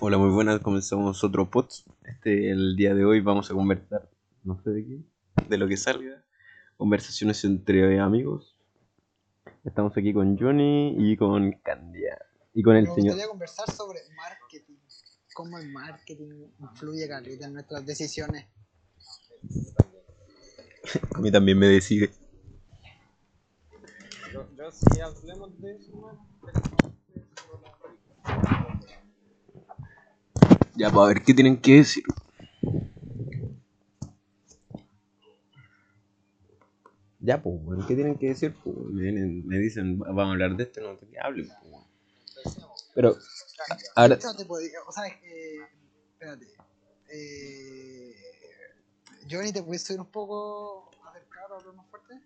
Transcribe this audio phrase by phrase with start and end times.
[0.00, 1.66] Hola, muy buenas, comenzamos otro pod.
[2.04, 4.08] Este, el día de hoy vamos a conversar,
[4.44, 5.02] no sé de qué,
[5.48, 6.24] de lo que salga.
[6.76, 8.56] Conversaciones entre amigos.
[9.64, 12.16] Estamos aquí con Johnny y con Candia.
[12.54, 13.10] Y con el Me señor.
[13.10, 14.76] gustaría conversar sobre marketing.
[15.34, 18.46] Cómo el marketing influye caleta en nuestras decisiones.
[21.14, 22.10] A mí también me decide.
[24.32, 26.18] Yo, yo sí hablemos de eso.
[30.78, 32.04] Ya, para ver qué tienen que decir.
[37.18, 38.54] Ya, pues, weón, ¿qué tienen que decir?
[38.62, 41.72] Pues, me, vienen- me dicen, vamos a hablar de esto, no sé qué hablen, pues,
[41.72, 41.84] weón.
[42.94, 43.16] Pero,
[43.96, 45.58] ahora, pues, o sea, eh,
[46.12, 46.46] espérate.
[47.10, 48.14] Eh,
[49.28, 52.20] Johnny, ¿te puedes subir un poco acercar o hablar más fuerte?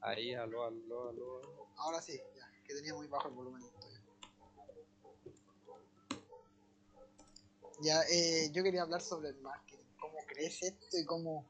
[0.00, 1.40] Ahí, aló, aló, aló.
[1.76, 3.62] Ahora sí, ya, que tenía muy bajo el volumen
[7.82, 11.46] Ya, eh, yo quería hablar sobre el marketing, cómo crece esto y cómo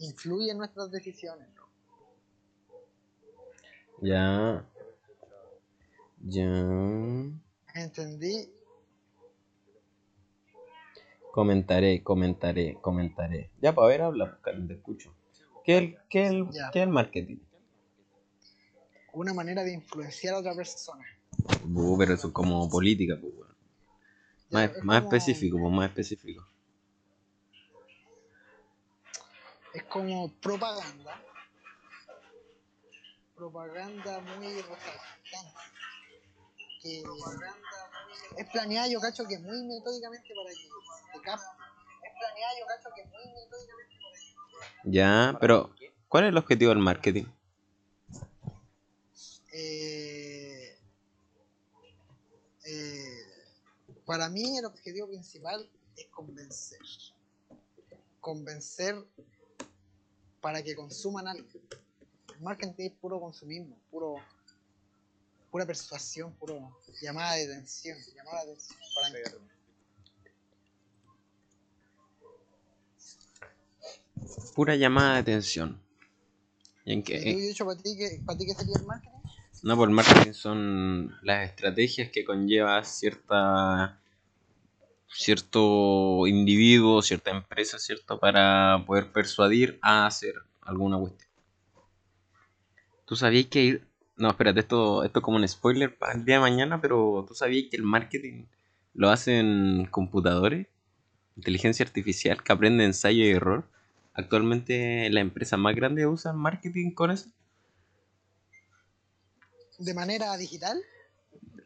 [0.00, 1.46] influye en nuestras decisiones.
[1.54, 1.68] ¿no?
[4.00, 4.66] ya,
[6.20, 6.44] ya,
[7.74, 8.50] Entendí,
[11.32, 13.50] comentaré, comentaré, comentaré.
[13.60, 15.14] Ya, para ver, habla, Karen, te escucho.
[15.64, 17.38] ¿Qué es el, qué el, qué el marketing?
[19.14, 21.04] una manera de influenciar a otra persona.
[21.72, 23.32] Uh, pero eso es como política, pues,
[24.54, 26.46] Más, es más como- específico, pues, más específico.
[29.74, 31.20] Es como propaganda.
[33.34, 35.60] Propaganda muy resaltante.
[36.80, 37.02] Que
[38.38, 41.46] es planeada, yo cacho que muy metódicamente para que te capte.
[42.04, 45.74] Es planeada, yo cacho que muy metódicamente para que Ya, pero,
[46.08, 47.24] ¿cuál es el objetivo del marketing?
[49.52, 50.78] Eh,
[52.66, 53.23] eh,
[54.04, 56.80] para mí el objetivo principal es convencer.
[58.20, 58.96] Convencer
[60.40, 61.48] para que consuman algo.
[62.34, 64.16] El marketing es puro consumismo, puro
[65.50, 69.44] pura persuasión, puro llamada de atención, llamada de atención para
[74.54, 75.80] Pura llamada de atención.
[76.84, 77.18] ¿Y en ¿Y tú, qué?
[77.20, 79.13] de hecho, para ti, qué, para ti qué sería el marketing?
[79.64, 83.98] No, por marketing son las estrategias que conlleva cierta
[85.08, 88.18] cierto individuo, cierta empresa, ¿cierto?
[88.20, 91.30] Para poder persuadir a hacer alguna cuestión.
[93.06, 93.88] ¿Tú sabías que ir...
[94.18, 97.34] No, espérate, esto, esto es como un spoiler para el día de mañana, pero ¿tú
[97.34, 98.44] sabías que el marketing
[98.92, 100.66] lo hacen computadores?
[101.36, 103.64] Inteligencia artificial que aprende ensayo y error.
[104.12, 107.30] Actualmente las empresas más grandes usan marketing con eso.
[109.78, 110.82] De manera digital,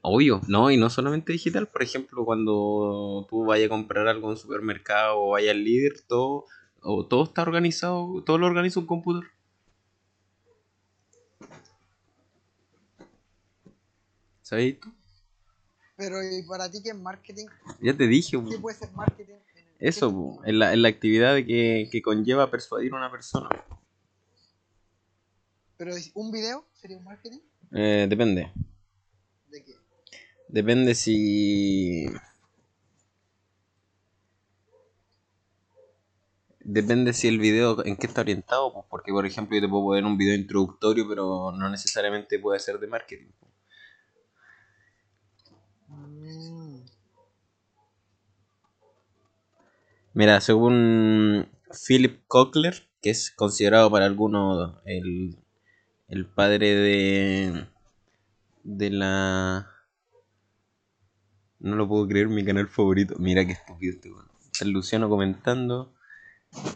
[0.01, 4.31] Obvio, no, y no solamente digital, por ejemplo, cuando tú vayas a comprar algo en
[4.33, 6.47] un supermercado o vayas al líder, todo,
[6.81, 9.29] o todo está organizado, todo lo organiza un computador.
[14.43, 14.93] ¿Sabes tú?
[15.97, 17.47] pero ¿y para ti qué es marketing?
[17.83, 19.35] Ya te dije, ¿Qué puede ser marketing?
[19.81, 23.49] eso, en la, en la actividad que, que conlleva persuadir a una persona.
[25.77, 27.41] Pero un video sería un marketing
[27.73, 28.51] Eh, depende,
[29.51, 29.75] de qué?
[30.49, 32.07] depende si...
[36.61, 39.85] Depende si el video en qué está orientado, pues, porque por ejemplo yo te puedo
[39.85, 43.31] poner un video introductorio, pero no necesariamente puede ser de marketing.
[45.89, 46.85] Mm,
[50.15, 51.49] Mira, según
[51.87, 55.39] Philip Kochler, que es considerado para algunos el,
[56.09, 57.67] el padre de,
[58.65, 59.71] de la...
[61.61, 63.17] No lo puedo creer, mi canal favorito.
[63.19, 64.29] Mira qué estúpido este weón.
[64.53, 65.93] Está el Luciano comentando.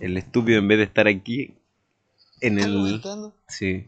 [0.01, 1.55] El estúpido en vez de estar aquí
[2.41, 2.79] en ¿estás el...
[2.79, 3.37] comentando?
[3.49, 3.87] Sí.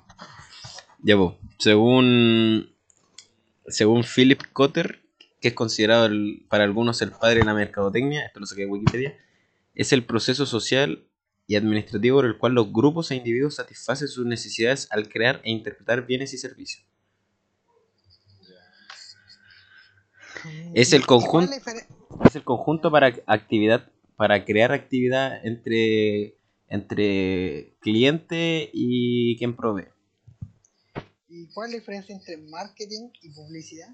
[1.03, 2.71] Ya pues, según
[3.67, 5.03] según Philip Cotter,
[5.41, 8.69] que es considerado el- para algunos el padre de la mercadotecnia, esto lo saqué de
[8.69, 9.19] Wikipedia,
[9.75, 11.05] es el proceso social
[11.47, 15.51] y administrativo por el cual los grupos e individuos satisfacen sus necesidades al crear e
[15.51, 16.85] interpretar bienes y servicios.
[20.75, 21.53] Es el ¿Y cuál conjunto-
[22.27, 26.37] Es el conjunto para actividad, para crear actividad entre
[26.69, 29.89] entre cliente y quien provee.
[31.29, 33.89] ¿Y cuál es la diferencia entre marketing y publicidad?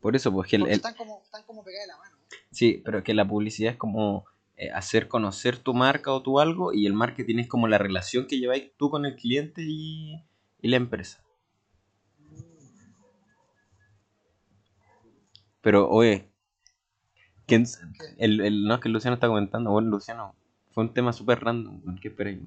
[0.00, 2.16] Por eso, pues que el- están como, están como pegadas de la mano.
[2.50, 4.24] Sí, pero que la publicidad es como
[4.70, 8.38] hacer conocer tu marca o tu algo y el marketing es como la relación que
[8.38, 10.22] lleváis tú con el cliente y,
[10.60, 11.22] y la empresa.
[15.60, 16.28] Pero, oye,
[17.46, 17.64] ¿quién,
[18.18, 20.34] el, el, no es que Luciano está comentando, bueno, Luciano,
[20.72, 22.40] fue un tema súper random, ¿qué esperáis?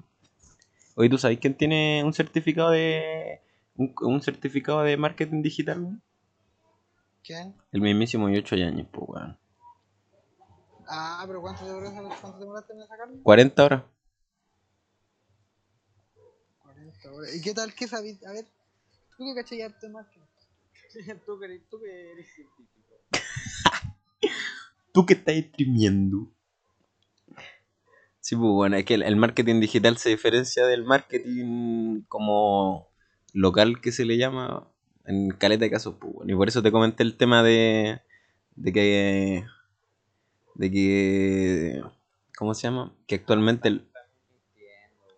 [0.94, 3.40] Oye, ¿tú sabes quién tiene un certificado de
[3.76, 6.00] un, un certificado de marketing digital?
[7.22, 7.54] ¿Quién?
[7.72, 9.38] El mismísimo y 8 años, pues, weón.
[10.88, 13.22] Ah, pero ¿cuánto demoraste, en sacarlo?
[13.22, 13.82] 40 horas.
[16.62, 17.34] 40 horas.
[17.34, 17.74] ¿Y qué tal?
[17.74, 18.24] ¿Qué sabís?
[18.24, 18.46] A ver,
[19.16, 20.20] ¿tú qué cachai harto de marketing?
[21.26, 22.94] tú, que, tú que eres científico.
[24.92, 26.32] ¿Tú que estás streameando?
[28.20, 32.88] Sí, pues bueno, es que el, el marketing digital se diferencia del marketing como
[33.32, 34.68] local que se le llama
[35.04, 36.32] en caleta de casos, pues bueno.
[36.32, 38.00] Y por eso te comenté el tema de,
[38.56, 39.44] de que,
[40.56, 41.82] de que,
[42.36, 42.92] ¿cómo se llama?
[43.06, 43.80] Que actualmente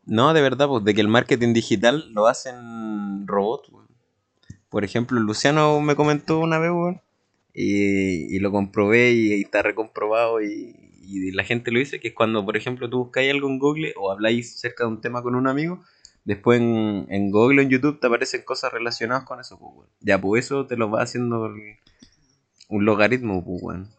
[0.09, 3.71] no, de verdad, pues de que el marketing digital lo hacen robots.
[4.71, 7.03] Por ejemplo, Luciano me comentó una vez, weón,
[7.53, 12.15] y, y lo comprobé y, está recomprobado y, y la gente lo dice, que es
[12.15, 15.35] cuando, por ejemplo, tú buscáis algo en Google o habláis cerca de un tema con
[15.35, 15.85] un amigo,
[16.25, 19.91] después en, en Google o en YouTube te aparecen cosas relacionadas con eso, pues.
[20.01, 21.53] Ya, pues eso te lo va haciendo
[22.71, 23.98] un logaritmo, pues, weón.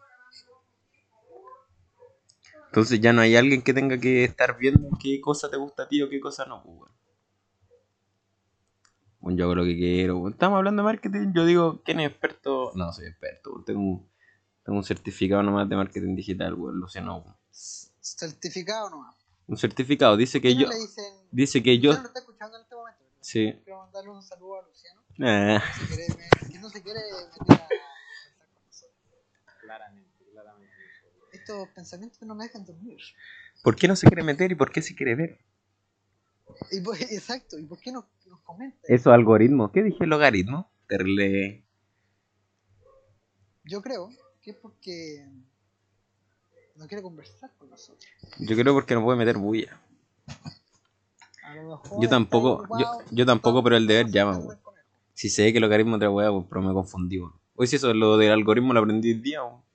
[2.70, 5.88] Entonces ya no hay alguien que tenga que estar viendo qué cosa te gusta a
[5.88, 6.92] ti o qué cosa no, pues.
[9.18, 10.28] Bueno, yo hago lo que quiero.
[10.28, 11.32] Estamos hablando de marketing.
[11.34, 12.70] Yo digo, ¿quién es experto?
[12.76, 13.64] No, soy experto.
[13.66, 14.08] Tengo un,
[14.64, 16.76] tengo un certificado nomás de marketing digital, weón.
[16.78, 17.36] Luciano.
[17.50, 19.16] ¿Certificado nomás?
[19.48, 20.16] Un certificado.
[20.16, 20.68] Dice que ¿Qué no yo.
[20.68, 21.12] le dicen?
[21.32, 21.92] Dice que yo.
[21.92, 23.04] Lo está escuchando en este momento.
[23.20, 23.52] Sí.
[23.64, 25.02] Quiero mandarle un saludo a Luciano.
[25.16, 27.68] Que no se quiere meter a conversar
[28.54, 28.94] con nosotros.
[29.60, 29.99] Claramente, claramente.
[31.50, 33.00] Estos pensamientos no me dejan dormir.
[33.64, 35.40] ¿Por qué no se quiere meter y por qué se quiere ver?
[36.70, 38.78] Y pues, exacto, ¿y por qué no nos comenta?
[38.84, 39.72] Esos algoritmos.
[39.72, 40.70] ¿Qué dije logaritmo?
[40.86, 41.64] Terle.
[43.64, 44.10] Yo creo
[44.40, 45.26] que es porque
[46.76, 48.08] no quiere conversar con nosotros.
[48.38, 49.80] Yo creo porque no puede meter bulla.
[51.42, 54.86] A lo mejor Yo tampoco, ocupado, yo, yo tampoco, pero el deber llama, el conejo.
[55.14, 57.32] Si sé que el logaritmo es otra weá, weón, pero me confundí, weón.
[57.56, 59.69] Oye, si eso lo del algoritmo lo aprendí hoy día, weón.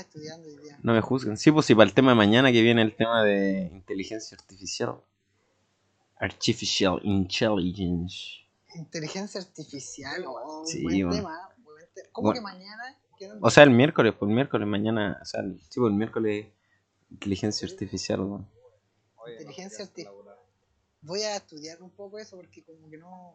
[0.00, 0.78] Estudiando hoy día.
[0.82, 1.36] No me juzguen.
[1.36, 4.96] Sí, pues sí, para el tema de mañana que viene el tema de inteligencia artificial.
[6.18, 8.16] Artificial Intelligence.
[8.74, 11.14] Inteligencia artificial, oh, Sí, buen bueno.
[11.16, 11.48] tema.
[11.58, 12.40] buen te- ¿Cómo Bueno.
[12.40, 12.98] que mañana?
[13.40, 16.46] O sea, el miércoles, pues el miércoles, mañana, o sea, el- sí, pues el miércoles
[17.10, 18.20] inteligencia artificial,
[19.28, 20.14] Inteligencia artificial.
[21.00, 23.34] Voy a estudiar un poco eso porque como que no...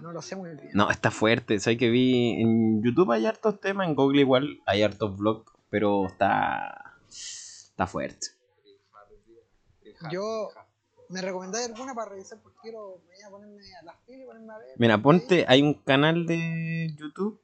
[0.00, 0.70] No lo sé muy bien.
[0.74, 1.58] No, está fuerte.
[1.60, 6.06] ¿Sabes que vi en YouTube hay hartos temas, en Google igual hay hartos vlogs, pero
[6.06, 8.28] está está fuerte.
[10.10, 10.50] Yo-
[11.10, 12.38] ¿Me recomendáis alguna para revisar?
[12.42, 14.66] Porque quiero mañana ponerme a las pilas y ponerme a ver.
[14.76, 17.40] Mira, ponte, hay un canal de YouTube,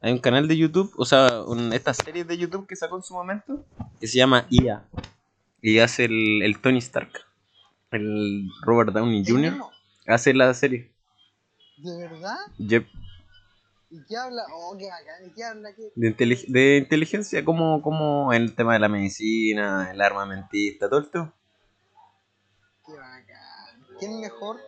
[0.00, 3.02] hay un canal de YouTube, o sea, un- esta serie de YouTube que sacó en
[3.02, 3.64] su momento,
[3.98, 4.84] que se llama IA.
[5.60, 7.10] Y hace el, el Tony Stark,
[7.90, 9.54] el Robert Downey ¿El Jr.
[10.08, 10.92] Hace la serie.
[11.78, 12.36] ¿De verdad?
[12.58, 12.86] Yep.
[13.90, 14.42] ¿Y qué habla?
[14.52, 15.26] Oh, qué bacán.
[15.26, 15.74] ¿Y qué habla?
[15.74, 15.92] ¿Qué?
[15.94, 21.00] De, inteli- de inteligencia, como, como en el tema de la medicina, el armamentista, todo
[21.00, 21.32] esto.
[22.86, 23.86] Qué bacán.
[23.98, 24.58] ¿Quién mejor?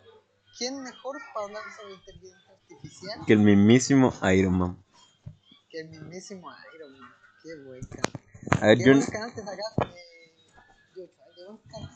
[0.58, 4.84] ¿Quién mejor para hablar sobre inteligencia artificial Que el mismísimo Iron Man.
[5.70, 7.10] que el mismísimo Iron Man?
[7.42, 8.12] Qué buen canal.
[8.62, 9.86] A ver, yo, canal te sacaste,
[10.94, 11.08] qué
[11.46, 11.90] buen canal.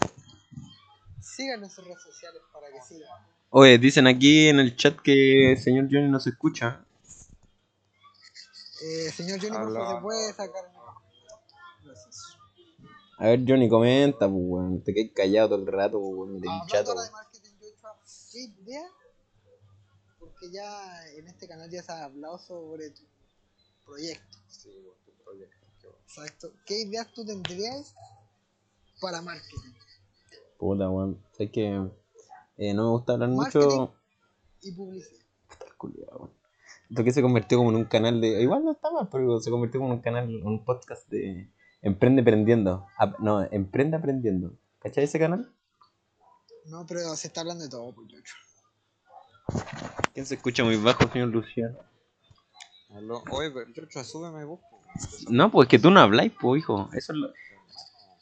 [1.20, 3.10] Síganlo en sus redes sociales para que sigan.
[3.56, 6.84] Oye, dicen aquí en el chat que el señor Johnny no se escucha.
[8.82, 9.94] Eh, señor Johnny, por favor.
[9.94, 10.73] ¿se puede sacar?
[11.84, 12.37] Gracias.
[13.16, 14.82] A ver, Johnny, comenta, pues, weón.
[14.82, 16.66] Te quedas callado todo el rato, pues, weón.
[16.66, 16.94] Chato,
[18.32, 18.90] ¿qué idea?
[20.18, 23.02] Porque ya en este canal ya se ha hablado sobre tu
[23.87, 24.38] proyecto.
[24.49, 25.64] Sí, por tu proyecto.
[25.80, 26.02] qué bueno.
[26.08, 26.52] Exacto.
[26.66, 27.94] ¿Qué ideas tú tendrías
[29.00, 29.75] para marketing?
[30.58, 31.25] Puta, weón.
[31.37, 31.88] Sé que
[32.56, 33.66] eh, no me gusta hablar Marketing.
[33.68, 33.94] mucho.
[34.62, 35.20] Y publicidad.
[36.90, 38.42] Esto que se convirtió como en un canal de.
[38.42, 41.50] Igual no está mal, pero se convirtió como en un canal, un podcast de.
[41.82, 42.87] Emprende aprendiendo.
[42.99, 44.52] Ap- no, Emprende aprendiendo.
[44.78, 45.52] ¿Cachai ese canal?
[46.66, 48.34] No, pero se está hablando de todo, pues, Yocho.
[50.14, 51.78] ¿Quién se escucha muy bajo, señor Luciano?
[52.90, 53.23] Aló.
[53.30, 54.61] Oye, pero súbeme vos.
[54.70, 54.80] po.
[55.28, 56.88] No, pues que tú no habláis, pues, hijo.
[56.94, 57.32] Eso es lo...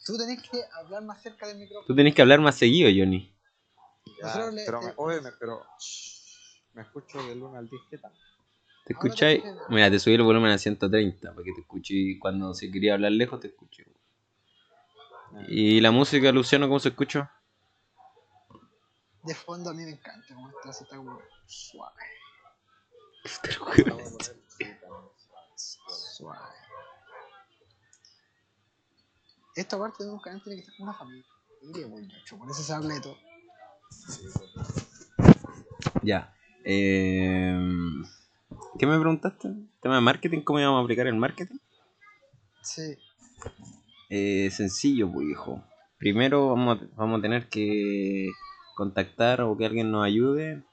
[0.05, 1.85] Tú tenés que hablar más cerca del micrófono.
[1.87, 3.32] Tú tenés que hablar más seguido, Johnny.
[4.05, 5.65] Ya, le- pero, me, oye, me, pero
[6.73, 8.11] me escucho del 1 al 10, ¿qué tal?
[8.85, 9.43] ¿Te escucháis?
[9.69, 12.93] Mira, te subí el volumen a 130 para que te escuche y cuando se quería
[12.95, 13.85] hablar lejos te escuche.
[15.47, 17.31] ¿Y la música, Luciano, cómo se escucha?
[19.23, 21.17] De fondo a mí me encanta como está, así está como
[21.47, 22.01] suave.
[23.85, 24.13] También.
[25.55, 26.39] Suave.
[29.55, 31.25] Esto aparte de un canal tiene que estar con una familia.
[31.89, 33.17] Pues, yo, por eso se habla de todo.
[36.01, 36.33] Ya.
[36.65, 37.57] Eh,
[38.77, 39.53] ¿Qué me preguntaste?
[39.81, 40.41] ¿Tema de marketing?
[40.41, 41.57] ¿Cómo íbamos a aplicar el marketing?
[42.61, 42.97] Sí.
[44.09, 45.63] Eh, sencillo, pues hijo.
[45.97, 48.29] Primero vamos a, vamos a tener que
[48.75, 50.63] contactar o que alguien nos ayude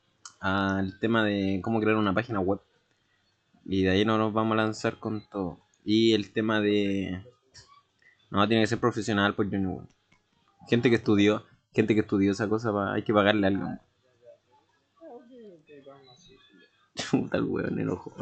[0.40, 2.60] al tema de cómo crear una página web.
[3.64, 5.60] Y de ahí no nos vamos a lanzar con todo.
[5.84, 7.24] Y el tema de...
[8.30, 9.86] No, tiene que ser profesional, pues yo no.
[10.68, 13.68] Gente que estudió, gente que estudió esa cosa, pa- hay que pagarle algo.
[17.10, 18.12] Puta el weón, el ojo.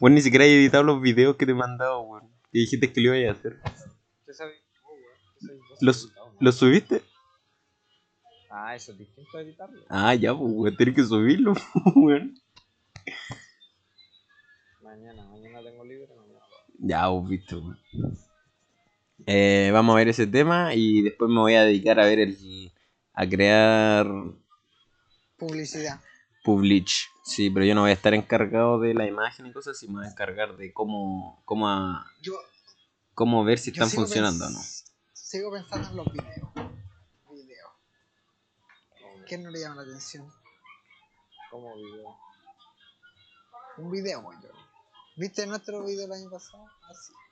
[0.00, 2.30] Bueno, ni siquiera he editado los videos que te he mandado, weón.
[2.52, 3.60] Y dijiste que lo ibas a hacer.
[3.62, 3.94] Oh, weón,
[4.26, 4.54] ¿qué sabes
[5.70, 6.12] vos Los-?
[6.40, 7.02] ¿Los subiste?
[8.50, 9.82] Ah, eso es distinto a editarlo.
[9.88, 11.54] Ah, ya, pues, weón, tenés que subirlo,
[11.96, 12.34] weón.
[14.82, 16.40] Mañana, mañana tengo libre, mañana.
[16.78, 17.78] Ya, vos viste, weón.
[19.26, 22.72] Eh, vamos a ver ese tema y después me voy a dedicar a ver el.
[23.14, 24.06] a crear
[25.38, 26.00] Publicidad.
[26.44, 27.08] Publish.
[27.24, 29.98] Sí, pero yo no voy a estar encargado de la imagen y cosas, sino me
[30.00, 32.34] voy a encargar de cómo, cómo, a- Yo,
[33.14, 34.60] cómo ver si están funcionando o no.
[35.14, 36.48] Sigo pensando en los videos.
[37.32, 37.70] Videos.
[39.26, 40.30] ¿Qué no le llama la atención?
[41.50, 42.16] Como video.
[43.78, 44.48] Un video, yo.
[45.16, 46.66] ¿Viste nuestro video el año pasado?
[46.90, 47.12] Así.
[47.16, 47.23] Ah,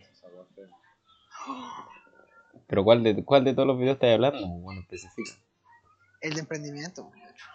[0.00, 0.68] eso feo.
[2.66, 4.46] Pero ¿cuál de, cuál de todos los videos estás hablando?
[4.46, 5.32] Bueno, especifica.
[6.20, 7.46] El de emprendimiento, muchacho.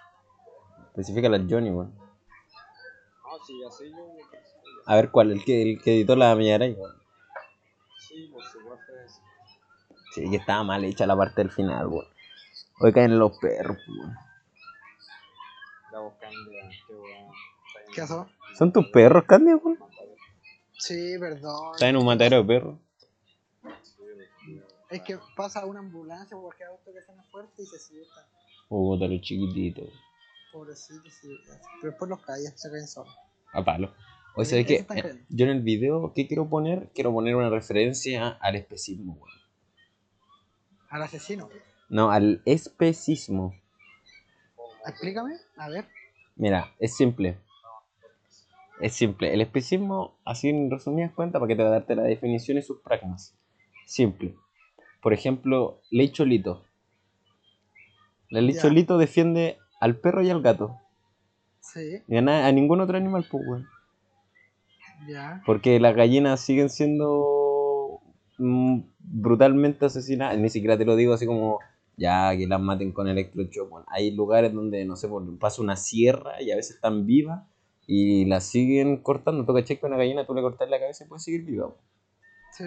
[0.87, 1.93] Especifica la Johnny, weón.
[1.95, 3.97] No, sí, así yo.
[3.97, 6.93] yo- A ver cuál, el que, el que editó la Millaray, weón.
[8.07, 8.41] Sí, fue
[9.05, 9.21] eso.
[10.13, 12.05] Sí, que estaba mal hecha la parte del final, weón.
[12.79, 14.15] Hoy caen los perros, weón.
[15.91, 17.31] La voz cambia, qué weón.
[17.93, 18.27] ¿Qué pasó?
[18.57, 19.77] ¿Son tus perros, Candy, weón?
[20.83, 21.75] Sí, perdón.
[21.75, 22.77] ¿Están en un matadero de perros?
[24.89, 28.25] Es que pasa una ambulancia por cualquier auto que suena fuerte y se asustan.
[28.67, 29.87] Puta, los chiquititos.
[30.51, 31.29] Pobrecitos, sí.
[31.79, 33.15] Pero después los callas, se caen solos.
[33.53, 33.93] A palo.
[34.35, 36.89] O sea, eso que está eh, yo en el video, ¿qué quiero poner?
[36.93, 39.37] Quiero poner una referencia al especismo, weón.
[40.89, 41.49] Al asesino.
[41.87, 43.55] No, al especismo.
[44.85, 45.87] Explícame, a ver.
[46.35, 47.37] Mira, es simple.
[48.83, 49.33] Es simple.
[49.33, 52.61] El especismo, así en resumidas cuentas, para que te va a darte la definición y
[52.61, 53.33] sus pragmas.
[53.85, 54.35] Simple.
[55.01, 56.65] Por ejemplo, Ley Cholito.
[58.29, 58.57] La Ley.
[58.61, 60.75] Cholito defiende al perro y al gato.
[61.61, 63.67] Sí, Y a, na- a ningún otro animal, pues, weón.
[65.07, 65.41] ya.
[65.45, 68.01] Porque las gallinas siguen siendo
[68.37, 70.37] mm, brutalmente asesinadas.
[70.37, 71.59] Ni siquiera te lo digo así como
[71.95, 73.69] ya que las maten con electrochoc.
[73.69, 75.07] Bueno, hay lugares donde, no sé,
[75.39, 77.43] pasa una sierra y a veces están vivas
[77.87, 79.45] y las siguen cortando.
[79.45, 81.67] Tú caché que una gallina tú le cortas la cabeza y puede seguir viva.
[81.69, 81.77] po.
[82.51, 82.65] Sí.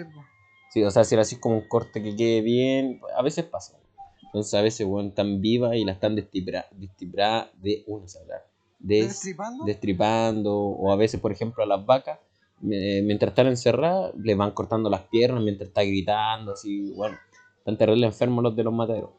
[0.69, 3.77] Sí, o sea, si era así como un corte que quede bien, a veces pasa.
[4.21, 8.17] Entonces a veces, bueno, están vivas y la están destipra, destipra, de uno des-
[8.79, 9.63] ¿Destripando?
[9.65, 12.19] destripando, o a veces, por ejemplo, a las vacas,
[12.69, 17.17] eh, mientras están encerradas, le van cortando las piernas mientras está gritando, así, bueno,
[17.59, 19.11] están terrible enfermos los de los mataderos.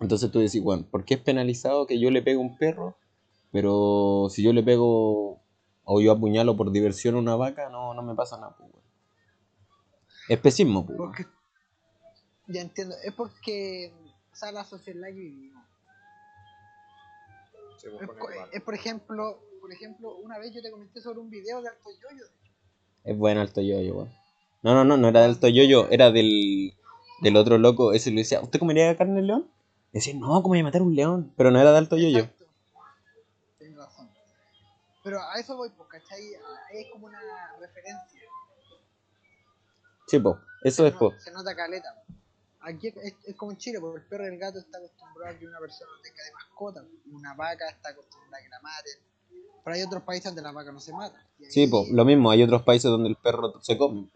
[0.00, 2.96] Entonces tú decís, bueno, ¿por qué es penalizado que yo le pegue a un perro,
[3.56, 5.40] pero si yo le pego
[5.84, 8.54] o yo apuñalo por diversión a una vaca, no, no me pasa nada?
[8.54, 8.86] Pues, bueno.
[10.28, 10.98] Especismo, pues.
[10.98, 11.24] Porque.
[12.48, 12.94] Ya entiendo.
[13.02, 13.94] Es porque.
[14.30, 15.64] O sea, la sociedad en la que vivimos.
[17.78, 17.92] Es,
[18.52, 19.40] es, por ejemplo.
[19.58, 22.24] Por ejemplo, una vez yo te comenté sobre un video de Alto Yoyo.
[23.04, 24.12] Es bueno Alto Yoyo, weón.
[24.62, 26.74] No, no, no, no era de Alto Yoyo, era del,
[27.22, 27.94] del otro loco.
[27.94, 29.46] Ese le decía, ¿usted comería carne de león?
[29.92, 31.32] Le decía, no, ¿cómo voy a matar un león?
[31.38, 32.28] Pero no era de Alto Yoyo.
[35.06, 36.34] Pero a eso voy, pues, ¿cachai?
[36.68, 37.20] Ahí es como una
[37.60, 38.20] referencia.
[40.08, 41.12] Sí, po, eso se, es, po.
[41.16, 42.02] se nota caleta.
[42.58, 45.38] Aquí es, es como en Chile, porque el perro y el gato está acostumbrado a
[45.38, 46.84] que una persona tenga de mascota.
[47.12, 48.98] Una vaca está acostumbrada a que la maten.
[49.64, 51.24] Pero hay otros países donde la vaca no se mata.
[51.50, 54.10] Sí, po, lo mismo, hay otros países donde el perro se come.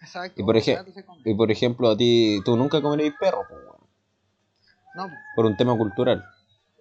[0.00, 0.40] Exacto.
[0.40, 0.86] y por ej-.
[1.22, 3.88] Y por ejemplo, a ti, tú nunca comerías perro, po, weón,
[4.94, 6.24] No, pues, por un tema cultural.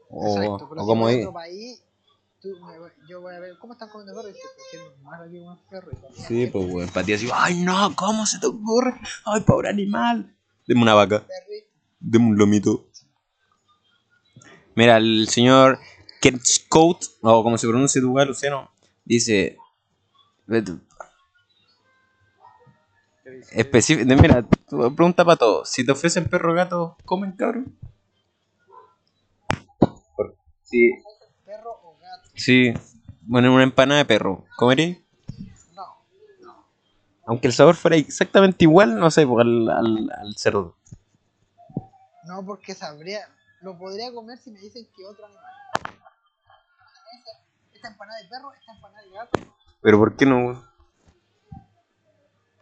[0.10, 0.70] O, exacto.
[0.70, 1.18] Pero o si como es.
[1.18, 1.84] otro país,
[2.42, 2.50] tú
[3.08, 5.92] yo voy a ver cómo están comiendo perro y se está haciendo más perro.
[6.28, 8.94] Sí, pues, weón, para ti así, ay, no, ¿cómo se te ocurre?
[9.26, 10.36] Ay, pobre animal.
[10.68, 11.26] Deme una vaca.
[12.00, 12.88] Deme un lomito.
[14.76, 15.80] Mira, el señor
[16.22, 18.72] Kenscout, o como se pronuncia tu lugar, Luciano,
[19.06, 19.58] dice.
[20.48, 20.80] ve tú,
[23.24, 23.60] ¿Qué ¿Qué dice?
[23.60, 25.70] Específico, mira, tu- pregunta para todos.
[25.70, 27.78] Si te ofrecen perro o gato, ¿comen, cabrón?
[30.64, 30.92] Sí.
[32.42, 32.74] Sí.
[33.22, 34.98] Bueno, una empanada de perro, ¿comería?
[35.76, 36.66] No.
[37.28, 40.76] Aunque el sabor fuera exactamente igual, no sé, pues, al, al, al cerdo.
[42.26, 43.20] No, porque sabría.
[43.62, 45.44] Lo podría comer si me dicen que otro animal.
[47.74, 49.40] Esta empanada de perro, esta empanada de gato.
[49.82, 50.64] Pero ¿por qué no?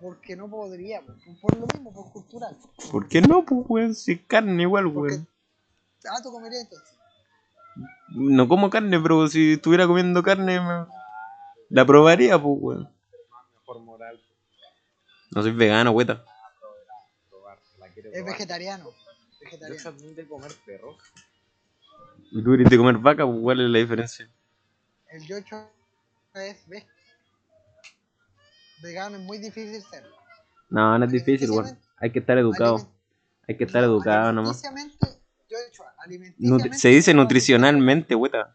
[0.02, 2.58] Porque no podría, por, por lo mismo, por cultural.
[2.92, 3.96] ¿Por qué no, pues, weón?
[3.96, 5.14] Si es carne igual, Porque.
[5.14, 5.28] weón.
[6.06, 6.99] Ah, tú comerías entonces.
[8.10, 10.86] No como carne, pero si estuviera comiendo carne, me-
[11.70, 12.90] la probaría, pues, weón.
[15.32, 15.94] No soy vegano,
[17.94, 18.86] quiere Es vegetariano.
[18.86, 18.96] Yo
[19.42, 19.84] Vegetariano.
[19.84, 20.98] también de comer perros.
[22.32, 24.30] Y tú eres de comer vaca, pues, ¿cuál es la diferencia?
[25.10, 25.70] El yocho
[26.36, 26.86] es ve-
[28.84, 30.04] vegano, es muy difícil ser.
[30.70, 31.78] No, no es difícil, weón.
[31.98, 32.92] Hay que estar educado.
[33.48, 34.62] Hay que estar educado nomás.
[35.50, 36.78] Alimenticiamente, yocho, Nutri- alimenticiamente.
[36.78, 38.48] se dice nutricionalmente, weón.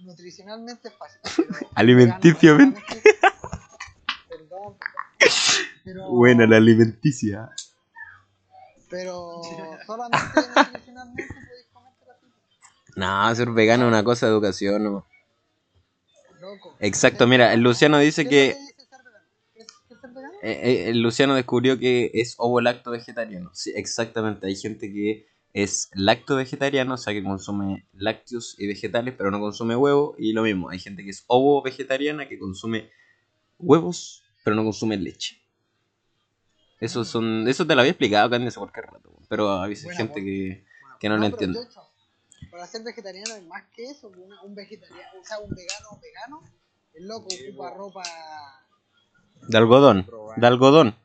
[0.00, 1.20] Nutricionalmente es fácil.
[1.74, 2.80] Alimenticiamente.
[4.28, 4.76] Perdón.
[5.84, 7.50] Pero, Buena la alimenticia.
[8.90, 9.40] Pero
[9.86, 10.18] solamente
[10.56, 12.26] nutricionalmente podéis comértela así.
[12.96, 15.06] No, ser vegano es una cosa de educación, no.
[16.40, 16.76] Loco.
[16.80, 18.72] Exacto, mira, el Luciano dice ¿qué es que
[20.42, 23.50] eh, eh, el Luciano descubrió que es ovo lacto vegetariano.
[23.54, 24.48] Sí, exactamente.
[24.48, 29.40] Hay gente que es lacto vegetariano, o sea que consume lácteos y vegetales, pero no
[29.40, 30.14] consume huevo.
[30.18, 32.90] Y lo mismo, hay gente que es ovo vegetariana que consume
[33.58, 35.40] huevos, pero no consume leche.
[36.80, 39.96] Eso son, eso te lo había explicado Candy hace cualquier rato, pero a veces hay
[39.96, 40.64] gente que,
[40.98, 41.60] que no, lo entiende.
[42.50, 46.42] Para ser vegetariano es más que eso, un, un vegetariano, o sea, un vegano vegano,
[46.94, 48.02] el loco ocupa ropa,
[49.48, 50.96] De algodón, de algodón.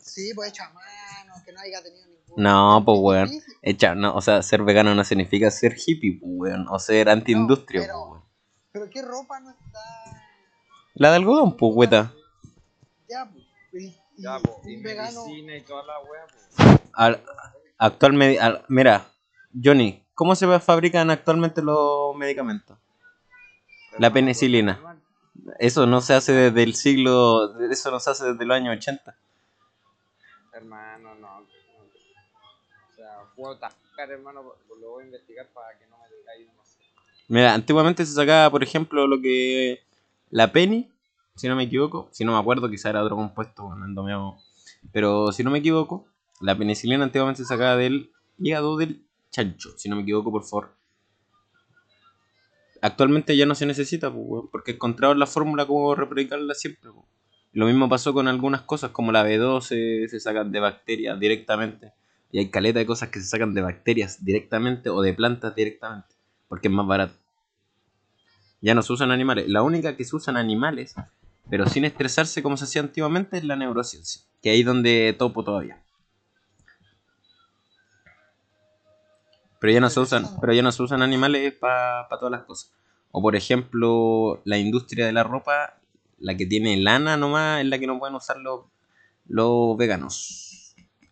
[0.00, 2.11] sí, pues hecho a mano, que no haya tenido.
[2.36, 3.30] No, es pues weón.
[3.62, 7.82] Echa, no, o sea, ser vegano no significa ser hippie, pues, weón, o ser anti-industria,
[7.82, 8.22] pero- pues, weón.
[8.72, 9.80] Pero qué ropa no está...
[10.94, 12.12] La de algodón, pues, hueta.
[13.08, 13.44] Ya, pues.
[13.72, 14.60] Y, y Ya, po.
[14.64, 15.24] Y vegano...
[15.26, 16.80] medicina y toda la wea, pues.
[16.94, 19.06] Al- mira,
[19.62, 22.78] Johnny, ¿cómo se fabrican actualmente los medicamentos?
[23.98, 24.78] La penicilina.
[25.58, 29.16] Eso no se hace desde el siglo, eso no se hace desde los años 80.
[30.54, 31.31] Hermano, no.
[37.28, 39.80] Mira, antiguamente se sacaba, por ejemplo, lo que
[40.30, 40.90] la penny,
[41.36, 44.36] si no me equivoco, si no me acuerdo, quizá era otro compuesto, bueno, ando medio-
[44.92, 46.06] pero si no me equivoco,
[46.40, 50.74] la penicilina antiguamente se sacaba del hígado del chancho, si no me equivoco, por favor.
[52.80, 56.90] Actualmente ya no se necesita, pues, porque encontraron la fórmula como replicarla siempre.
[56.90, 57.06] pues.
[57.52, 61.92] Lo mismo pasó con algunas cosas, como la B12 se sacan de bacterias directamente.
[62.32, 66.14] Y hay caleta de cosas que se sacan de bacterias directamente o de plantas directamente,
[66.48, 67.14] porque es más barato.
[68.62, 69.48] Ya no se usan animales.
[69.48, 70.94] La única que se usan animales,
[71.50, 74.22] pero sin estresarse como se hacía antiguamente, es la neurociencia.
[74.40, 75.82] Que ahí es donde topo todavía.
[79.60, 82.72] Pero ya no se usan, pero ya no se usan animales para todas las cosas.
[83.10, 85.78] O por ejemplo, la industria de la ropa,
[86.18, 88.62] la que tiene lana nomás, es la que no pueden usar los,
[89.26, 90.51] los veganos.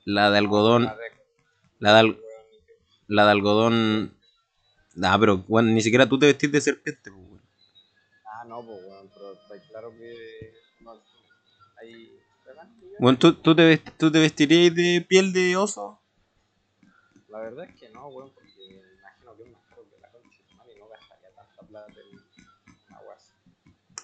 [0.05, 1.11] La de algodón, La de-
[1.79, 2.21] la de, al-
[3.07, 4.15] la de algodón.
[5.03, 7.43] Ah, pero bueno, ni siquiera tú te vestís de serpiente, pues, weón.
[8.27, 10.93] Ah, no, pues, weón, pero está claro que no
[11.81, 12.17] hay.
[12.99, 16.01] Bueno, ¿tú, tú, te ¿tú te vestirías de piel de oso?
[17.29, 20.09] La verdad es que no, weón, porque me imagino que es más caro que la
[20.11, 20.37] concha
[20.75, 22.19] y no gastaría tanta plata en
[23.15, 23.33] así.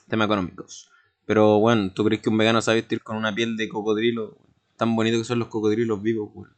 [0.09, 0.91] Temas económicos.
[1.27, 4.39] Pero bueno, ¿tú crees que un vegano sabe vestir con una piel de cocodrilo?
[4.77, 6.57] Tan bonito que son los cocodrilos vivos, weón.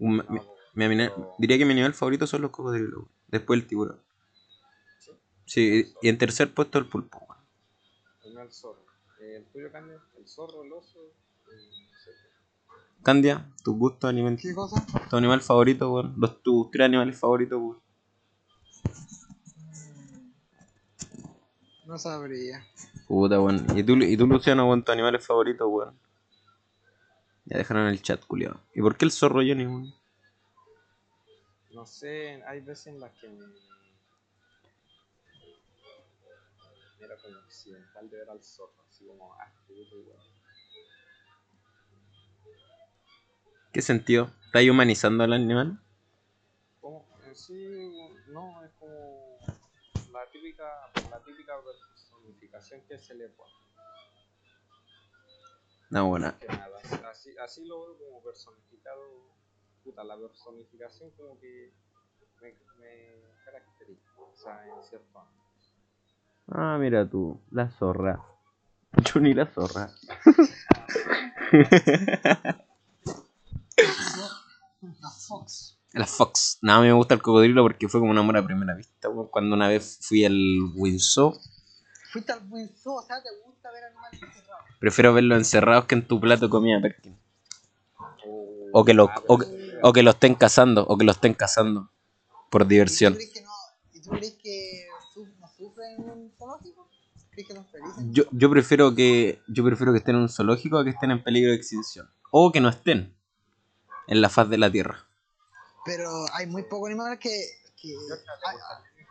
[0.00, 0.40] Un- No, mi-
[0.74, 3.08] mi pero- diría que mi nivel favorito son los cocodrilos, weón.
[3.28, 4.00] Después el tiburón.
[5.44, 7.42] Sí, y en tercer puesto el pulpo, weón.
[8.24, 8.84] El el zorro.
[9.20, 10.98] El tuyo, Candy, el zorro, el oso.
[11.46, 11.52] qué.
[13.02, 14.52] Candia, tus gustos alimenticios.
[14.52, 14.84] ¿Qué cosa?
[15.08, 16.14] Tu animal favorito, weón.
[16.18, 17.80] Los, tus tres animales favoritos, weón.
[21.86, 22.62] No sabría.
[23.06, 23.64] Puta, weón.
[23.76, 25.98] ¿Y tú, y tú Luciano, weón, tus animales favoritos, weón?
[27.48, 28.60] Ya dejaron el chat, culiado.
[28.74, 29.94] ¿Y por qué el zorro Johnny, weón?
[31.70, 33.46] No sé, hay veces en las que me.
[37.00, 40.20] Era como occidental de ver al zorro, así como ah, puto, weón.
[43.72, 44.24] ¿Qué sentido?
[44.44, 45.80] ¿Estás ahí humanizando al animal?
[46.82, 49.38] Como, en sí, no, es como
[50.12, 53.67] la típica, la típica personificación que se le pone.
[55.90, 56.78] No, que nada.
[57.10, 59.00] Así, así lo veo como personificado.
[59.82, 61.72] Puta, la personificación como que
[62.42, 64.10] me, me caracteriza.
[64.18, 65.44] O sea, en cierto ámbito.
[66.48, 68.22] Ah, mira tú, la zorra.
[69.12, 69.90] Johnny la zorra.
[75.00, 75.78] La Fox.
[75.92, 76.58] La Fox.
[76.62, 79.08] No, a mí me gusta el cocodrilo porque fue como un amor a primera vista.
[79.30, 80.36] Cuando una vez fui al
[80.74, 81.34] Windsor,
[82.12, 84.64] Fuiste al buen zoo, o sea, te gusta ver animales encerrados.
[84.80, 87.18] prefiero verlos encerrados que en tu plato de comida Perkin.
[88.26, 91.12] Oh, O que lo- ah, o que- O que lo estén cazando, o que lo
[91.12, 91.90] estén cazando.
[92.50, 93.12] Por diversión.
[93.14, 93.50] ¿Y tú crees que, no,
[93.92, 96.88] ¿y tú crees que su- no sufren en un zoológico?
[97.30, 98.04] ¿Crees que son felices?
[98.10, 99.40] Yo, yo prefiero que.
[99.48, 102.10] Yo prefiero que estén en un zoológico a que estén en peligro de extinción.
[102.30, 103.14] O que no estén
[104.08, 105.06] en la faz de la tierra.
[105.84, 107.30] Pero hay muy pocos animales que.
[107.80, 107.88] que
[108.46, 108.56] hay,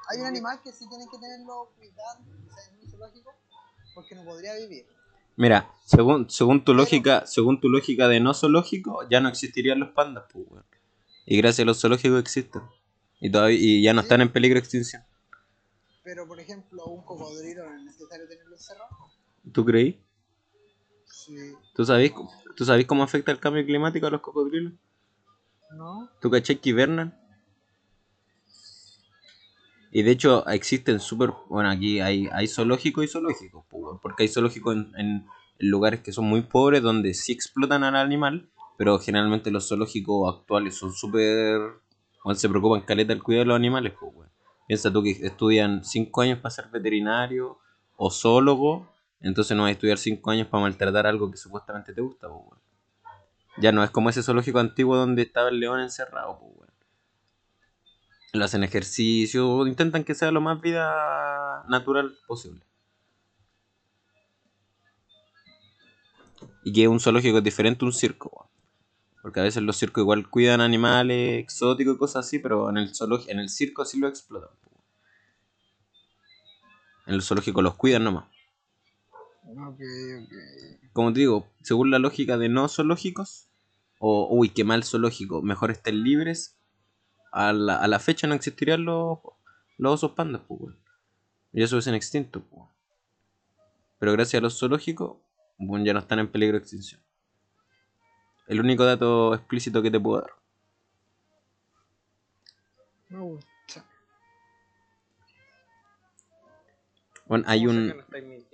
[0.09, 2.63] hay un animal que sí tienen que tenerlo cuidado, o sea,
[3.93, 4.85] porque no podría vivir.
[5.35, 9.89] Mira, según, según tu lógica, según tu lógica de no zoológico, ya no existirían los
[9.89, 10.65] pandas, pues, weón.
[11.25, 12.61] Y gracias a los zoológicos existen.
[13.19, 15.03] Y todavía, y ya no están en peligro de extinción.
[16.03, 18.89] Pero, por ejemplo, un cocodrilo no es necesario tenerlo encerrado.
[19.51, 20.01] ¿Tú creí?
[21.05, 21.53] Sí.
[21.75, 22.13] ¿Tú sabés,
[22.55, 24.73] ¿Tú sabés cómo afecta el cambio climático a los cocodrilos?
[25.75, 26.09] ¿No?
[26.21, 27.19] ¿Tú caché que hibernan?
[29.91, 31.31] Y de hecho existen súper...
[31.49, 33.65] Bueno, aquí hay, hay zoológicos y zoológicos,
[34.01, 35.27] porque hay zoológicos en, en-
[35.59, 38.47] lugares que son muy pobres donde sí explotan al animal,
[38.77, 41.59] pero generalmente los zoológicos actuales son súper...
[42.23, 44.29] bueno, se preocupan caleta del cuidado de los animales, pues, weón.
[44.67, 47.57] Piensa tú que estudian 5 años para ser veterinario
[47.95, 48.87] o zoólogo,
[49.21, 52.41] entonces no vas a estudiar 5 años para maltratar algo que supuestamente te gusta, pues,
[52.45, 52.59] weón.
[53.57, 56.67] Ya no es como ese zoológico antiguo donde estaba el león encerrado, pues, weón.
[58.37, 62.61] Lo hacen ejercicio, intentan que sea lo más vida natural posible.
[66.63, 68.47] Y que un zoológico es diferente a un circo.
[69.21, 72.93] Porque a veces los circos igual cuidan animales exóticos y cosas así, pero en el
[72.93, 74.49] zoológico, en el circo sí lo explotan.
[77.07, 78.25] En el zoológico los cuidan nomás.
[79.45, 79.81] Ok,
[80.23, 80.33] ok.
[80.93, 83.47] Como te digo, según la lógica de no zoológicos,
[83.99, 86.56] o uy, qué mal zoológico, mejor estén libres,
[87.31, 89.19] a la, a la fecha no existirían los,
[89.77, 90.79] los osos pandas, pues, weón.
[91.53, 92.63] Y eso es en extinto, pues.
[93.99, 95.17] Pero gracias a los zoológicos,
[95.57, 97.01] bueno, ya no están en peligro de extinción.
[98.47, 100.31] El único dato explícito que te puedo dar.
[103.09, 103.85] Me gusta.
[107.25, 108.47] Bueno, hay ¿Cómo sé un.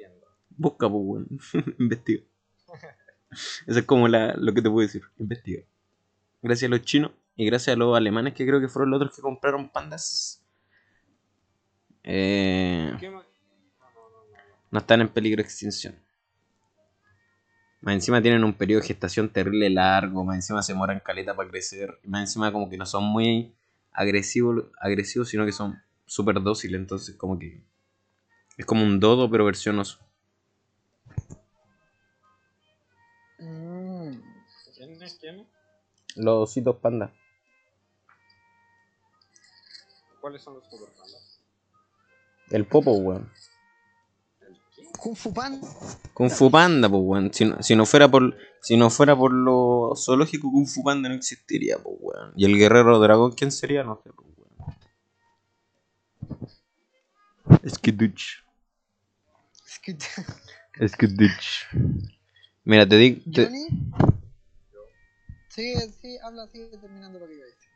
[0.49, 1.25] Busca, pues.
[1.79, 2.23] Investiga.
[3.67, 5.03] Eso es como la, lo que te puedo decir.
[5.17, 5.63] Investiga.
[6.41, 9.15] Gracias a los chinos y gracias a los alemanes que creo que fueron los otros
[9.15, 10.43] que compraron pandas.
[12.03, 12.93] eh.
[14.71, 15.95] No, están en peligro de extinción.
[17.81, 20.23] Más encima tienen un periodo de gestación terrible largo.
[20.23, 21.99] Más encima se moran caleta para crecer.
[22.03, 23.53] Y más encima como que no son muy
[23.91, 26.79] agresivos, agresivos sino que son súper dóciles.
[26.79, 27.61] Entonces como que...
[28.57, 29.99] Es como un dodo pero versión oso.
[33.37, 34.13] Mm.
[34.75, 35.17] ¿Quiénes?
[35.19, 35.47] ¿Quiénes?
[36.15, 37.13] Los ositos panda.
[40.23, 41.41] ¿Cuáles son los superpandas?
[42.49, 43.29] El popo, weón.
[44.97, 45.59] Kung Fu Pan.
[46.13, 47.33] Kung Fu Panda, pues, weón.
[47.33, 51.09] Si no, si no fuera por si no fuera por lo zoológico, Kung Fu Panda
[51.09, 52.31] no existiría, pues, weón.
[52.37, 53.83] Y el guerrero dragón, ¿quién sería?
[53.83, 54.29] No sé, pues,
[57.49, 57.69] weón.
[57.69, 58.45] Skiduch.
[60.87, 61.65] Skiduch.
[62.63, 63.21] Mira, te digo.
[63.25, 63.67] Johnny.
[65.49, 67.69] Sigue, sí, habla, sigue terminando lo que iba a decir.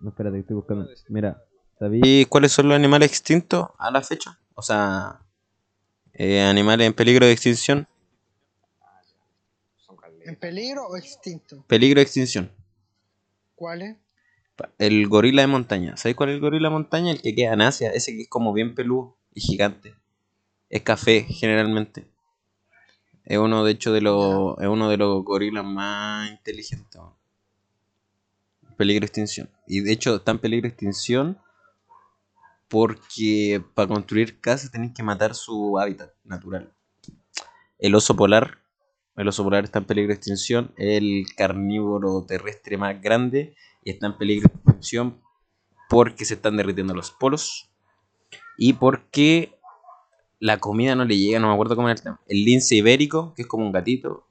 [0.00, 0.88] No, espérate, estoy buscando.
[1.08, 1.40] Mira,
[1.78, 4.38] ¿sabéis cuáles son los animales extintos a la fecha?
[4.54, 5.20] O sea,
[6.12, 7.86] eh, animales en peligro de extinción.
[10.24, 11.64] ¿En peligro o extinto?
[11.66, 12.50] Peligro de extinción.
[13.54, 13.96] ¿Cuáles?
[14.56, 15.96] Pa- El gorila de montaña.
[15.96, 17.10] ¿Sabes cuál es el gorila de montaña?
[17.12, 17.90] El que queda en Asia.
[17.92, 19.94] Ese que es como bien peludo y gigante.
[20.68, 22.06] Es café, generalmente.
[23.24, 27.00] Es uno, de hecho, de los, es uno de los gorilas más inteligentes.
[28.76, 29.50] Peligro de extinción.
[29.66, 31.38] Y de hecho, está en peligro de extinción
[32.68, 36.72] porque para construir casas tenéis que matar su hábitat natural.
[37.78, 38.58] El oso polar.
[39.16, 40.72] El oso polar está en peligro de extinción.
[40.76, 45.20] El carnívoro terrestre más grande está en peligro de extinción
[45.88, 47.70] porque se están derritiendo los polos
[48.58, 49.58] y porque
[50.40, 52.20] la comida no le llega, no me acuerdo cómo era el tema.
[52.28, 54.26] El lince ibérico, que es como un gatito.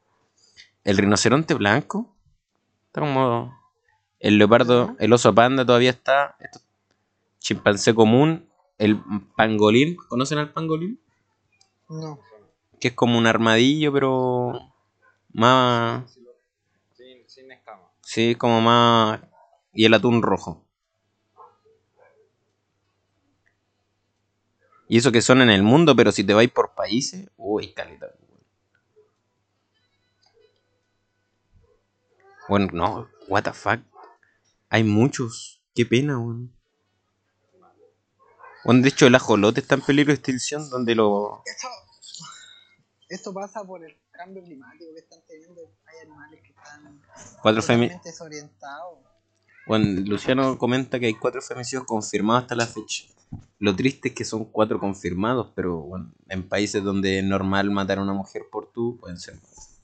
[0.83, 2.15] El rinoceronte blanco.
[2.87, 3.57] Está como.
[4.19, 6.37] El leopardo, el oso panda todavía está.
[7.39, 8.49] Chimpancé común.
[8.77, 9.01] El
[9.35, 9.95] pangolín.
[10.09, 10.99] ¿Conocen al pangolín?
[11.89, 12.19] No.
[12.79, 14.53] Que es como un armadillo, pero.
[15.33, 16.19] Más.
[16.95, 17.91] Sin, sin escamas.
[18.01, 19.21] Sí, como más.
[19.73, 20.67] Y el atún rojo.
[24.89, 27.29] Y eso que son en el mundo, pero si te vais por países.
[27.35, 28.07] Uy, caleta.
[32.47, 33.81] Bueno, no, what the fuck.
[34.69, 35.61] Hay muchos.
[35.75, 36.56] Qué pena, weón.
[38.67, 41.41] Bueno, de hecho, el ajolote está en peligro de extinción, donde lo.
[41.45, 41.67] Esto,
[43.07, 45.71] esto pasa por el cambio climático que están teniendo.
[45.85, 47.01] Hay animales que están
[47.41, 47.61] Cuatro
[48.03, 48.99] desorientados.
[49.67, 53.05] Bueno, Luciano comenta que hay cuatro femicidios confirmados hasta la fecha.
[53.57, 57.99] Lo triste es que son cuatro confirmados, pero bueno, en países donde es normal matar
[57.99, 59.79] a una mujer por tú, pueden ser más.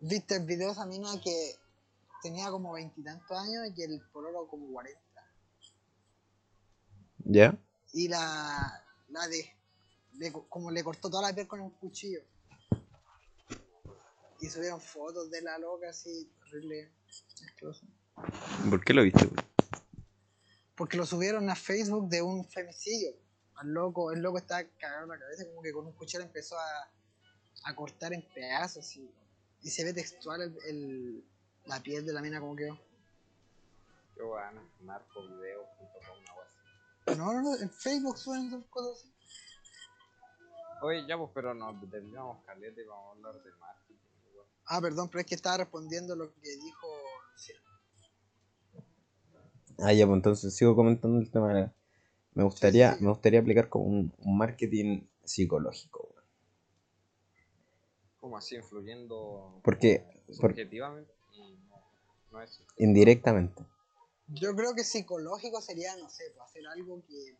[0.00, 1.54] ¿Viste el video de esa mina que
[2.22, 5.00] tenía como veintitantos años y el pololo como 40?
[7.24, 7.58] ¿Ya?
[7.98, 9.56] Y la, la de,
[10.12, 12.20] le como le cortó toda la piel con un cuchillo.
[14.40, 16.92] Y subieron fotos de la loca así, horrible.
[17.44, 17.84] asqueroso.
[18.70, 19.28] ¿Por qué lo viste?
[20.76, 23.16] Porque lo subieron a Facebook de un femicidio.
[23.56, 26.56] Al loco, el loco estaba cagado en la cabeza, como que con un cuchillo empezó
[26.56, 26.90] a,
[27.64, 29.10] a cortar en pedazos y,
[29.62, 31.24] y se ve textual el, el-
[31.64, 32.78] la piel de la mina como quedó.
[34.14, 35.77] Qué bueno, wea así.
[37.16, 39.12] No, no, no, en Facebook esas cosas así.
[40.80, 43.96] Oye, ya pues, pero nos determinamos caleta y vamos a hablar de marketing.
[44.66, 46.86] Ah, perdón, pero es que estaba respondiendo lo que dijo
[47.32, 47.68] Luciano.
[49.80, 51.48] Ah, ya, pues entonces sigo comentando el tema.
[51.48, 51.74] de la-
[52.34, 56.14] Me gustaría, me gustaría aplicar como un, un marketing psicológico.
[58.20, 61.76] Como así influyendo Porque, subjetivamente y no,
[62.30, 63.64] no es indirectamente.
[64.28, 67.36] Yo creo que psicológico sería, no sé, pues, hacer algo que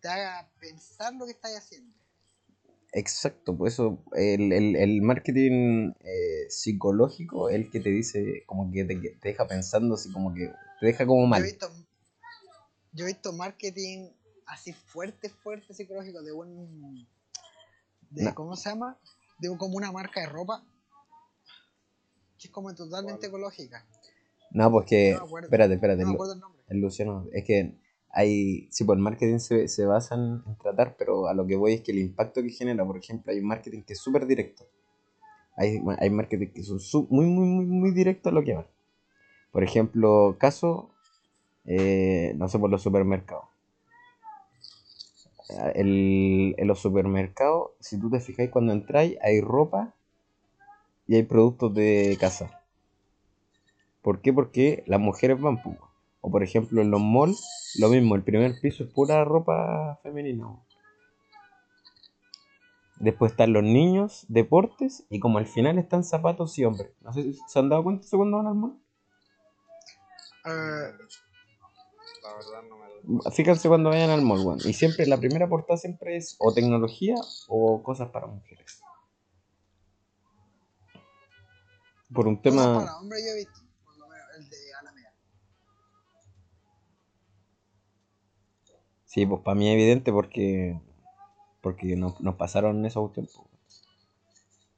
[0.00, 1.92] te haga pensar lo que estás haciendo.
[2.92, 8.84] Exacto, pues eso, el, el, el marketing eh, psicológico, el que te dice, como que
[8.84, 11.42] te, te deja pensando, así como que te deja como Yo he mal.
[11.42, 11.70] visto,
[12.92, 14.10] yo he visto marketing
[14.46, 17.06] así fuerte, fuerte psicológico de un.
[18.10, 18.34] De, No.
[18.34, 18.98] ¿Cómo se llama?
[19.38, 20.64] De un- como una marca de ropa
[22.38, 23.28] que es como totalmente ¿Cuál?
[23.30, 23.86] ecológica.
[24.50, 26.16] No, pues que, No espérate, espérate, No el
[26.68, 27.74] el Luciano, es que
[28.10, 31.56] hay, sí, pues el marketing se, se basa en, en tratar, pero a lo que
[31.56, 34.26] voy es que el impacto que genera, por ejemplo, hay un marketing que es súper
[34.26, 34.64] directo.
[35.56, 38.66] Hay, hay marketing que son su- muy, muy, muy, muy directos a lo que van.
[39.52, 40.90] Por ejemplo, caso,
[41.66, 43.46] eh, no sé, por los supermercados.
[45.50, 49.94] Eh, El, en los supermercados, si tú te fijáis, cuando entráis, hay ropa
[51.06, 52.57] y hay productos de casa.
[54.02, 54.32] ¿Por qué?
[54.32, 55.76] Porque las mujeres van, pues.
[56.20, 60.46] O por ejemplo, en los malls, lo mismo, el primer piso es pura ropa femenina.
[62.96, 66.90] Después están los niños, deportes, y como al final están zapatos y hombres.
[67.00, 68.76] No sé si se han dado cuenta eso cuando van al mall.
[70.44, 70.92] Eh,
[72.22, 72.86] La verdad no me
[73.22, 73.32] doy.
[73.32, 74.58] Fíjense cuando vayan al mall, weón.
[74.64, 77.14] Y siempre, la primera portada siempre es o tecnología
[77.46, 78.80] o cosas para mujeres.
[82.12, 82.78] Por un cosas tema...
[82.80, 83.60] para hombres yo he visto,
[89.08, 90.78] Sí, pues para mí es evidente porque
[91.62, 93.40] porque nos, nos pasaron esos tiempos.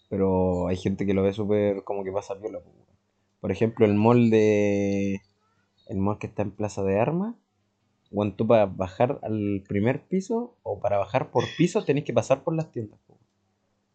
[0.09, 2.61] Pero hay gente que lo ve súper como que pasa viola.
[2.61, 2.77] pues.
[3.41, 5.21] Por ejemplo, el mall de
[5.89, 7.35] el mall que está en Plaza de Armas,
[8.13, 12.45] bueno, tú para bajar al primer piso o para bajar por piso tenés que pasar
[12.45, 13.01] por las tiendas.
[13.09, 13.19] pues.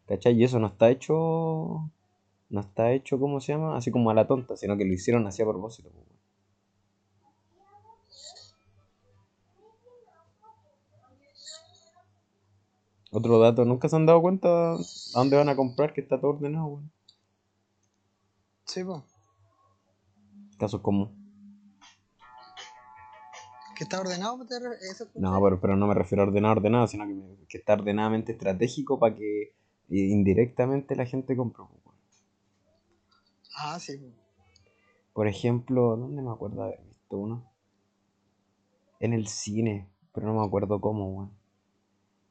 [0.06, 0.36] ¿Cachai?
[0.36, 1.92] Y eso no está hecho
[2.50, 3.78] no está hecho, ¿cómo se llama?
[3.78, 5.90] Así como a la tonta, sino que lo hicieron así a propósito.
[5.92, 6.15] pues,
[13.18, 14.78] Otro dato, ¿nunca se han dado cuenta a
[15.14, 16.92] dónde van a comprar que está todo ordenado, weón?
[18.66, 19.02] Sí, pues.
[20.60, 21.14] Casos como.
[23.78, 25.08] Que está ordenado, ¿te re- eso?
[25.16, 28.34] No, pero, pero no me refiero a ordenado, ordenado, sino que, me- que está ordenadamente
[28.34, 29.54] estratégico para que eh,
[29.90, 31.64] indirectamente la gente compre.
[31.64, 31.98] weón.
[33.58, 34.14] Ah, sí.
[35.14, 37.50] Por ejemplo, ¿dónde me acuerdo haber visto uno?
[39.00, 41.45] En el cine, pero no me acuerdo cómo, weón.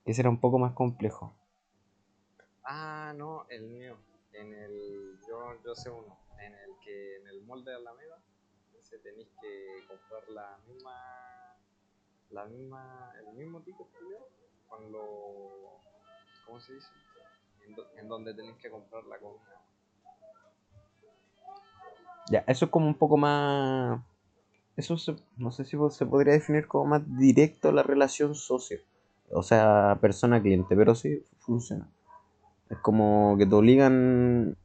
[0.07, 1.35] Ese era un poco más complejo.
[2.65, 3.97] Ah, no, el mío.
[4.33, 5.19] En el.
[5.29, 6.17] Yo, yo sé uno.
[6.41, 8.19] En el que en el molde de Alameda
[8.79, 10.95] ese tenéis que comprar la misma.
[12.31, 13.13] La misma.
[13.21, 13.87] El mismo ticket
[14.69, 15.81] con lo.
[16.47, 16.89] ¿Cómo se dice?
[17.67, 19.61] En, do- en donde tenéis que comprar la comida.
[22.31, 24.03] Ya, eso es como un poco más.
[24.77, 28.81] Eso se- no sé si se podría definir como más directo la relación socio.
[29.31, 31.91] O sea, persona-cliente, pero sí funciona.
[32.71, 34.57] Es como que te obligan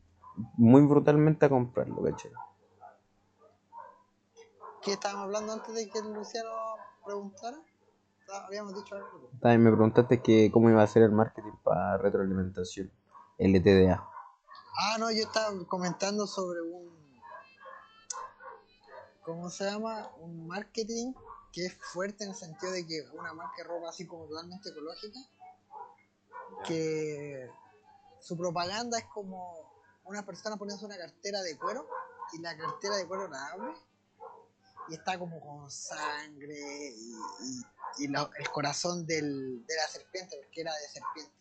[0.57, 2.31] muy brutalmente a comprarlo, ¿cachai?
[4.81, 6.49] ¿Qué estábamos hablando antes de que Luciano
[7.05, 7.57] preguntara?
[8.31, 9.29] Ah, Habíamos dicho algo.
[9.41, 12.91] También me preguntaste que cómo iba a ser el marketing para retroalimentación,
[13.37, 14.01] LTDA.
[14.81, 16.89] Ah, no, yo estaba comentando sobre un.
[19.25, 20.09] ¿Cómo se llama?
[20.19, 21.13] Un marketing
[21.51, 24.69] que es fuerte en el sentido de que una marca de ropa así como totalmente
[24.69, 25.19] ecológica,
[26.65, 27.49] que
[28.21, 29.71] su propaganda es como
[30.05, 31.87] una persona poniéndose una cartera de cuero
[32.33, 33.73] y la cartera de cuero la abre
[34.89, 37.61] y está como con sangre y,
[37.99, 41.33] y- el corazón del, de la serpiente, porque era de serpiente.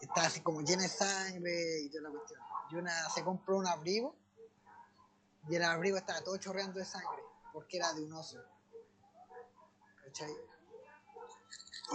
[0.00, 2.40] Está así como llena de sangre y toda la cuestión.
[2.70, 4.16] Y una se compró un abrigo
[5.48, 8.38] y el abrigo estaba todo chorreando de sangre porque era de un oso.
[10.04, 10.30] ¿Cachai?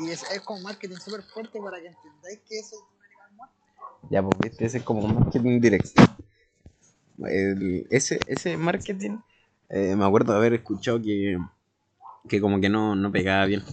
[0.01, 3.31] Y es, es como marketing súper fuerte para que entendáis que eso es un animal
[3.33, 3.55] muerto.
[4.09, 6.01] Ya, pues viste, ese es como marketing directo.
[7.89, 9.19] Ese, ese marketing,
[9.69, 11.37] eh, me acuerdo de haber escuchado que,
[12.27, 13.63] que como que no, no pegaba bien.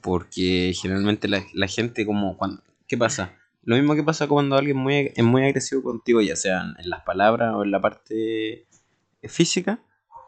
[0.00, 2.62] Porque generalmente la, la gente como cuando...
[2.88, 3.36] ¿Qué pasa?
[3.64, 7.02] Lo mismo que pasa cuando alguien muy, es muy agresivo contigo, ya sea en las
[7.02, 8.66] palabras o en la parte
[9.24, 9.80] física,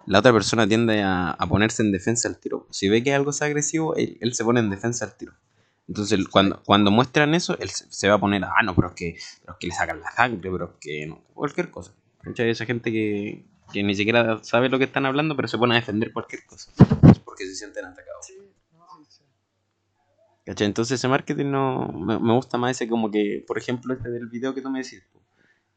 [0.08, 2.66] la otra persona tiende a, a ponerse en defensa al tiro.
[2.70, 5.34] Si ve que algo es agresivo, él, él se pone en defensa al tiro.
[5.86, 8.94] Entonces, cuando, cuando muestran eso, él se, se va a poner, ah, no, pero es
[8.94, 11.92] que, pero es que le sacan la sangre, pero es que no, cualquier cosa.
[12.22, 12.48] ¿Cachai?
[12.48, 15.80] Esa gente que, que ni siquiera sabe lo que están hablando, pero se pone a
[15.80, 16.72] defender cualquier cosa.
[17.24, 18.26] Porque se sienten atacados.
[18.26, 18.34] Sí,
[18.72, 19.22] no, sí, sí.
[20.46, 20.66] ¿Cachai?
[20.66, 24.28] Entonces ese marketing no me, me gusta más ese como que, por ejemplo, este del
[24.28, 25.02] video que tú me decís,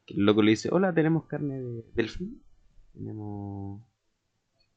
[0.06, 2.42] que el loco le dice, hola, tenemos carne de delfín,
[2.94, 3.82] tenemos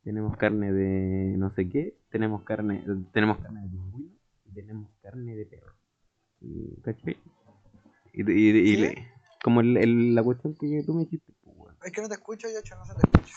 [0.05, 4.11] tenemos carne de no sé qué, tenemos carne, tenemos carne de pingüino
[4.45, 5.73] y tenemos carne de perro.
[6.41, 7.17] Y, ¿Cachai?
[8.13, 9.09] Y, y- y le-
[9.43, 11.75] como el- el- la cuestión que tú me dijiste, weón.
[11.85, 13.35] Es que no te escucho, yo no se te escucho.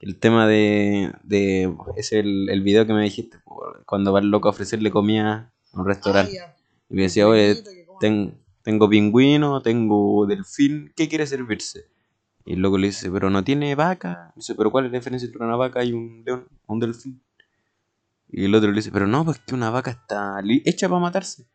[0.00, 4.30] el tema de, de es el, el video que me dijiste, po, cuando va el
[4.30, 6.38] loco a ofrecerle comida a un restaurante.
[6.40, 6.54] Ah.
[6.90, 7.56] Y me decía, oye,
[8.00, 11.86] ten- tengo pingüino, tengo delfín, ¿qué quiere servirse?
[12.44, 14.32] Y el loco le dice, pero no tiene vaca.
[14.36, 17.22] Dice, pero ¿cuál es la diferencia entre una vaca y un león, un delfín?
[18.28, 21.46] Y el otro le dice, pero no, pues que una vaca está hecha para matarse.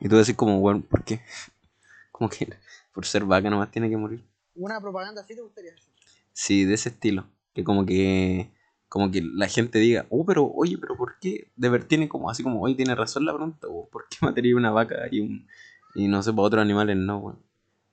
[0.00, 1.20] Y tú decís como, bueno, ¿por qué?
[2.12, 2.46] Como que
[2.92, 4.22] por ser vaca nomás tiene que morir.
[4.54, 5.92] Una propaganda así te gustaría hacer.
[6.32, 7.26] Sí, de ese estilo.
[7.54, 8.50] Que como que
[8.88, 11.50] como que la gente diga, oh, pero oye, pero ¿por qué?
[11.56, 14.70] De ver, tiene como así como, oye, tiene razón la pregunta, ¿por qué mataría una
[14.70, 15.48] vaca y un
[15.94, 17.38] y no sé, para otros animales no, weón?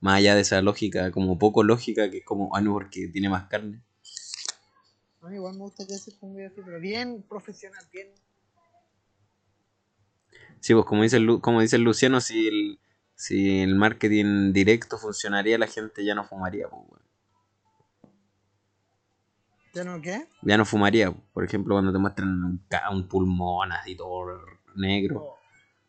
[0.01, 3.29] Más allá de esa lógica, como poco lógica, que es como, ah, no, porque tiene
[3.29, 3.81] más carne.
[5.21, 8.07] A mí igual me gustaría hacer un video así, pero bien profesional, bien.
[10.62, 12.79] Sí, pues como dice, como dice Luciano, si el,
[13.15, 17.01] si el marketing directo funcionaría, la gente ya no fumaría, pues, weón.
[19.73, 20.25] ¿Ya no qué?
[20.41, 24.39] Ya no fumaría, por ejemplo, cuando te muestran un, un pulmón así todo
[24.75, 25.21] negro.
[25.21, 25.39] O-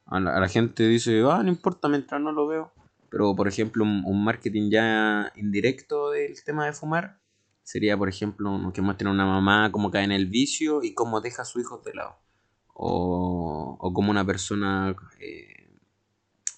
[0.07, 2.73] A la, a la gente dice, ah, no importa mientras no lo veo.
[3.11, 7.18] Pero, por ejemplo, un, marketing ya indirecto del tema de fumar
[7.62, 11.20] sería, por ejemplo, que muestren a una mamá cómo cae en el vicio y cómo
[11.20, 12.16] deja a sus hijos de lado.
[12.73, 15.61] O, o como una persona eh,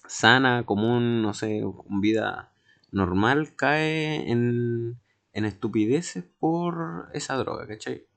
[0.07, 2.53] sana, común, no sé, con vida
[2.91, 4.99] normal, cae en,
[5.33, 8.07] en estupideces por esa droga, ¿cachai?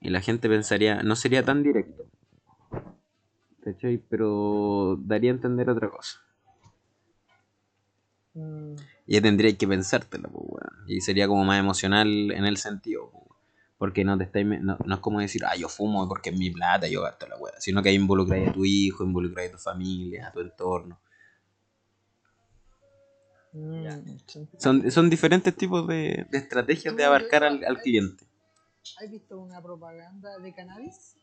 [0.00, 2.04] Y la gente pensaría, no sería tan directo.
[3.62, 3.98] ¿Cachai?
[3.98, 6.20] Pero daría a entender otra cosa.
[8.34, 8.74] Mm,
[9.06, 10.88] Y ya tendríais que pensártela, pues, weón.
[10.88, 13.32] Y sería como más emocional en el sentido, pues, weón.
[13.78, 16.50] Porque no te estáis, no, no es como decir, ah, yo fumo porque es mi
[16.50, 17.54] plata, yo gasto la weá.
[17.58, 21.00] Sino que ahí involucráis a tu hijo, involucráis a tu familia, a tu entorno.
[23.52, 24.18] mm.
[24.58, 28.24] Son, son diferentes tipos de, de estrategias de abarcar al, al cliente.
[29.02, 31.16] ¿Has visto una propaganda de cannabis?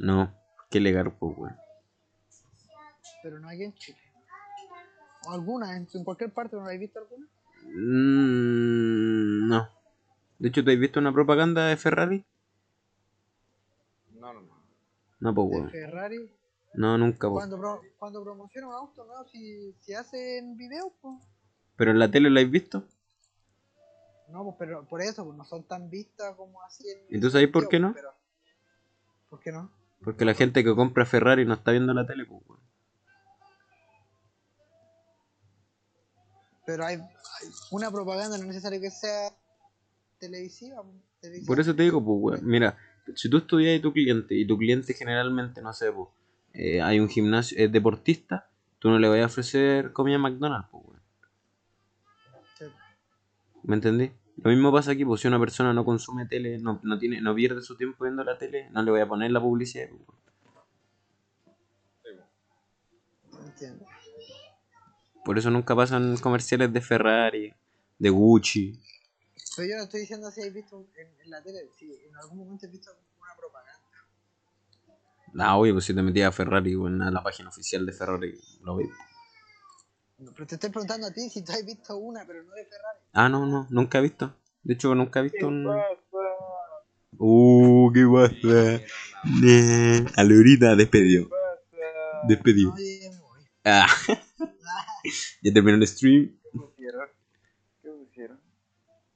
[0.00, 0.34] No,
[0.70, 1.56] qué legal, pues, weón.
[3.22, 3.98] Pero no aquí en Chile.
[5.26, 7.26] O alguna, en, en cualquier parte, ¿no la has visto alguna?
[7.64, 9.68] Mm, no.
[10.38, 12.24] De hecho, ¿te has visto una propaganda de Ferrari?
[14.14, 14.54] No, no, no.
[15.20, 15.70] No, pues, weón.
[15.70, 16.30] Ferrari.
[16.74, 17.40] No, nunca, pues.
[17.44, 19.24] Cuando, pro- cuando promociona un auto, ¿no?
[19.28, 21.16] Si, si hacen videos, pues.
[21.76, 22.84] ¿Pero en la tele la has visto?
[24.28, 27.16] No, pues, pero por eso, pues no son tan vistas como así en.
[27.16, 27.92] ¿Y tú sabes por qué no?
[27.94, 28.12] pero-
[29.28, 29.70] ¿Por qué no?
[30.02, 32.42] Porque la gente que compra Ferrari no está viendo la tele, pues.
[36.64, 39.30] Pero hay, hay una propaganda, no es necesario que sea
[40.18, 40.82] televisiva.
[41.20, 41.46] televisiva.
[41.46, 42.46] Por eso te digo, pues, weón.
[42.48, 42.76] Mira,
[43.14, 46.08] si tú estudias a tu cliente y tu cliente generalmente, no sé, pues,
[46.54, 48.48] eh, hay un gimnasio, es deportista,
[48.78, 51.02] tú no le vas a ofrecer comida a McDonald's, pues, weón.
[52.58, 52.64] Sí.
[53.64, 54.12] ¿Me entendí?
[54.36, 57.34] Lo mismo pasa aquí, pues si una persona no consume tele, no, no tiene, no
[57.34, 59.88] pierde su tiempo viendo la tele, no le voy a poner la publicidad.
[59.88, 60.00] pues,
[63.32, 63.46] weón.
[63.46, 63.91] Entiendo.
[65.24, 67.54] Por eso nunca pasan comerciales de Ferrari,
[67.98, 68.78] de Gucci.
[69.56, 72.38] Pero yo no estoy diciendo si habéis visto en, en la tele, si en algún
[72.38, 73.72] momento has visto una propaganda.
[75.38, 78.38] Ah, oye, pues si te metías a Ferrari, weón, a la página oficial de Ferrari,
[78.62, 78.88] lo ves.
[80.18, 82.64] No, pero te estoy preguntando a ti si tú has visto una, pero no de
[82.64, 83.00] Ferrari.
[83.12, 84.34] Ah, no, no, nunca he visto.
[84.62, 85.66] De hecho, nunca he visto un...
[87.18, 88.84] Uh, qué pasa.
[89.24, 89.52] A.
[92.64, 93.40] No, ya me voy.
[93.64, 93.86] Ah,
[95.42, 97.08] ya terminó el stream ¿Qué pusieron?
[97.82, 98.40] ¿Qué pusieron?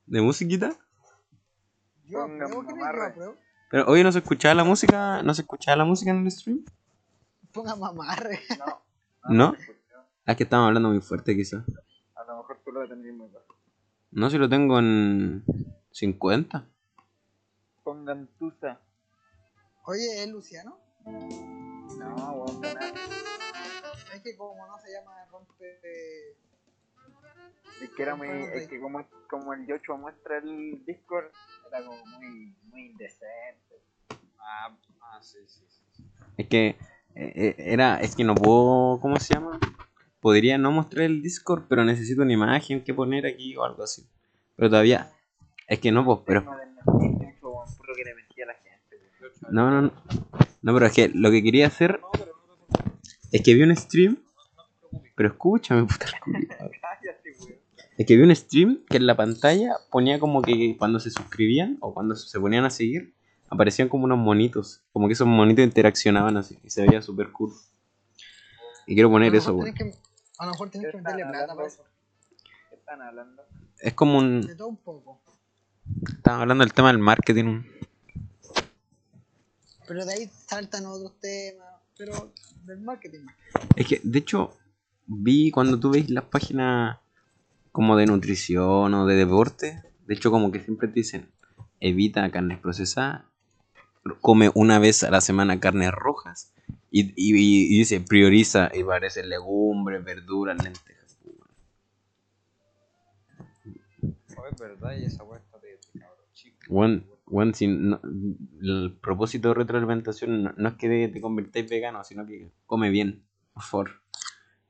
[0.07, 0.77] de musiquita.
[2.05, 3.37] Yo apruebo, ¿qué yo apruebo?
[3.71, 6.65] Pero hoy no se escuchaba la música, no se escuchaba la música en el stream.
[7.53, 8.41] Ponga mamarre.
[8.59, 9.35] No.
[9.35, 9.55] ¿No?
[9.57, 9.97] se escuchó.
[10.25, 11.65] Ah, es que estamos hablando muy fuerte quizás.
[12.15, 13.57] A lo mejor tú lo tendrías muy bajo.
[14.13, 15.45] No, si lo tengo en
[15.91, 16.65] 50.
[17.83, 18.81] Pongan tusa.
[19.85, 20.79] Oye, ¿es Luciano?
[21.05, 23.26] No, para nada.
[24.17, 25.79] Es que como no se llama rompe...
[27.83, 28.29] Es que era muy.
[28.55, 31.27] Es que como, como el Yocho muestra el Discord,
[31.69, 33.83] era como muy, muy indecente.
[34.39, 36.03] Ah, ah sí, sí, sí.
[36.39, 36.77] Es que eh,
[37.15, 39.61] eh, era, es que no puedo, ¿cómo se llama?
[40.21, 44.09] Podría no mostrar el Discord, pero necesito una imagen que poner aquí o algo así.
[44.57, 45.13] Pero todavía,
[45.69, 46.51] es que no, pues, pero No
[49.51, 49.93] no, no, no,
[50.63, 52.01] no, pero es que lo que quería hacer
[53.33, 54.19] es que vi un stream,
[55.15, 56.49] pero escúchame, puta la culia.
[56.59, 57.55] Cállate, weón.
[57.97, 61.79] Es que vi un stream que en la pantalla ponía como que cuando se suscribían
[61.81, 63.15] o cuando se ponían a seguir,
[63.49, 64.83] aparecían como unos monitos.
[64.93, 67.53] Como que esos monitos interaccionaban así y se veía súper cool.
[68.87, 69.75] Y quiero poner eso, weón.
[70.39, 71.85] A lo mejor tenés que meterle plata para eso.
[72.69, 73.43] ¿Qué están hablando?
[73.81, 74.43] Es como un.
[74.43, 75.23] De todo un poco.
[76.07, 77.63] Estamos hablando del tema del marketing.
[79.87, 81.76] Pero de ahí saltan otros temas.
[81.99, 82.33] Pero
[82.65, 83.27] del marketing.
[83.77, 84.57] Es que, de hecho,
[85.07, 86.99] vi cuando tú veis las páginas
[87.73, 91.31] como de nutrición o de deporte, de hecho, como que siempre te dicen,
[91.81, 93.25] evita carnes procesadas,
[94.21, 96.53] come una vez a la semana carnes rojas,
[96.91, 101.19] y, y- y dice, prioriza, y parece legumbres, verduras, lentejas.
[104.39, 106.59] Oh, es verdad, y esa de cabrón chico.
[106.69, 108.01] Bueno, bueno, si no-
[108.63, 113.25] el propósito de retroalimentación no, no es que te convirtáis vegano, sino que come bien,
[113.53, 113.91] por favor.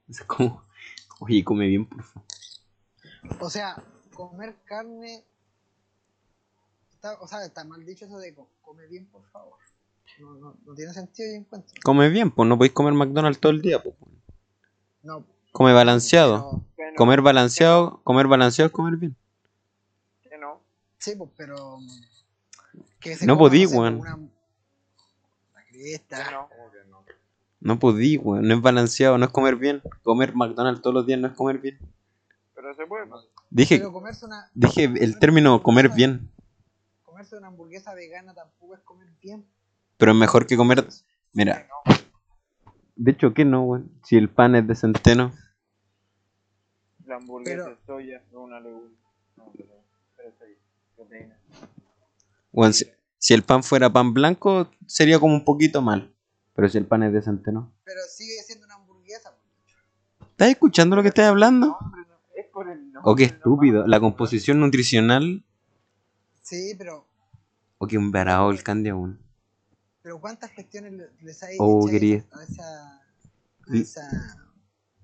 [0.08, 0.64] Es como,
[1.20, 2.28] oye, come bien, por favor.
[3.40, 3.82] O sea,
[4.14, 5.24] comer carne.
[6.92, 9.58] Está, o sea, está mal dicho eso de co- come bien, por favor.
[10.20, 11.74] No, no, no tiene sentido, yo encuentro.
[11.84, 13.94] Come bien, pues no podéis comer McDonald's todo el día, pues.
[15.02, 15.26] No.
[15.52, 16.64] Come balanceado.
[16.76, 19.16] pero- Comer balanceado, comer balanceado es comer bien.
[20.22, 20.62] que no.
[20.98, 21.78] sí, pues, pero.
[23.18, 23.96] Que No podí, weón.
[24.00, 24.18] una-
[25.70, 26.30] cresta.
[26.30, 26.48] no.
[26.48, 27.04] ¿Cómo que no?
[27.60, 28.46] No podí, weón.
[28.48, 29.82] No es balanceado, no es comer bien.
[30.02, 31.78] Comer McDonald's todos los días no es comer bien.
[32.54, 33.06] Pero se puede.
[33.06, 33.24] pues.
[33.50, 34.50] Dije, Pero una.
[34.54, 36.30] dije el término comer bien.
[37.04, 39.46] Comerse una hamburguesa vegana tampoco es comer bien.
[39.96, 40.86] Pero es mejor que comer.
[41.32, 41.66] Mira.
[42.96, 43.90] De hecho, ¿qué no, weón?
[44.04, 45.32] Si el pan es de centeno.
[47.04, 48.94] La hamburguesa Pero- de soya es una legumbre.
[49.36, 49.52] No,
[50.96, 51.38] proteína.
[52.52, 52.86] Weón, si,
[53.18, 56.12] si el pan fuera pan blanco, sería como un poquito mal.
[56.54, 57.72] Pero si el pan es de centeno.
[57.84, 59.34] Pero sigue siendo una hamburguesa.
[60.30, 61.66] ¿Estás escuchando lo que estoy hablando?
[61.68, 63.02] No, hombre, no, es por el nombre.
[63.04, 63.36] O qué nomás.
[63.38, 63.86] estúpido.
[63.86, 65.44] La composición nutricional.
[66.42, 67.06] Sí, pero.
[67.78, 69.18] O que un varado el candy aún.
[70.02, 71.90] Pero ¿cuántas gestiones le- les hay Oh, a
[72.44, 73.00] esa.
[73.68, 74.08] A esa.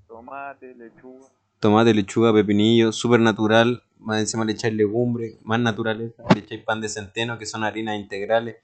[0.07, 1.29] Tomate, lechuga.
[1.63, 3.85] Tomate, lechuga, pepinillo, súper natural.
[4.01, 6.25] Más encima le echáis legumbre, más naturaleza.
[6.35, 8.57] Le echáis pan de centeno, que son harinas integrales.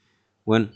[0.45, 0.71] Bueno,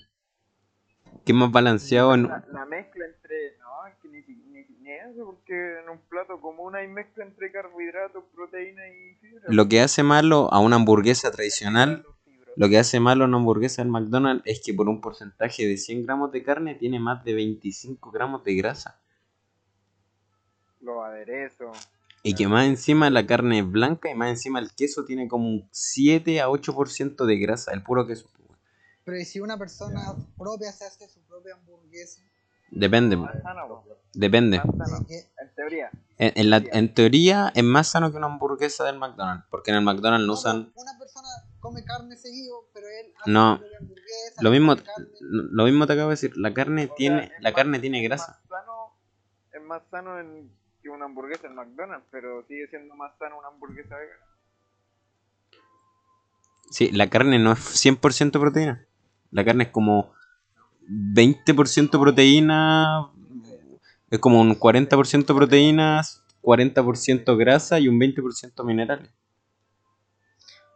[1.24, 2.14] ¿qué más balanceado?
[2.14, 3.56] en- La, la mezcla entre.
[3.58, 4.20] No, es que ni,
[4.52, 9.42] ni, ni eso, porque en un plato común hay mezcla entre carbohidratos, proteína y fibra.
[9.48, 12.06] Lo que hace malo a una hamburguesa tradicional,
[12.54, 15.76] lo que hace malo a una hamburguesa del McDonald's es que por un porcentaje de
[15.76, 19.00] 100 gramos de carne tiene más de 25 gramos de grasa.
[20.80, 21.76] Los aderezos.
[22.22, 25.48] Y que más encima la carne es blanca y más encima el queso tiene como
[25.48, 28.28] un 7 a 8% de grasa, el puro queso.
[29.04, 30.00] Pero ¿y si una persona
[30.38, 32.22] propia se hace su propia hamburguesa?
[32.70, 34.62] Depende, Más sano, depende.
[34.76, 34.90] Más.
[35.10, 35.90] En teoría.
[36.16, 39.78] En, en la- en teoría es más sano que una hamburguesa del McDonald's, porque en
[39.78, 40.72] el McDonald's no usan...
[40.76, 44.40] Una persona come carne seguido, pero él hace No, su hamburguesa.
[44.42, 45.08] Lo mismo, carne.
[45.20, 47.78] lo mismo te acabo de decir, la carne O sea, tiene, es la más- carne
[47.80, 48.40] tiene es grasa.
[48.48, 48.96] Más sano,
[49.52, 50.50] es más sano en,
[50.82, 54.26] que una hamburguesa en McDonald's, pero sigue siendo más sano una hamburguesa vegana.
[56.70, 58.86] Sí, la carne no es 100% proteína.
[59.30, 60.12] La carne es como
[60.88, 63.10] 20% proteína,
[64.10, 69.10] es como un 40% proteínas, 40% grasa y un 20% minerales.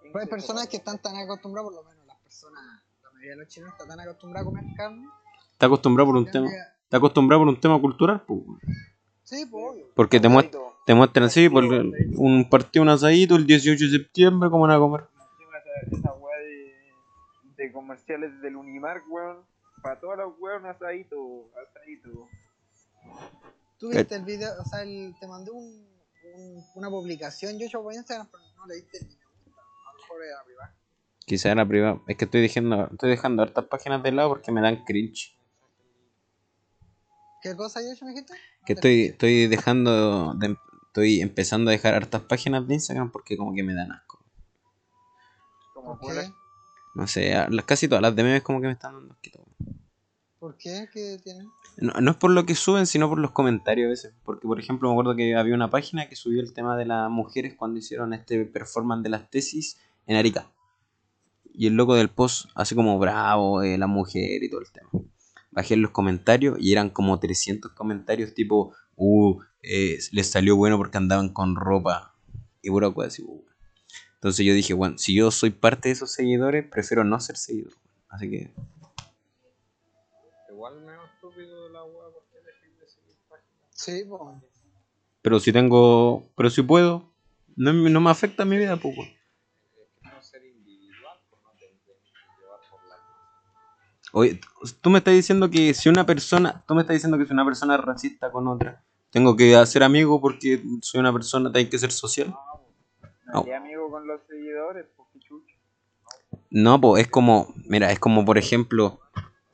[0.03, 3.37] Pero hay personas que están tan acostumbradas, por lo menos las personas, la mayoría de
[3.37, 5.07] los chilenos están tan acostumbrados a comer carne.
[5.53, 6.49] Está acostumbrado por un tema,
[6.85, 8.41] está acostumbrado por un tema cultural, pues.
[9.27, 9.87] Sí, pues obvio.
[9.95, 10.57] porque te, muest-
[10.87, 14.79] te muestran así, por un partido, un asadito el 18 de septiembre, ¿cómo van a
[14.79, 15.01] comer?
[15.91, 16.75] Esa, weá de,
[17.65, 19.45] de comerciales del Unimark, weón.
[19.83, 22.29] Para todas las weas, un asadito, asadito.
[23.79, 25.87] Tú viste el video, o sea, el- te mandé un,
[26.37, 29.61] un- una publicación, yo por Instagram, pero no le diste ni me gusta.
[29.61, 30.77] A lo mejor era privada.
[31.27, 32.03] Quizá era privado.
[32.07, 35.36] Es que estoy dejando, estoy dejando hartas páginas de lado porque me dan cringe.
[37.51, 38.35] ¿Qué cosa yo me dijiste?
[38.65, 40.57] Que estoy, estoy dejando, de-
[40.89, 44.19] estoy empezando a dejar hartas páginas de Instagram porque como que me dan asco.
[45.75, 46.31] Como ¿Por qué?
[46.95, 47.35] No sé,
[47.65, 49.45] casi todas las de memes como que me están dando asquito.
[50.41, 50.89] ¿Por qué?
[50.93, 51.45] ¿Qué tiene?
[51.77, 54.15] No, no es por lo que suben, sino por los comentarios a veces.
[54.25, 57.11] Porque, por ejemplo, me acuerdo que había una página que subió el tema de las
[57.11, 60.51] mujeres cuando hicieron este performance de las tesis en Arica.
[61.53, 64.89] Y el loco del post, así como bravo, eh, la mujer y todo el tema.
[65.57, 70.77] Bajé en los comentarios y eran como 300 comentarios tipo, uh, eh, les salió bueno
[70.79, 72.15] porque andaban con ropa.
[72.63, 73.45] Y pura cosa así, uh.
[74.15, 77.73] Entonces yo dije, bueno, si yo soy parte de esos seguidores, prefiero no ser seguidor.
[78.09, 78.53] Así que
[80.51, 83.69] Igual menos estúpido la weá porque elegir de seguir páginas.
[83.73, 84.23] Sí, pues.
[85.23, 86.25] Pero si tengo.
[86.37, 87.13] Pero si puedo.
[87.57, 88.95] No, me- no me afecta mi vida, pues.
[94.19, 94.41] Oye,
[94.81, 96.65] tú me estás diciendo que si una persona.
[96.67, 98.83] Tú me estás diciendo que si una persona es racista con otra.
[99.11, 102.35] Tengo que hacer amigo porque soy una persona, hay que ser social.
[103.27, 104.87] No, ¿Qué amigo con los seguidores?
[104.97, 105.09] Pues.
[106.49, 107.53] No, pues es como.
[107.67, 109.01] Mira, es como por ejemplo.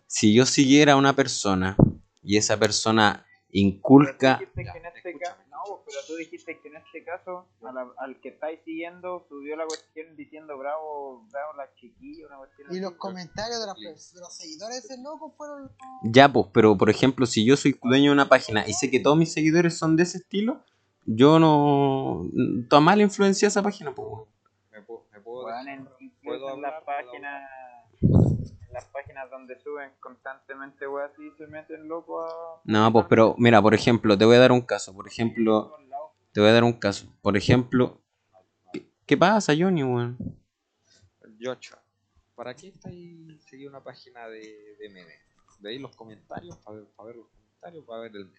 [0.06, 1.76] Si yo siguiera a una persona
[2.22, 4.38] y esa persona inculca.
[4.38, 7.46] Pero dijiste que en este caso, no, pues, pero tú dijiste que en este caso,
[7.60, 12.68] la- al que estáis siguiendo, subió la cuestión diciendo bravo, bravo la chiquilla, una cuestión
[12.68, 12.80] Y así.
[12.80, 15.70] los comentarios de, las de los seguidores de ese loco fueron.
[16.04, 19.00] Ya, pues, pero por ejemplo, si yo soy dueño de una página y sé que
[19.00, 20.60] todos mis seguidores son de ese estilo,
[21.04, 22.28] yo no.
[22.68, 24.08] Toda mala influencia esa página, pues.
[24.70, 25.88] Me puedo, me puedo dejar- en,
[26.22, 27.10] puedo hablar, las puedo
[29.12, 33.74] páginas donde suben constantemente weas así se meten locos a No, pues, pero mira, por
[33.74, 34.94] ejemplo, te voy a dar un caso.
[34.94, 35.76] Por ejemplo,
[36.32, 37.06] te voy a dar un caso.
[37.20, 38.00] Por ejemplo,
[38.72, 40.16] ¿qué, qué pasa, Johnny, weón?
[41.38, 41.76] Yocho,
[42.34, 45.20] ¿para qué estáis seguir una página de, de memes?
[45.58, 48.38] Veis los comentarios para ver, pa ver los comentarios, para ver el meme.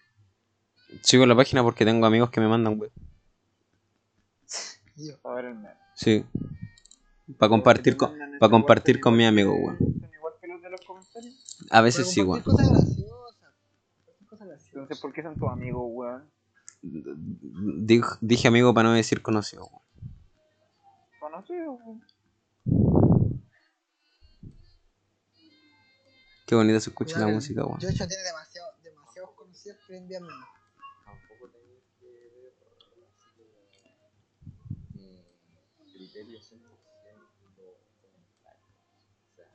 [1.02, 2.92] Sigo la página porque tengo amigos que me mandan, weón.
[4.96, 5.74] Y yo, a ver el meme.
[5.94, 6.24] Sí.
[7.38, 10.04] Para compartir con, para compartir con mis amigos, weón.
[10.78, 11.34] ¿Son igual que los comentarios?
[11.70, 12.42] A veces sí, pero weón.
[12.42, 12.94] cosas graciosas.
[14.04, 14.72] compartir cosas graciosas.
[14.74, 16.30] Entonces, ¿por qué son tus amigos, weón?
[16.82, 19.82] Dij- Dije amigo para no decir conocido, weón.
[21.20, 22.02] Conocidos, weón.
[26.46, 27.80] Qué bonita se escucha la Igual, música, weón.
[27.80, 30.46] Yocho tiene demasiado, demasiados conocidos envían memes.
[31.04, 32.52] Tampoco tenéis que ver
[34.92, 36.60] mm, criterios 100%
[37.56, 37.80] los
[38.12, 38.68] comentarios.
[39.32, 39.48] O sea,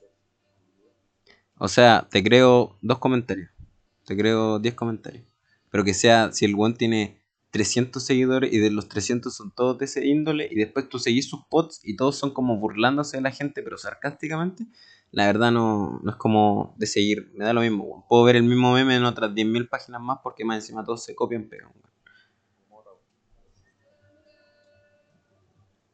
[0.00, 0.92] personalidad.
[1.58, 3.50] O sea, te creo dos comentarios.
[4.04, 5.24] Te creo 10 comentarios.
[5.70, 9.78] Pero que sea, si el weón tiene 300 seguidores y de los 300 son todos
[9.78, 13.22] de ese índole y después tú seguís sus posts y todos son como burlándose de
[13.22, 14.66] la gente pero sarcásticamente,
[15.10, 17.30] la verdad no, no es como de seguir.
[17.34, 18.06] Me da lo mismo.
[18.08, 21.14] Puedo ver el mismo meme en otras 10.000 páginas más porque más encima todos se
[21.14, 21.70] copian pegan.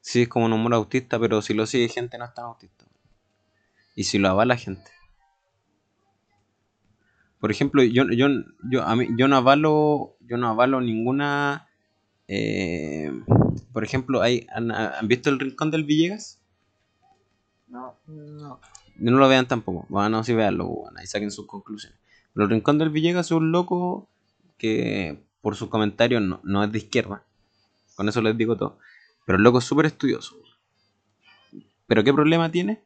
[0.09, 2.87] Sí, es como un humor autista, pero si lo sigue gente no es tan autista.
[3.95, 4.91] Y si lo avala gente.
[7.39, 8.29] Por ejemplo, yo, yo,
[8.71, 11.69] yo, a mí, yo no avalo, yo no avalo ninguna.
[12.27, 13.13] eh,
[13.75, 16.41] por ejemplo, hay, ¿han, han visto el rincón del Villegas?
[17.67, 17.95] No.
[18.07, 18.61] No.
[18.97, 19.85] No lo vean tampoco.
[19.91, 21.99] Bueno, sí veanlo, bueno, ahí saquen sus conclusiones.
[22.33, 24.09] Pero el rincón del Villegas es un loco
[24.57, 27.25] que por sus comentarios no, no es de izquierda.
[27.95, 28.79] Con eso les digo todo.
[29.29, 30.39] Pero el loco es súper estudioso.
[31.87, 32.81] Pero ¿qué problema tiene?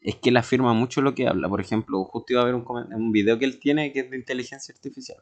[0.00, 1.48] Es que él afirma mucho lo que habla.
[1.48, 4.74] Por ejemplo, justo iba a ver un, video que él tiene que es de inteligencia
[4.74, 5.18] artificial.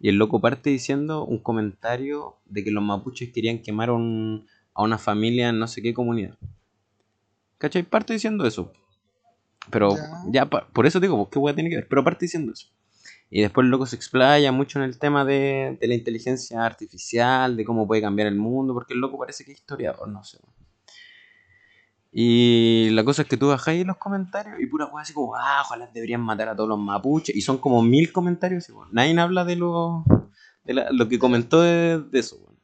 [0.00, 4.46] Y el loco parte diciendo un comentario de que los mapuches querían quemar a un-
[4.72, 6.38] a una familia en no sé qué comunidad.
[7.58, 7.82] ¿Cachai?
[7.82, 8.72] Parte diciendo eso.
[9.70, 10.46] Pero Ya.
[10.46, 11.86] ya, por eso digo, pues, ¿qué weá tiene que ver?
[11.86, 12.68] Pero aparte diciendo eso.
[13.30, 17.56] Y después el loco se explaya mucho en el tema de, de la inteligencia artificial,
[17.56, 20.38] de cómo puede cambiar el mundo, porque el loco parece que es historiador, no sé.
[22.10, 25.60] Y la cosa es que tú bajáis los comentarios y pura weá así como, ah,
[25.62, 27.36] ojalá deberían matar a todos los mapuches.
[27.36, 30.04] Y son como mil comentarios y weón, nadie habla de lo,
[30.64, 32.56] de la- lo que comentó de, de eso, weón.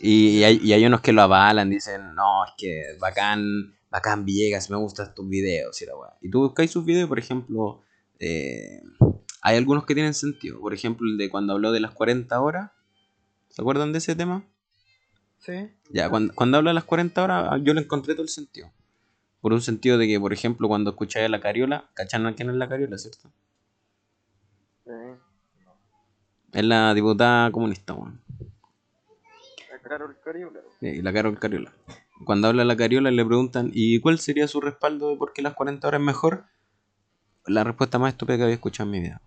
[0.00, 3.44] Y, y hay, y hay unos que lo avalan, dicen, no, es que bacán,
[3.90, 6.16] bacán Villegas, me gustan tus videos y la weá.
[6.20, 7.82] Y tú buscáis sus videos, por ejemplo,
[8.20, 8.82] eh,
[9.42, 10.60] hay algunos que tienen sentido.
[10.60, 12.70] Por ejemplo, el de cuando habló de las 40 horas.
[13.48, 14.44] ¿Se acuerdan de ese tema?
[15.38, 15.70] Sí.
[15.90, 18.70] Ya, cuando, cuando habla de las 40 horas, yo le encontré todo el sentido.
[19.40, 22.50] Por un sentido de que, por ejemplo, cuando escucháis a la Cariola, ¿cachan a quién
[22.50, 23.32] es la Cariola, cierto?
[24.84, 24.92] Sí.
[26.52, 28.20] Es la diputada comunista, weón.
[29.70, 30.60] La Carol Cariola.
[30.78, 31.72] Sí, la Carol Cariola.
[32.26, 35.54] Cuando habla la Cariola le preguntan, ¿y cuál sería su respaldo de por qué las
[35.54, 36.44] 40 horas es mejor?
[37.46, 39.22] La respuesta más estúpida que había escuchado en mi vida.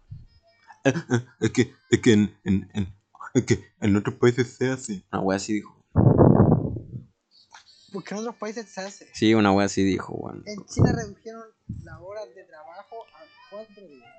[0.85, 2.93] Eh, eh, Es que, es que en, en, en-
[3.33, 5.03] es que en otros países se hace.
[5.11, 5.79] Una wea así dijo.
[7.91, 9.07] Porque en otros países se hace.
[9.13, 10.43] Sí, una wea así dijo, weón.
[10.45, 11.43] En China redujeron
[11.83, 14.09] las horas de trabajo a cuatro días.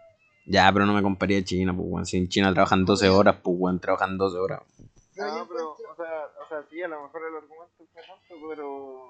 [0.47, 2.07] Ya, pero no me comparía a China, pues, weón.
[2.07, 4.63] Si en China trabajan 12 horas, pues, weón, trabajan 12 horas.
[4.69, 4.87] No,
[5.17, 9.05] pero, encuentro- o sea, o sea, sí, a lo mejor el argumento es correcto, pero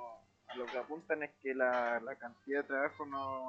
[0.49, 3.49] a lo que apuntan es que la, la cantidad de trabajo no,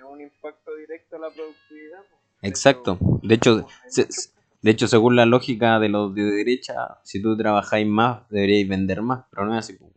[0.00, 1.98] no es un impacto directo a la productividad.
[2.08, 2.20] pues.
[2.42, 2.98] De Exacto.
[3.00, 4.30] hecho, De hecho, se-
[4.62, 9.02] de hecho, según la lógica de los de derecha, si tú trabajáis más, deberíais vender
[9.02, 9.92] más, pero no es así, pues.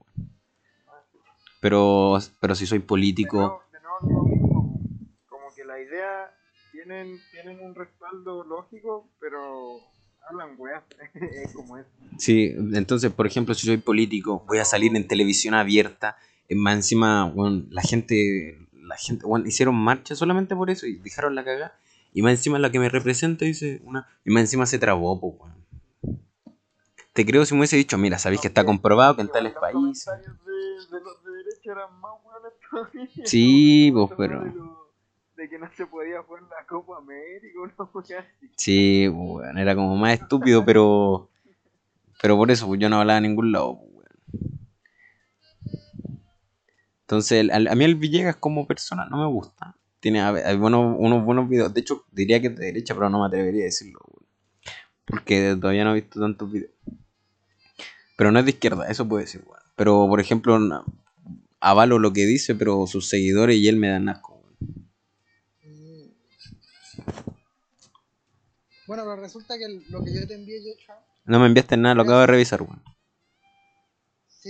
[1.60, 4.80] Pero, pero si soy de político, nuevo, de nuevo es lo mismo,
[5.28, 6.32] como que la idea
[6.72, 9.82] tienen, tienen un respaldo lógico, pero
[10.30, 10.84] hablan weas,
[11.16, 11.90] es como eso.
[12.20, 16.18] Sí, entonces, por ejemplo, si soy político, voy a salir en televisión abierta.
[16.48, 20.96] eh, Más encima, bueno, la gente, la gente, bueno, hicieron marcha solamente por eso y
[20.98, 21.78] dejaron la cagada.
[22.14, 24.08] Y más encima la que me representa dice una.
[24.26, 25.58] Y más encima se trabó, pues, weón.
[27.14, 30.08] Te creo si me hubiese dicho, mira, sabéis que está comprobado que en tales países.
[33.26, 34.44] Sí, pues, pero-
[35.36, 38.50] De, que no se podía jugar la Copa América, una wea así.
[38.56, 41.30] Sí, pues, weón, era como más estúpido, pero.
[42.22, 43.80] Pero por eso, pues yo no hablaba a ningún lado,
[47.08, 49.78] Entonces, al- a mí el Villegas como persona no me gusta.
[50.02, 51.74] Tiene a- hay buenos, unos buenos videos.
[51.74, 54.00] De hecho, diría que es de derecha, pero no me atrevería a decirlo.
[55.06, 56.74] Porque todavía no he visto tantos videos.
[58.18, 59.62] Pero no es de izquierda, eso puede decir, weón.
[59.78, 60.60] Pero, por ejemplo,
[61.62, 64.44] avalo lo que dice, pero sus seguidores y él me dan asco.
[68.86, 70.96] Bueno, pero resulta que lo que yo te envié, Joshua,
[71.26, 72.82] No me enviaste nada, lo acabo de revisar, weón.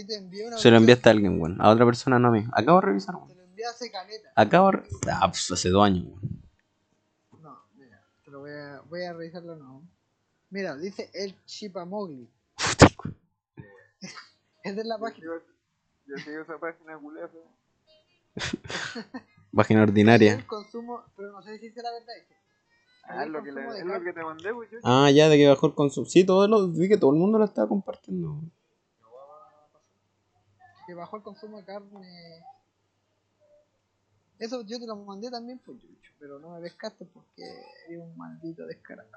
[0.01, 0.57] Sí te envié una.
[0.57, 1.61] Se lo enviaste a alguien, weón.
[1.61, 2.45] A otra persona, no a mí.
[2.53, 3.27] Acabo de revisar, weón.
[3.29, 4.29] Te lo envié hace caleta.
[4.35, 4.77] Acabo de...
[4.77, 6.41] re- Ah, pues hace dos años, weón.
[7.41, 9.83] No, mira, te lo voy a, voy a revisarlo no.
[10.49, 12.29] Mira, dice el Chipamogli.
[14.63, 15.27] Es de la Yo página.
[15.27, 15.41] sigo-
[16.07, 17.29] Yo sigo esa página culera.
[19.55, 20.45] Página El ordinaria.
[20.45, 22.13] consumo, pero no sé si será verdad.
[22.21, 22.35] dice,
[23.03, 24.77] Ah, es el lo que, le- es lo que te mandé, pues yo.
[24.83, 26.05] Ah, ya, de que bajó el consumo.
[26.05, 26.67] Sí, todo lo...
[26.67, 28.31] Vi que todo el mundo lo estaba compartiendo.
[28.33, 28.51] weón.
[30.87, 32.43] Que bajó el consumo de carne.
[34.39, 37.43] Eso yo te lo mandé también, pues, Yucho, pero no me pescaste porque
[37.87, 39.09] eres un maldito descarado.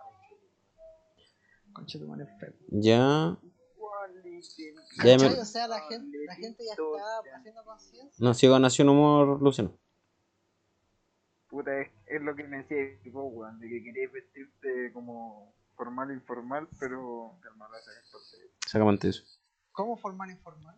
[1.73, 2.59] Concha tu madre enfermo.
[2.68, 3.39] Ya...
[5.05, 5.39] Ya me-.
[5.39, 8.16] O sea, la gente, la gente ya está haciendo conciencia.
[8.18, 9.79] No, Ciego Nación Humor, Luciano.
[11.49, 16.11] Puta, es, es lo que me decía vos, weón, de que queréis vestirte como formal
[16.12, 19.23] informal, pero por eso.
[19.73, 20.77] ¿Cómo formal informal?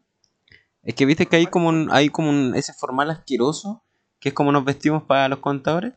[0.82, 1.88] Es que viste que hay como un...
[1.92, 2.54] Hay como un...
[2.54, 3.82] Ese formal asqueroso,
[4.18, 5.94] que es como nos vestimos para los contadores.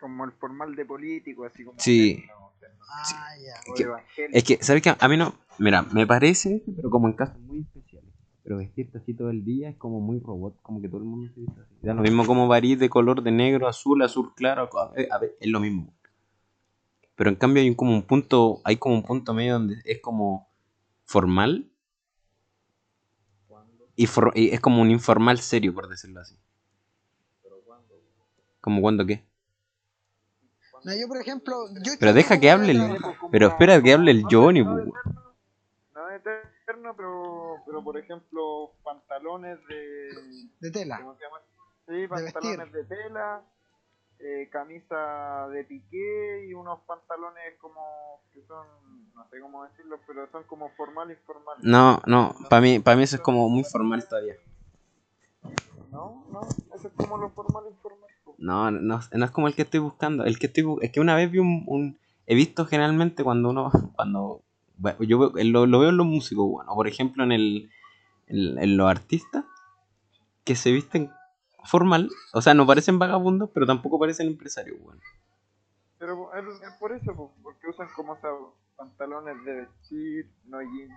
[0.00, 1.78] Como el formal de político, así como.
[1.78, 2.16] Sí.
[2.26, 3.74] terno, terno, Ah, ya.
[4.14, 4.28] que-.
[4.32, 4.94] Es que, ¿sabes qué?
[4.98, 5.34] A mí no...
[5.58, 8.10] Mira, me parece, pero como en casos muy especiales.
[8.44, 11.30] Pero vestirte así todo el día es como muy robot, como que todo el mundo
[11.34, 11.74] se viste así.
[11.82, 15.18] Da lo mismo como varís de color de negro, azul, azul claro, a ver, a
[15.18, 15.92] ver, es lo mismo.
[17.16, 20.00] Pero en cambio hay un- como un punto, hay como un punto medio donde es
[20.00, 20.48] como
[21.04, 21.68] formal
[23.98, 26.38] y, for- y es como un informal serio, por decirlo así.
[28.60, 29.24] ¿Como cuándo qué?
[30.84, 31.54] No, yo, por ejemplo.
[31.84, 32.96] Yo Pero deja que hable el-
[33.30, 34.92] Pero espera que hable el no, Johnny, no po, de weón.
[35.02, 35.34] terno,
[35.94, 36.20] No de
[36.66, 40.48] terno, pero, pero por ejemplo, pantalones de.
[40.60, 40.98] De tela.
[41.00, 41.38] ¿Cómo se llama?
[41.88, 43.42] Sí, pantalones de tela,
[44.20, 48.20] eh, camisa de piqué y unos pantalones como.
[48.32, 48.66] que son.
[49.14, 51.56] no sé cómo decirlo, pero son como formal informal.
[51.62, 54.34] No, no, para mí, para mí eso es como muy formal todavía.
[55.90, 56.24] ¿No?
[56.74, 58.08] Eso es como lo formal informal.
[58.38, 60.24] No, no, no es como el que estoy buscando.
[60.24, 63.70] El que estoy es que una vez vi un, un- he visto generalmente cuando uno
[63.96, 64.42] cuando
[64.76, 67.70] bueno, yo veo- lo, lo veo en los músicos, bueno, por ejemplo en el
[68.26, 69.44] en, en los artistas
[70.44, 71.10] que se visten
[71.68, 75.00] formal, o sea, no parecen vagabundos, pero tampoco parecen empresarios, bueno.
[75.98, 80.94] Pero es, es por eso, po, porque usan como esos pantalones de vestir, no jeans.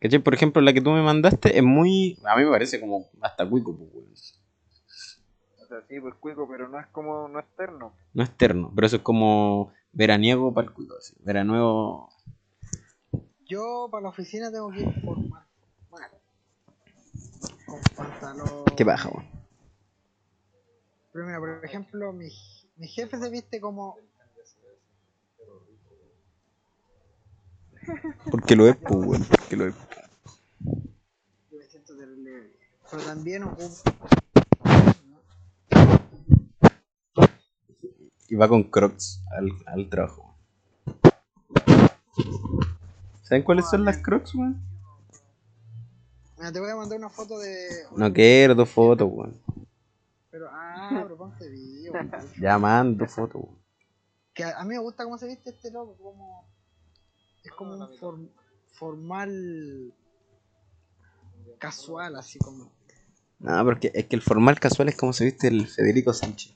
[0.00, 0.20] ¿Cachai?
[0.20, 3.48] Por ejemplo, la que tú me mandaste es muy a mí me parece como hasta
[3.48, 4.12] cuico, pues, weón.
[4.12, 7.92] O sea, sí, pues cuico, pero no es como, no es terno.
[8.14, 11.14] No es terno, pero eso es como veraniego para el cuico, así.
[11.20, 12.08] Veraniego
[13.44, 15.47] Yo para la oficina tengo que ir formal.
[17.96, 18.64] Pantalón.
[18.76, 19.26] qué baja, weón.
[21.12, 22.28] Pero mira, por ejemplo, mi,
[22.76, 23.96] mi jefe se viste como.
[28.30, 29.24] Porque lo es, pues, weón.
[29.24, 29.74] Porque lo es.
[31.50, 32.52] Yo me siento terrible.
[32.90, 33.82] Pero también ocupo.
[38.28, 40.36] Y va con crocs al, al trabajo.
[43.22, 44.62] ¿Saben cuáles son las crocs, weón?
[46.38, 47.68] Mira, te voy a mandar una foto de.
[47.96, 49.40] No quiero dos fotos, weón.
[50.30, 51.94] Pero, ah, pero ponte vivo.
[52.40, 53.58] Ya mando fotos, weón.
[54.34, 56.44] Que a, a mí me gusta cómo se viste este loco, como.
[57.44, 58.30] Es como un form-
[58.72, 59.92] formal.
[61.58, 62.70] casual, así como.
[63.40, 66.54] No, porque es que el formal casual es como se viste el Federico Sánchez.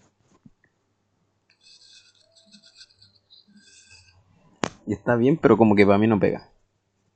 [4.86, 6.48] Y está bien, pero como que para mí no pega.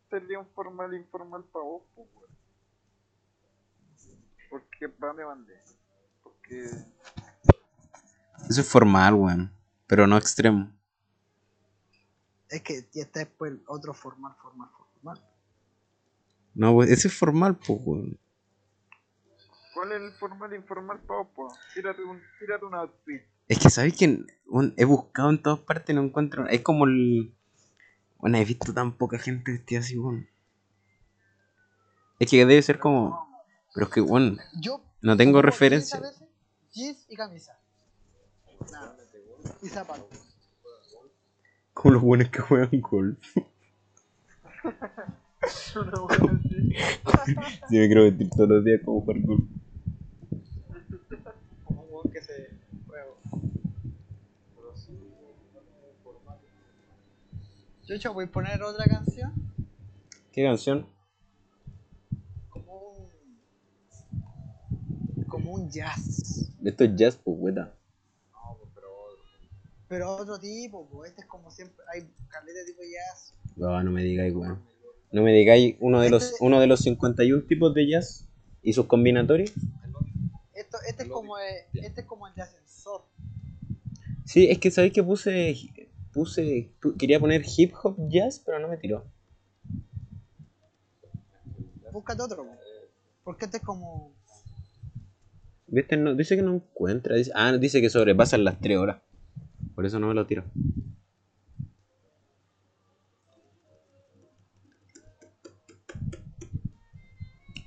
[0.09, 2.07] Sería un formal informal para vos, pues,
[4.51, 4.63] weón.
[4.63, 5.55] ¿Por qué pa' me mandé?
[6.23, 6.65] Porque
[8.49, 9.53] Eso es formal, weón.
[9.87, 10.73] Pero no extremo.
[12.49, 15.23] Es que ya está después el otro formal, formal, formal.
[16.55, 18.19] No, weón, ese es formal, pues, weón.
[19.75, 21.55] ¿Cuál es el formal informal para vos, po?
[21.75, 23.23] Tírate un, tírate un outfit.
[23.47, 26.47] Es que sabéis que weón, he buscado en todas partes y no encuentro.
[26.49, 27.35] Es como el.
[28.19, 30.29] Bueno, he visto tan poca gente vestida así, weón.
[32.19, 33.27] Es que debe ser como.
[33.77, 34.81] Pero es que, weón, Yo.
[35.03, 36.01] no tengo referencia.
[36.01, 36.25] veces,
[36.73, 37.59] Jeans y camisa.
[38.73, 38.97] Nada.
[39.61, 40.35] Y zapatos.
[41.75, 43.19] Como los buenos que juegan golf.
[44.63, 45.05] Buena
[46.39, 46.75] así.
[47.69, 49.45] Sí, me quiero vestir todos los días como jugar golf.
[51.65, 52.51] Como un weón que se
[52.87, 53.05] juega.
[57.85, 59.35] Yo, hecho, voy a poner otra canción.
[60.33, 60.87] ¿Qué canción?
[62.49, 63.11] Como un.
[65.47, 66.51] Como un jazz.
[66.65, 67.73] Esto es jazz, pues, weta.
[68.33, 69.19] No, pues, pero otro.
[69.89, 71.85] Pero otro tipo, pues este es como siempre.
[71.95, 73.33] Hay caleta de tipo jazz.
[73.55, 74.61] No, no me digáis, weón.
[75.13, 78.25] No me digáis uno de los, uno de los 51 tipos de jazz
[78.61, 79.53] y sus combinatorios.
[80.53, 83.05] Esto, este es como el, este es como el de ascensor.
[84.25, 85.55] Sí, es que sabéis que puse.
[86.13, 86.73] Puse.
[86.81, 89.05] pu- Quería poner hip hop jazz, pero no me tiró.
[91.93, 92.45] Búscate otro.
[93.23, 94.16] Porque este es como.
[95.69, 95.97] ¿Viste?
[95.97, 97.17] No, dice que no encuentra.
[97.17, 99.03] Dice, ah, dice que sobrepasan las 3 horas.
[99.75, 100.45] Por eso no me lo tiro.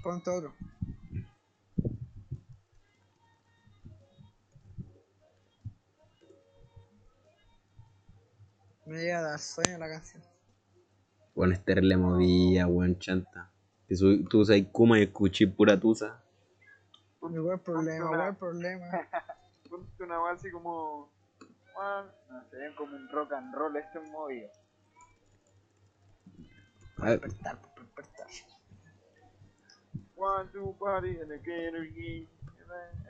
[0.01, 0.53] Ponte otro.
[8.85, 10.23] Me llega a dar sueño la canción.
[11.35, 13.51] Bueno, Esther le movía, weón, chanta.
[13.87, 16.23] Que tú usas Kuma y escuché pura tusa.
[17.21, 18.85] Igual problema, igual problema.
[19.69, 21.11] Ponte una base así como.
[21.77, 24.49] ah, No sé, como un rock and roll, este es movido.
[26.97, 28.27] A ver, Despertar, despertar.
[30.15, 32.27] One, two, party, and the energy.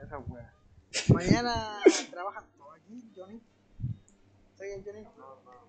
[0.03, 0.53] Esa wea.
[1.14, 1.80] Mañana
[2.10, 3.41] trabajan todos aquí, Johnny.
[4.57, 5.03] Soy el Johnny.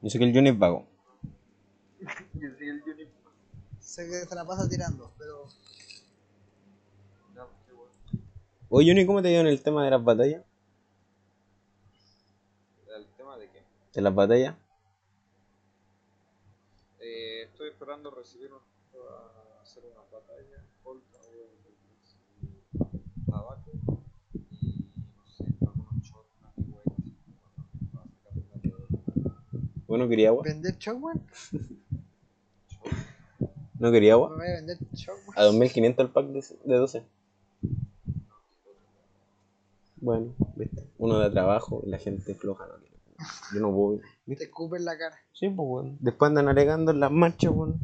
[0.02, 0.86] yo sé que el Johnny es vago.
[2.34, 3.08] Yo soy el Johnny.
[3.78, 5.46] Sé que se la pasa tirando, pero.
[7.34, 7.92] Ya, pues, qué bueno.
[8.70, 10.42] Oye, Johnny, ¿cómo te dio en el tema de las batallas?
[12.96, 13.62] ¿El tema de qué?
[13.94, 14.54] ¿De las batallas?
[17.00, 21.18] Eh, estoy esperando recibir un, a hacer una batalla, polka,
[23.30, 23.78] tabaco y
[25.16, 28.74] no sé, algunos shots, una pigüeta, así como para sacar plata de
[29.86, 30.42] ¿Vos no quería agua?
[30.44, 31.26] ¿Vender Chocman?
[33.78, 34.28] ¿No quería Me agua?
[34.36, 35.34] voy a vender Chocman.
[35.36, 37.02] A 2500 el pack de, de 12.
[40.00, 40.88] Bueno, viste.
[40.98, 42.96] Uno da trabajo y la gente floja no quiere.
[43.52, 44.00] Yo no voy.
[44.26, 45.16] Te escupen la cara.
[45.32, 45.98] Sí, pues, weón.
[46.00, 47.80] Después andan alegando en las marchas, weón.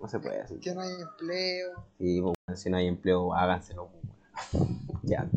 [0.00, 0.58] No se puede así.
[0.58, 1.70] Que no hay empleo.
[1.98, 4.78] Sí, pues, weón, si no hay empleo, háganselo, pues, weón.
[5.02, 5.28] Ya.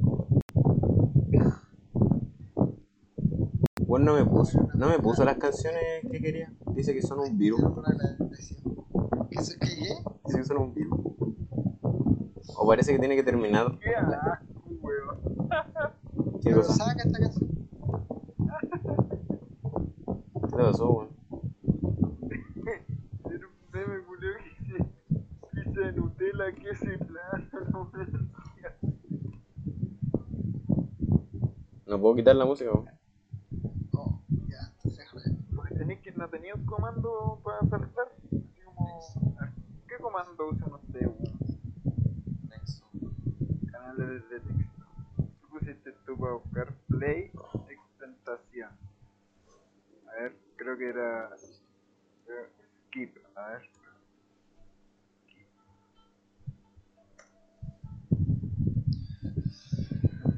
[3.85, 6.51] Bueno, no me puso, no me puso las canciones que quería.
[6.73, 7.61] Dice que son un virus.
[9.29, 9.67] ¿Qué se qué?
[10.25, 10.99] Dice que son un virus.
[12.57, 13.77] O parece que tiene que terminar.
[13.79, 13.91] Qué
[16.47, 16.85] ¿Qué Pero cosa?
[16.85, 17.49] saca esta canción.
[20.33, 21.09] ¿Qué te pasó, weón?
[23.25, 24.33] Era un meme, culeo,
[25.51, 26.53] que de Nutella, y
[27.03, 28.31] plátano, weón.
[31.85, 32.89] No puedo quitar la música, weón.
[33.91, 35.21] Oh, ya, déjalo.
[35.53, 38.07] Porque tenés que, no tenía un comando para saltar.
[38.23, 38.99] Así como,
[39.85, 41.37] ¿qué comando usan ustedes, weón?
[43.69, 44.66] Canales de texto.
[45.67, 47.29] ¿Qué pusiste tú para buscar play
[47.69, 48.69] extentación?
[50.07, 51.29] A ver, creo que era
[52.29, 52.49] eh,
[52.87, 53.69] skip, a ver.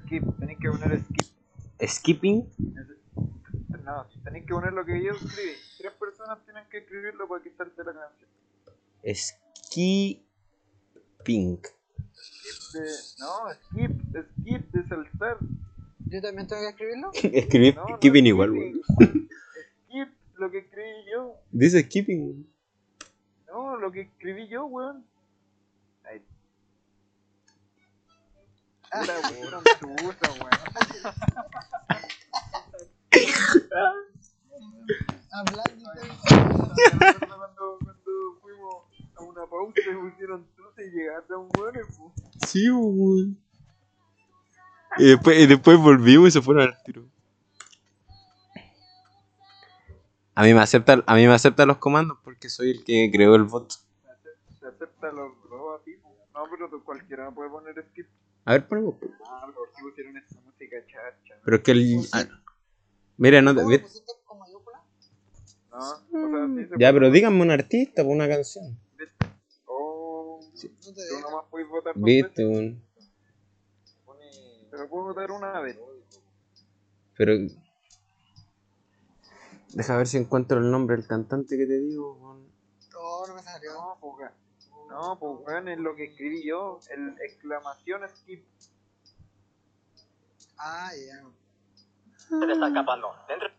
[0.05, 1.27] Skip, tenéis que poner skip.
[1.79, 2.49] Skipping.
[3.83, 5.51] No, tenéis que poner lo que yo escribí.
[5.77, 8.29] Tres personas tienen que escribirlo para que salte la canción.
[9.13, 10.25] Skipping.
[11.59, 11.78] Skip
[12.73, 12.81] de.
[13.19, 13.91] No, skip,
[14.39, 15.37] skip de saltar.
[16.09, 17.11] Yo también tengo que escribirlo.
[17.13, 18.81] Escribí No, no skipping es igual, weón.
[19.85, 21.35] Skip, lo que escribí yo.
[21.51, 22.47] Dice skipping, weón.
[23.47, 25.05] No, lo que escribí yo, weón.
[26.03, 26.21] Ahí.
[28.91, 29.63] Puta, weón,
[29.97, 30.49] puta, weón.
[35.31, 35.91] Hablando
[37.27, 38.88] cuando, cuando fuimos
[39.19, 42.49] a una pausa y pusieron truce y llegaste a un weón, pues.
[42.49, 43.37] Sí, weón.
[44.97, 47.03] Y después, y después volvimos y se fueron al tiro.
[50.35, 53.35] A mí me acepta, a mí me acepta los comandos porque soy el que creó
[53.35, 53.71] el bot.
[54.59, 56.13] Se acepta los dos a ti, pues.
[56.33, 58.07] No, pero tú cualquiera puede poner skip.
[58.45, 58.95] A ver, ponemos.
[59.27, 61.35] Ah, ¿por qué pusieron esta música chacha?
[61.43, 62.07] Pero es que el.
[62.13, 62.23] ah,
[63.17, 63.61] mira, no te.
[63.63, 64.81] ¿Cómo pusiste con mayúscula?
[65.71, 68.79] No, o sea, sí se Ya, pero díganme un artista por una canción.
[69.65, 72.77] Oh, No te tú nomás puedes votar dos Viste, veces.
[74.71, 75.79] Pero puedo votar una vez.
[77.17, 77.33] Pero.
[79.73, 82.49] Deja ver si encuentro el nombre del cantante que te digo, weón.
[83.27, 83.73] No me salió.
[83.73, 84.31] No, pues,
[84.89, 86.79] no, pues, weón, es lo que escribí yo.
[86.89, 88.45] El exclamación skip.
[90.57, 91.23] Ah, ya.
[92.17, 93.13] Se te está escapando.
[93.27, 93.58] Dentro.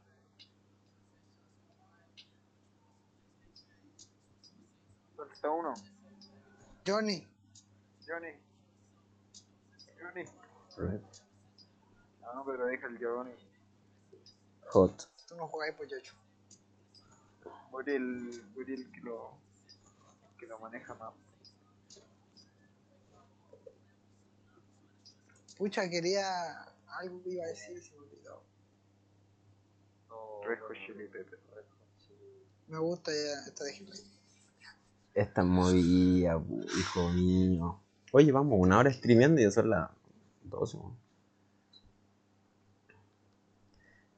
[5.41, 5.75] Suelta uno.
[6.87, 7.27] Johnny.
[8.07, 8.35] Johnny.
[9.99, 10.25] Johnny.
[12.21, 13.35] No, pero deja el Johnny.
[14.69, 15.09] Hot.
[15.27, 16.15] Tú no jugáis por Yocho.
[17.71, 19.39] Voy el, voy el que lo,
[20.39, 21.15] que lo maneja más.
[25.57, 26.67] Pucha, quería.
[26.87, 28.43] Algo que iba a decir y se me olvidó.
[30.45, 31.41] Red Hot Chili Peppers.
[32.67, 34.20] Me gusta ya esta de gameplay.
[35.15, 36.41] Esta movida,
[36.79, 37.81] hijo mío.
[38.13, 39.91] Oye, vamos, una hora streameando y ya son las
[40.45, 40.77] 12.
[40.77, 40.97] weón.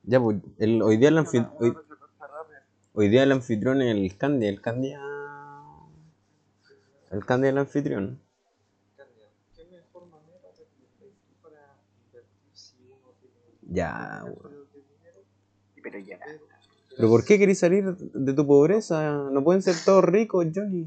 [0.05, 1.53] Ya, pues, el, hoy día el anfitrión.
[1.59, 1.74] Hoy,
[2.95, 4.95] hoy día el anfitrión es el Candy, el Candy.
[7.11, 8.20] El Candy es el anfitrión.
[9.55, 11.76] ¿Qué mejor manera de invertir para
[12.07, 14.68] invertir si uno tiene Ya, dinero?
[15.82, 16.18] Pero ya.
[16.97, 19.28] ¿Pero por qué querés salir de tu pobreza?
[19.30, 20.86] No pueden ser todos ricos, Johnny.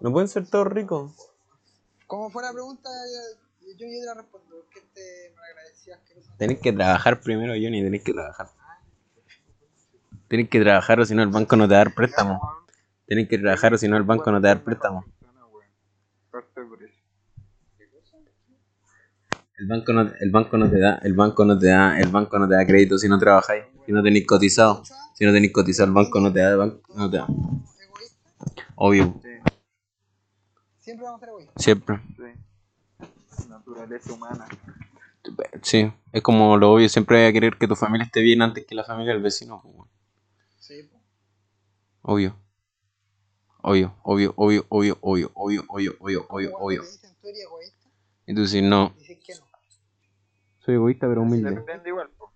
[0.00, 1.12] No pueden ser todos ricos.
[2.06, 2.88] Como fue la pregunta,
[3.60, 4.56] yo, yo te la respondo.
[4.64, 8.48] porque te me agradecías que no Tenés que trabajar primero, Johnny, tenés que trabajar.
[10.28, 12.40] Tenés que trabajar o si no el banco no te va a dar préstamo.
[13.06, 15.04] Tenés que trabajar o si no el banco no te va a dar préstamo.
[16.30, 16.94] Corte por eso.
[19.60, 22.38] El banco no, el banco no te da, el banco no te da, el banco
[22.38, 24.82] no te da crédito si no trabajáis, si no tenéis cotizado.
[25.14, 27.26] Si no tenéis cotizado, el banco no te da, el banco no te da.
[27.26, 28.64] egoísta.
[28.76, 29.28] Obvio, Sí,
[30.80, 31.62] Siempre vamos a ser egoístas.
[31.62, 32.00] siempre.
[32.16, 33.48] sí.
[33.48, 34.46] Naturaleza humana.
[35.62, 38.64] Sí, es como lo obvio, siempre voy a querer que tu familia esté bien antes
[38.64, 39.60] que la familia del vecino.
[39.62, 39.90] pues.
[40.58, 40.90] Sí.
[42.02, 42.34] Obvio.
[43.62, 46.80] Obvio, obvio, obvio, obvio, obvio, obvio, obvio, obvio, obvio, Cuando obvio.
[46.82, 47.88] te dicen tú eres egoísta,
[48.26, 49.49] Y tú dices, no, dices que no.
[50.70, 51.50] Soy egoísta pero humilde.
[51.50, 52.30] Depende igual, po.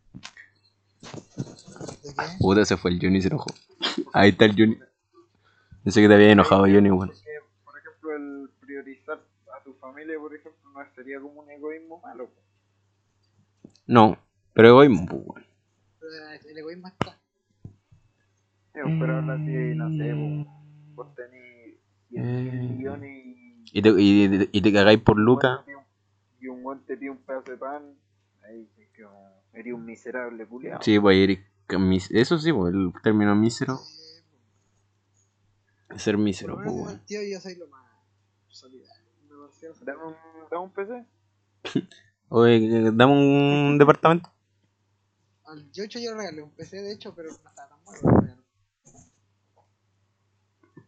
[2.03, 2.23] ¿De qué?
[2.41, 3.51] Puta, se fue el Johnny, se enojó.
[4.13, 4.79] Ahí está el Johnny.
[5.83, 7.09] Pensé que te había enojado Johnny, weón.
[7.09, 7.21] Porque,
[7.65, 9.21] por ejemplo, el priorizar
[9.59, 12.27] a tu familia, por ejemplo, no sería como un egoísmo malo.
[12.27, 13.71] po.
[13.87, 14.19] No,
[14.53, 15.45] pero egoísmo, pues, weón.
[16.01, 17.19] Pero el egoísmo está.
[18.75, 20.15] Digo, pero ahora sí, no sé,
[20.45, 20.51] po.
[20.95, 21.75] vos tenés
[22.09, 22.69] 100 Eh.
[22.77, 23.45] millones y...
[23.77, 25.61] Y te, y, y te cagáis por Lucas.
[26.63, 27.83] Bueno, te pide un pedazo de pan,
[28.47, 30.83] ahí es que como, eres un miserable culiao.
[30.83, 31.45] Sí, pues Eric,
[31.79, 33.79] mis- eso sí, pues el término mísero,
[35.97, 36.89] ser mísero, ese weón.
[36.91, 37.85] sentido yo soy lo más
[38.49, 39.05] solidario.
[39.83, 40.15] Dame un,
[40.51, 41.05] dame un PC.
[42.29, 44.31] Oye, dame un departamento.
[45.47, 48.43] Al Yocho yo le regalé un PC de hecho, pero no estaba tan bueno.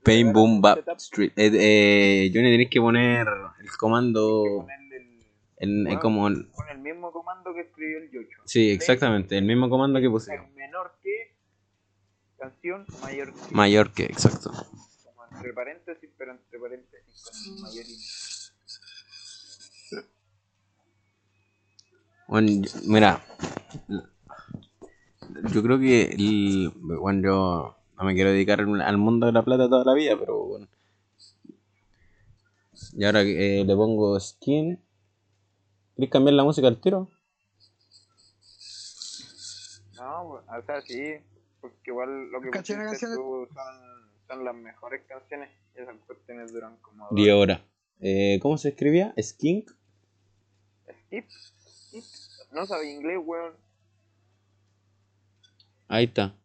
[0.02, 0.78] Pain Boom Bap.
[0.98, 1.32] Street.
[1.36, 3.26] Eh, eh, Johnny, tenés que poner
[3.58, 4.66] el comando
[5.58, 6.00] el, Bueno.
[6.00, 6.28] como...
[6.28, 8.38] el- con el mismo comando que escribió el Yocho.
[8.44, 10.38] Sí, exactamente, el mismo comando que puse.
[10.54, 11.34] Menor que
[12.38, 13.54] canción mayor que.
[13.54, 14.50] Mayor que, exacto.
[15.04, 17.96] como entre paréntesis, pero entre paréntesis con el mayor y
[22.28, 23.22] Bueno, yo- mira,
[25.52, 29.44] yo creo que el, bueno, yo no me quiero dedicar al al mundo de la
[29.44, 30.66] plata toda la vida, pero bueno.
[32.92, 34.78] Y ahora eh, le pongo skin.
[35.96, 37.08] ¿Quieres cambiar la música al tiro?
[39.94, 41.14] No, o sea, sí,
[41.58, 46.76] porque igual lo que pusiste tú son, son las mejores canciones y esas cuestiones duran
[46.82, 47.60] como 10 horas.
[48.00, 49.14] Eh, ¿Cómo se escribía?
[49.18, 49.70] Skink.
[51.06, 52.04] Skip, skip.
[52.52, 53.54] No sabía inglés, weón.
[55.88, 56.36] Ahí está.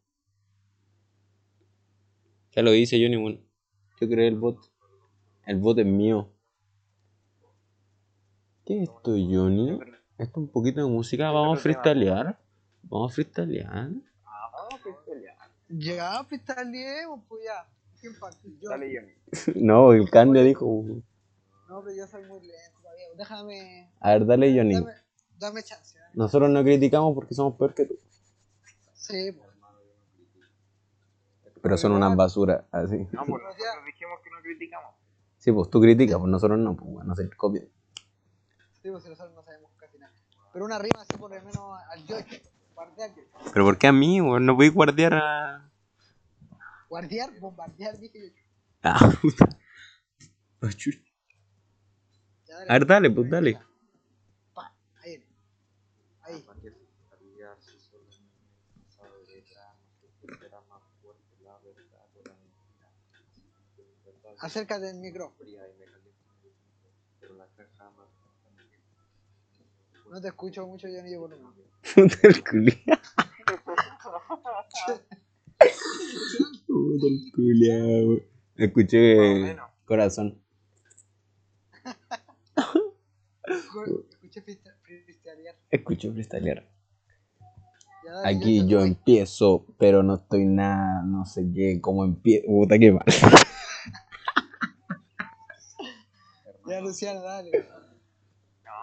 [2.53, 3.39] Ya lo hice Johnny, bueno.
[3.99, 4.71] Yo creé el bot.
[5.45, 6.31] El bot es mío.
[8.71, 9.71] ¿Qué es esto, Johnny?
[9.71, 11.29] Esto es un poquito de música.
[11.29, 12.39] Vamos a freestylear.
[12.83, 13.89] Vamos a freestylear.
[14.25, 15.35] Ah, qué pelear.
[15.67, 17.67] Ya, freestyleemos, pues ya.
[18.61, 19.13] Dale, Johnny.
[19.61, 20.85] No, el Candia dijo.
[21.67, 23.07] No, pero yo soy muy lento todavía.
[23.17, 23.91] Déjame.
[23.99, 24.75] A ver, dale, Johnny.
[24.75, 24.93] Dame,
[25.37, 25.97] dame chance.
[25.97, 26.01] ¿eh?
[26.13, 27.95] Nosotros no criticamos porque somos peor que tú.
[28.93, 29.49] Sí, pues.
[31.61, 32.99] Pero son unas basuras, así.
[33.11, 34.95] No, pues nosotros dijimos que no criticamos.
[35.39, 37.67] Sí, pues tú criticas, pues nosotros no, pues bueno, se copian.
[38.81, 40.13] Sí, pues si nosotros no sabemos casi nada.
[40.53, 42.35] Pero una rima así por lo menos al Yocho.
[42.73, 43.11] Guardiar,
[43.53, 44.19] Pero ¿por qué a mí?
[44.19, 45.71] No voy a guardiar a.
[46.89, 48.33] guardiar, bombardear, dije yo.
[48.81, 49.45] Ah, puta.
[50.61, 50.69] Ah,
[52.69, 53.59] A ver, dale, pues dale.
[54.53, 54.73] Pa,
[55.03, 55.23] ahí.
[56.23, 56.45] Ahí.
[64.39, 65.31] Acércate del micro.
[65.37, 66.59] fría y me calienta el tiempo,
[67.19, 68.07] pero la caja más
[70.11, 71.53] No te escucho mucho, yo ni yo volumen.
[71.95, 72.99] Puta el culiao.
[76.67, 78.19] Puta el culiao.
[78.57, 79.55] Escuché
[79.85, 80.43] corazón.
[84.21, 85.55] Escuché freestylear.
[85.69, 86.69] Escuché freestylear.
[88.25, 92.47] Aquí yo empiezo, pero no estoy nada, no sé qué, cómo empiezo.
[92.47, 93.05] Puta que mal.
[96.67, 97.51] Ya, Luciano, dale.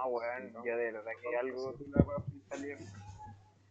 [0.04, 2.78] No, weón, ya de verdad que algo tú la vas a salir.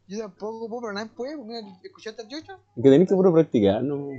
[0.08, 1.36] Yo tampoco puedo, pero nadie puede.
[1.36, 2.60] pues, Mira, ¿escuchaste al Yocho?
[2.76, 4.10] Que tenéis que puro practicar, ¿no?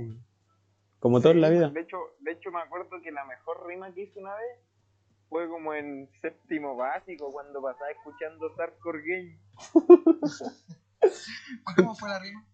[0.99, 1.69] Como todo en la vida.
[1.69, 4.59] De hecho, de hecho me acuerdo que la mejor rima que hice una vez
[5.29, 9.39] fue como en séptimo básico cuando pasaba escuchando Hardcore Game.
[11.75, 12.45] ¿Cómo fue la rima?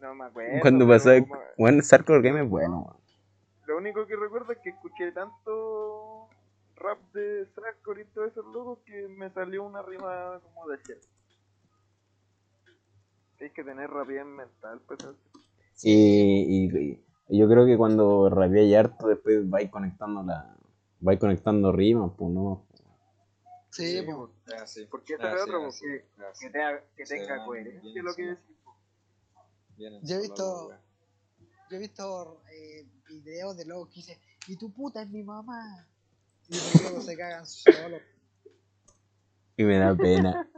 [0.00, 0.60] No me acuerdo.
[0.60, 1.20] Cuando pasaba.
[1.20, 2.96] como- Bueno, Sarkor Game es bueno, weón.
[3.66, 6.28] Lo único que recuerdo es que escuché tanto
[6.76, 11.00] rap de Hardcore y todos esos locos que me salió una rima como de ayer.
[13.38, 15.00] Tienes que tener rapidez mental, pues.
[15.82, 20.56] Y, y- y yo creo que cuando rapeáis harto, después vais conectando la.
[21.00, 22.66] vais conectando rimas, pues no.
[23.70, 24.30] Sí, pues.
[24.56, 24.86] Es así.
[24.86, 26.46] Porque ese Es es así, otro, es porque así.
[26.46, 28.44] que, tenga, que Se tenga coherencia bien lo que decís.
[29.76, 30.72] Vienen Yo he visto-.
[31.70, 35.88] Yo he visto eh, videos de locos que dicen, y tu puta es mi mamá.
[36.48, 38.02] Y se cagan solos.
[39.56, 40.48] Y me da pena.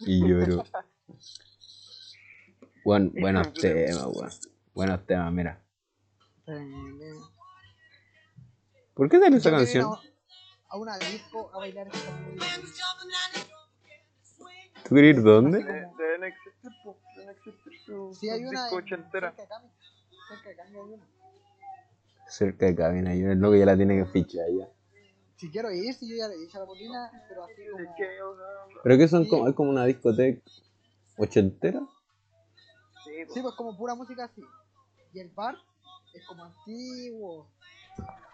[0.00, 0.64] y lloro.
[2.84, 4.30] Buen, buenos temas, weón.
[4.74, 5.62] Buenos temas, mira.
[8.94, 9.94] ¿Por qué salió esa canción?
[10.68, 11.88] A, una disco a bailar.
[14.88, 15.58] ¿Tú querías ir dónde?
[15.62, 15.64] De-
[15.96, 19.34] Deben existir, po, deben existir su, Sí, hay una disco en- ochentera.
[19.34, 21.06] cerca de Cami hay una.
[22.26, 24.68] Cerca de cabina, hay un loco ya la tiene que fichar ya.
[25.42, 27.84] Si quiero ir, si yo ya le dije a la bolina, pero así como...
[28.84, 29.30] Pero que son Sí.
[29.30, 30.40] como, es como una discoteca
[31.18, 31.80] ochentera.
[33.04, 33.10] sí.
[33.34, 34.40] Sí, pues como pura música así.
[35.12, 35.56] Y el bar
[36.14, 37.48] es como antiguo.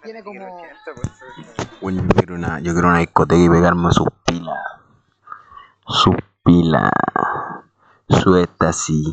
[0.03, 0.39] Tiene como...
[0.39, 4.59] 80, pues, Bueno, yo quiero una, yo quiero una discoteca y pegarme sus pilas.
[5.87, 6.91] Sus pilas.
[8.11, 9.09] Su éxtasis.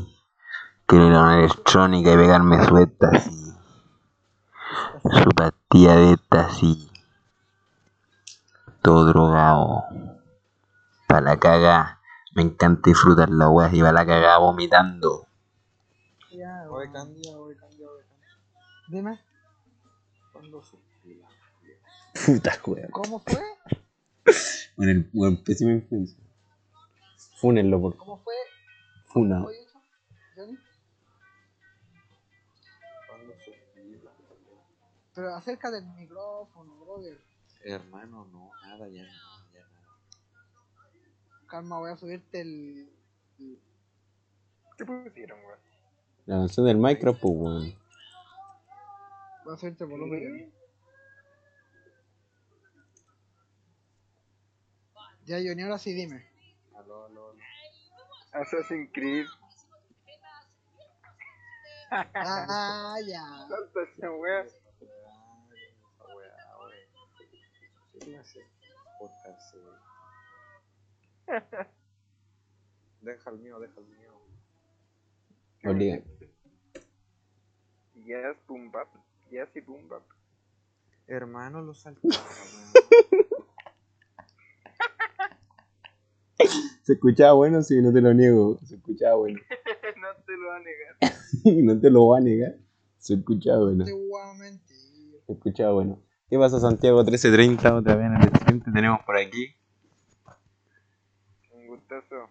[0.85, 3.53] Quiero ir a una electrónica y pegarme su éxtasis.
[5.23, 6.91] Su pastilla de éxtasis.
[8.85, 9.83] Todo drogado.
[11.07, 11.99] para la caga.
[12.35, 15.25] Me encanta disfrutar la weá y va la caga vomitando.
[16.31, 16.91] Ya, Oye.
[16.91, 18.03] Candia, oye, Candia, oye.
[18.89, 19.19] Dime,
[20.31, 21.27] ¿Cuándo suspira?
[22.25, 22.87] Puta weá.
[22.91, 23.41] ¿cómo fue?
[24.77, 26.19] Bueno, el buen pésima influencia.
[27.37, 28.35] Fúnenlo por ¿Cómo fue?
[29.07, 29.43] funa.
[29.45, 29.81] Oye, eso,
[30.35, 30.59] Johnny.
[33.07, 34.11] ¿Cuándo suspira?
[35.15, 37.17] Pero acércate del micrófono, brother.
[37.67, 39.97] Hermano, no, nada, ya no, ya nada.
[41.47, 42.89] Calma, voy a subirte el.
[43.39, 43.59] el-
[44.77, 45.59] ¿Qué pusieron, weón?
[46.27, 47.75] La canción del micro, pues weón.
[49.45, 50.53] Voy a subirte el volumen.
[55.25, 56.23] Ya, Johnny, ahora sí dime.
[56.75, 57.39] Aló, aló, aló.
[58.33, 59.25] Assassin's Creed.
[61.89, 63.23] Ah, ya.
[63.47, 64.45] Salta esa weá.
[68.05, 68.45] ¿Qué clase de
[68.99, 69.55] podcast,
[71.27, 71.27] eh?
[73.01, 74.21] Deja el mío, deja el mío.
[75.65, 76.03] Obliga.
[77.95, 78.89] Yes, boom bap.
[79.31, 80.03] Yes y boom bap.
[81.07, 82.13] Hermano, lo saltaba,
[86.83, 88.59] Se escuchaba bueno, sí, no te lo niego.
[88.65, 89.39] Se escuchaba bueno.
[89.97, 90.95] no te lo va a negar.
[91.63, 92.55] no te lo voy a negar.
[92.99, 93.83] Se escuchaba bueno.
[93.83, 95.23] Te voy a mentir.
[95.25, 96.04] Se escuchaba bueno.
[96.27, 97.75] ¿Qué pasa, Santiago 1330?
[97.75, 99.53] Otra vez en el stream te tenemos por aquí.
[101.51, 102.29] Un gustazo.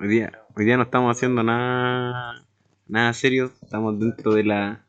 [0.00, 2.44] Hoy día, hoy día no estamos haciendo nada,
[2.88, 3.52] nada serio.
[3.62, 4.84] Estamos dentro de la.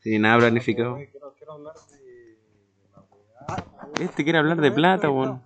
[0.00, 0.98] Sin nada planificado.
[3.98, 5.40] Este quiere hablar de plata, weón.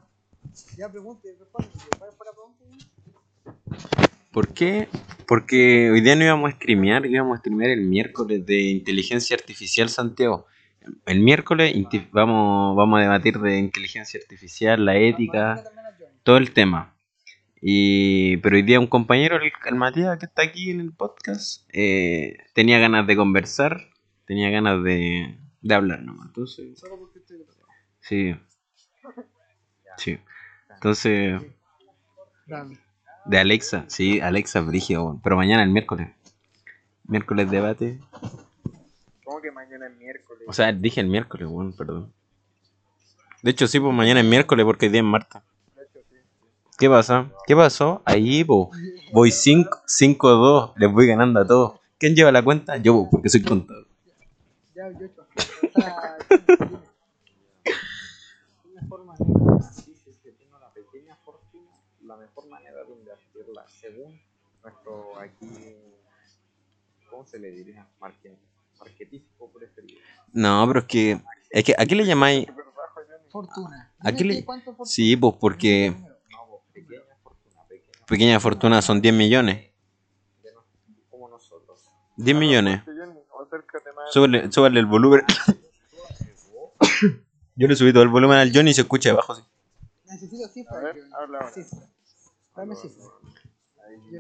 [0.76, 1.32] Ya pregunte.
[4.32, 4.88] ¿Por qué?
[5.28, 9.88] Porque hoy día no íbamos a streamear, íbamos a streamear el miércoles de inteligencia artificial
[9.88, 10.46] Santiago.
[11.06, 11.74] El miércoles
[12.12, 15.62] vamos, vamos a debatir de inteligencia artificial, la ética,
[16.22, 16.94] todo el tema.
[17.60, 21.68] Y, pero hoy día un compañero, el, el Matías, que está aquí en el podcast,
[21.72, 23.88] eh, tenía ganas de conversar,
[24.26, 26.26] tenía ganas de, de hablar nomás.
[26.28, 26.82] Entonces,
[28.00, 28.36] sí.
[29.96, 30.18] Sí.
[30.74, 31.42] Entonces,
[33.24, 35.20] de Alexa, sí, Alexa weón.
[35.22, 36.08] pero mañana el miércoles.
[37.04, 37.98] Miércoles debate.
[39.48, 40.42] ¿Cómo que mañana es miércoles?
[40.46, 42.12] O sea, dije el miércoles, weón, perdón.
[43.42, 45.42] De hecho, sí, pues mañana es miércoles porque hoy día es martes.
[46.78, 47.30] ¿Qué pasa?
[47.46, 48.02] ¿Qué pasó?
[48.04, 48.70] Ahí, po.
[49.12, 51.80] Voy 5-2, les voy ganando a todos.
[51.98, 52.76] ¿Quién lleva la cuenta?
[52.76, 53.86] Yo, po, porque soy contador.
[54.74, 55.26] Ya, yo, yo.
[56.58, 56.80] Dime.
[58.74, 61.70] La mejor manera, así si es que tengo una pequeña fortuna,
[62.04, 64.20] la mejor manera de invertirla, según
[64.62, 65.48] nuestro aquí,
[67.08, 67.86] ¿cómo se le diría?
[68.00, 68.36] Marque-
[68.78, 70.00] Marketístico preferido.
[70.32, 71.20] No, pero es que.
[71.50, 72.46] Es que ¿A qué le llamáis?
[73.30, 73.92] Fortuna.
[74.02, 74.86] Le- qué- ¿Cuánto fortuna?
[74.86, 79.70] Sí, pues porque No, pequeña fortuna, pequeña, pequeña fortuna son 10 millones.
[81.10, 81.90] como nosotros.
[82.16, 82.82] 10 millones.
[84.12, 85.22] Súbele, súbele el volumen.
[87.56, 89.34] Yo le subí todo el volumen al Johnny y se escucha debajo.
[89.34, 89.42] sí.
[90.08, 90.82] Necesito A cifras.
[90.82, 91.12] ver, Johnny.
[91.14, 91.52] habla ahora.
[91.52, 91.90] Cifras.
[92.54, 93.08] Dame cifras.
[93.86, 94.16] Ahí, sí,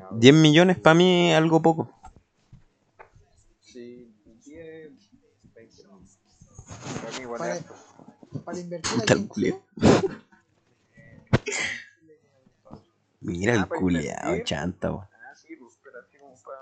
[0.00, 0.20] a ver.
[0.20, 1.90] 10 millones para mí algo poco.
[3.60, 4.12] Sí,
[4.44, 4.92] 10,
[5.54, 6.00] 20 no.
[7.38, 7.58] Para
[8.44, 9.60] Para, invertir Puta aquí el en culiao.
[9.74, 9.92] Chile,
[13.20, 15.04] Mira Ah, el para culiao, chanta, weón.
[15.12, 16.58] Ah, sí, pues, pero así como para.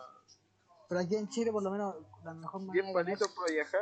[0.89, 1.95] pero aquí en Chile por lo menos
[2.25, 3.81] la mejor manera 10 de palitos para viajar.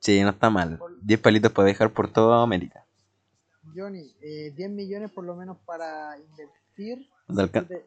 [0.00, 0.80] Sí, no está mal.
[1.02, 2.84] 10 palitos para dejar por toda América.
[3.76, 7.08] Johnny, eh, 10 millones por lo menos para invertir.
[7.28, 7.86] No te, alca- Te-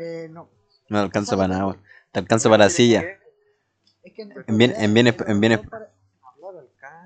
[0.00, 0.48] Eh, no.
[0.88, 1.76] no alcanza para nada.
[2.12, 3.04] Te alcanza para la silla.
[4.02, 5.60] Es que en, En bien- en bienes- en bienes-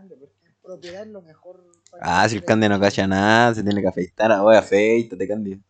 [0.05, 1.67] es lo mejor para- hablar al cande, pero es que en propiedad es lo mejor.
[1.91, 2.45] para Ah, si el.
[2.45, 4.31] Cande no cacha nada, se tiene que afeitar.
[4.41, 5.61] Oye, afeítate, Cande.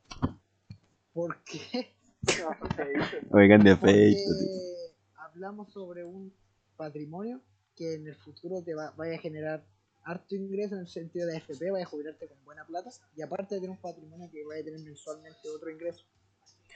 [1.13, 1.95] ¿Por qué?
[3.33, 4.95] Oye, Porque afeítate.
[5.17, 6.33] hablamos sobre un
[6.77, 7.41] patrimonio
[7.77, 9.65] que en el futuro te va, vaya a generar
[10.05, 13.55] harto ingreso en el sentido de AFP, vaya a jubilarte con buena plata y aparte
[13.55, 16.05] de tener un patrimonio que vaya a tener mensualmente otro ingreso.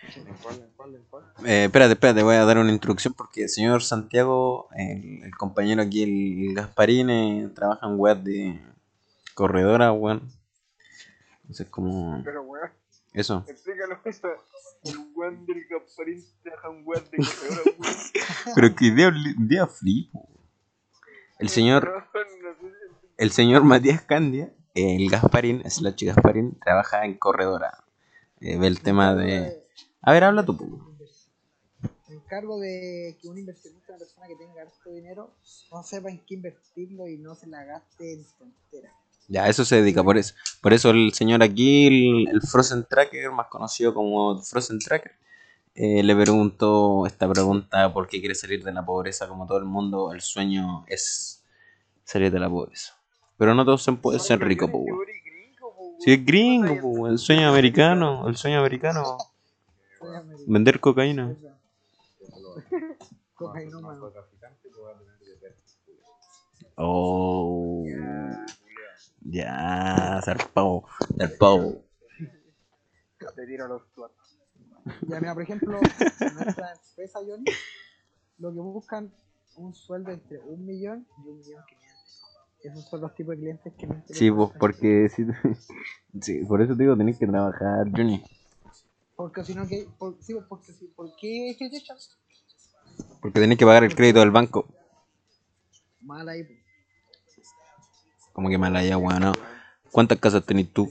[0.03, 1.25] ¿En cuál, en cuál, en cuál?
[1.45, 5.83] Eh, espérate, espérate, voy a dar una introducción porque el señor Santiago, el, el compañero
[5.83, 8.61] aquí, el, Gasparín, eh, trabaja en web de
[9.35, 10.31] corredora, weón.
[11.43, 12.23] Entonces, como.
[12.25, 12.71] Pero, weón,
[13.13, 13.45] Eso.
[13.49, 14.29] explícalo eso.
[14.85, 17.97] El weón del Gasparín deja un weón de corredora, weón.
[18.55, 20.29] Pero que día, día flipo.
[21.39, 22.09] El señor,
[23.19, 27.85] el señor Matías Candia, el Gasparín, Slash Gasparín, trabaja en corredora.
[28.41, 29.66] Eh, ve el tema de.
[30.03, 30.57] A ver, habla tú.
[32.09, 35.31] Me encargo de que un inversionista, una persona que tenga harto dinero,
[35.73, 38.27] no sepa en qué invertirlo y no se la gaste en.
[39.29, 40.35] Ya, eso se dedica, por eso.
[40.63, 45.13] Por eso el señor aquí, el, el Frozen Tracker, más conocido como Frozen Tracker,
[45.75, 49.29] eh, le preguntó esta pregunta, ¿por qué quiere salir de la pobreza?
[49.29, 51.45] Como todo el mundo, el sueño es
[52.05, 52.97] salir de la pobreza.
[53.37, 54.71] Pero no todos se pueden ser ricos.
[55.99, 59.19] Si es gringo, po, el sueño americano, el sueño americano.
[60.47, 61.37] Vender cocaína.
[63.35, 64.13] Cocainómano.
[66.77, 67.87] Oh,
[69.23, 70.85] ya, zarpado,
[71.19, 71.83] zarpado.
[73.35, 74.39] Te tiro los platos.
[75.09, 75.81] Ya, mira, por ejemplo,
[76.21, 77.45] en nuestra empresa, Johnny,
[78.39, 79.13] lo que buscan
[79.57, 82.23] un sueldo entre un millón y un millón quinientos.
[82.63, 84.19] Esos son los tipos de clientes que me interesan.
[84.19, 85.27] Sí, pues porque si,
[86.21, 88.23] sí, por eso te digo, tenés que trabajar, Johnny.
[89.17, 91.97] Porque si no, que, por, sí, pues, porque si, ¿por qué echan?
[93.21, 94.67] Porque tenés que pagar el crédito del banco.
[96.03, 96.45] Mal ahí.
[96.45, 96.59] pues.
[98.33, 99.21] Como que mala ya, weón.
[99.21, 99.33] no.
[99.91, 100.89] ¿Cuántas casas tenés tú?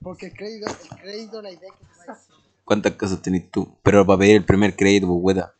[0.00, 2.28] Porque el crédito, el crédito, la idea es que te vayas
[2.64, 3.76] ¿Cuántas casas tenés tú?
[3.82, 5.50] Pero para pedir el primer crédito, pues, weón.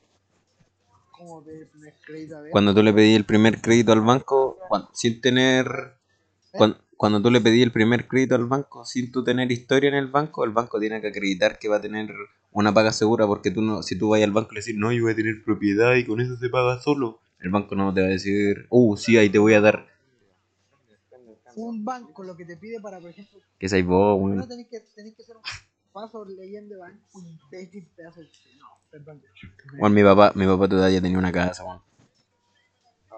[1.11, 2.53] como de primer crédito a ver.
[2.53, 4.59] Cuando tú le pedí el primer crédito al banco,
[4.93, 5.97] sin tener.
[6.53, 6.79] cuando
[7.11, 10.45] tú le pedí el primer crédito al banco, sin tú tener historia en el banco,
[10.45, 12.15] el banco tiene que acreditar que va a tener
[12.53, 14.93] una paga segura, porque tú no, si tú vas al banco y le decís, no,
[14.93, 18.03] yo voy a tener propiedad y con eso se paga solo, el banco no te
[18.03, 19.87] va a decir, uh, sí, ahí te voy a dar.
[21.57, 24.49] Un banco lo que te pide para, por ejemplo, Que ahí vos, primero weón.
[24.49, 25.43] tenés que, tenés que hacer un
[25.93, 28.29] paso leyendo banco, un imbécil pedazo de...
[28.59, 29.23] No, perdón.
[29.79, 31.81] Weón, mi papá, mi papá todavía tenía una casa, weón.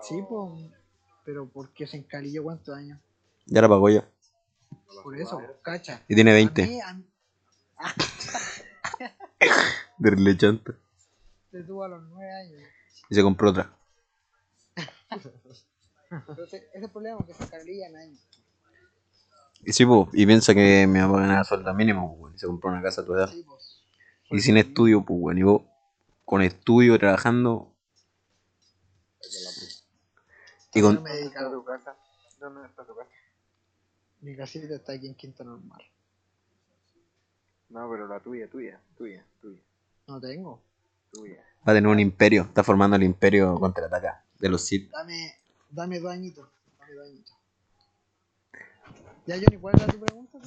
[0.03, 0.73] Sí, pues,
[1.25, 2.99] pero porque se encalilló cuántos años.
[3.47, 4.09] Ya la pagó ya.
[5.03, 6.03] Por eso, cacha.
[6.09, 6.67] Y tiene A 20.
[6.67, 7.05] mí, a mí-
[9.99, 10.75] De relechanta.
[11.51, 12.63] te tuvo a los nueve años.
[13.11, 13.77] Y se compró otra.
[16.11, 18.29] Entonces, ese es el problema, que se encalilla en años.
[19.65, 22.71] Y sí, pues, y piensa que mi papá ganaba sueldo mínimo, pues, y se compró
[22.71, 23.29] una casa a tu edad.
[23.29, 23.83] Sí, pues.
[24.31, 25.39] Y sin estudio, pues, weón.
[25.39, 25.63] Y vos,
[26.25, 27.73] con estudio, trabajando.
[30.73, 30.95] Y Yo con.
[30.97, 31.97] no me ¿Dónde dedico está a- tu casa?
[32.41, 33.11] ¿Dónde está tu casa?
[34.25, 35.83] Mi casita está aquí en Quinto Normal.
[37.69, 39.61] No, pero la tuya, tuya, tuya, tuya,
[40.07, 40.63] No tengo.
[41.13, 41.45] tuya.
[41.69, 42.45] Va a tener un imperio.
[42.45, 44.91] Está formando el imperio contraataca de los Sith.
[44.91, 45.35] Dame,
[45.69, 46.49] dame dos añitos.
[46.79, 47.37] Dame dos añitos.
[49.27, 50.39] Ya, Johnny, ¿cuál era tu pregunta?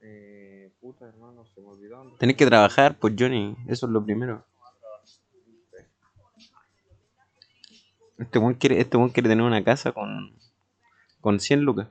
[0.00, 2.16] Eh, puta hermano, se me olvidó.
[2.18, 3.58] Tenés que trabajar, pues, Johnny.
[3.66, 4.42] Eso es lo primero.
[8.16, 10.34] Este weón quiere, este weón quiere tener una casa con.
[11.20, 11.88] con 100 lucas.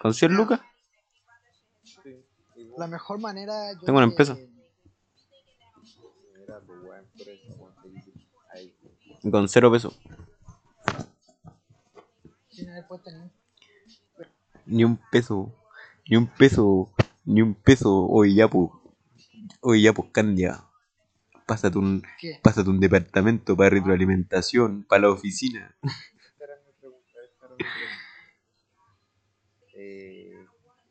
[0.00, 0.60] ¿Con 100 lucas?
[1.82, 2.24] Sí.
[2.76, 3.72] La mejor manera.
[3.74, 4.36] yo Tengo una empresa.
[9.30, 9.98] Con 0 pesos.
[12.50, 13.32] Sin haber puesto ni un-
[14.66, 15.54] Ni un peso.
[16.08, 16.92] Ni un peso.
[17.24, 18.06] Ni un peso.
[18.06, 18.70] Oye, ya, pues.
[19.60, 20.64] Oye, ya, pues, Candia.
[21.46, 22.38] Pásate un, ¿Qué?
[22.42, 25.74] pásate un departamento para retroalimentación, para la oficina.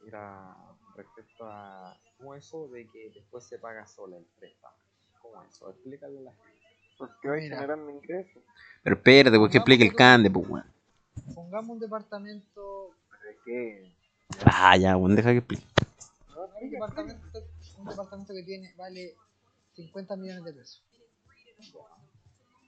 [0.08, 0.56] Era
[0.96, 4.76] respecto a cómo eso de que después se paga sola el préstamo.
[5.22, 5.70] ¿Cómo eso?
[5.70, 6.58] Explícale a la gente.
[6.98, 7.58] Porque vais Mira.
[7.58, 8.44] generando ingresos.
[8.84, 10.66] Pero espérate, pues que explique el Cande, pues, weón.
[11.36, 12.92] Pongamos un departamento.
[13.24, 13.94] ¿De qué?
[14.46, 15.64] Ah, ya, weón, deja que explique.
[16.62, 17.40] Un departamento,
[17.78, 19.16] un departamento que tiene vale
[19.76, 20.84] 50 millones de pesos.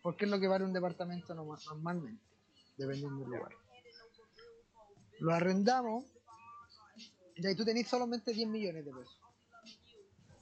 [0.03, 2.23] Porque es lo que vale un departamento norma- normalmente,
[2.77, 3.51] dependiendo del lugar.
[5.19, 6.05] Lo arrendamos
[7.41, 9.19] y ahí tú tenés solamente 10 millones de pesos.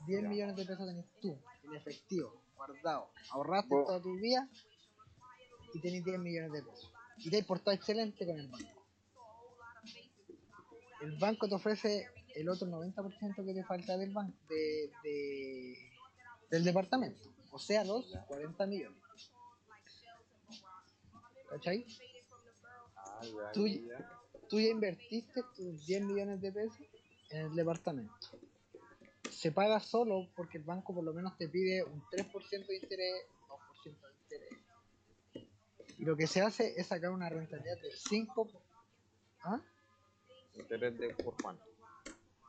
[0.08, 3.10] 10 millones de pesos tenés tú, en efectivo, guardado.
[3.32, 4.48] Ahorraste toda tu vida
[5.74, 6.92] y tenés 10 millones de pesos.
[7.18, 8.84] Y te has portado excelente con el banco.
[11.02, 15.92] El banco te ofrece el otro 90% que te falta del banco, de, de-
[16.50, 17.30] del departamento.
[17.52, 19.00] O sea, los 40 millones.
[21.50, 21.86] ¿Cachai?
[22.96, 24.17] Ah, ya, Tú- ya, ya.
[24.50, 26.80] Tú ya invertiste tus 10 millones de pesos
[27.30, 28.14] en el departamento.
[29.30, 33.26] Se paga solo porque el banco por lo menos te pide un 3% de interés,
[33.84, 33.90] 2% de
[34.24, 35.48] interés.
[35.98, 38.60] Y lo que se hace es sacar una rentabilidad del 5%.
[39.44, 39.60] ¿Ah?
[40.56, 41.64] Interés de por cuánto.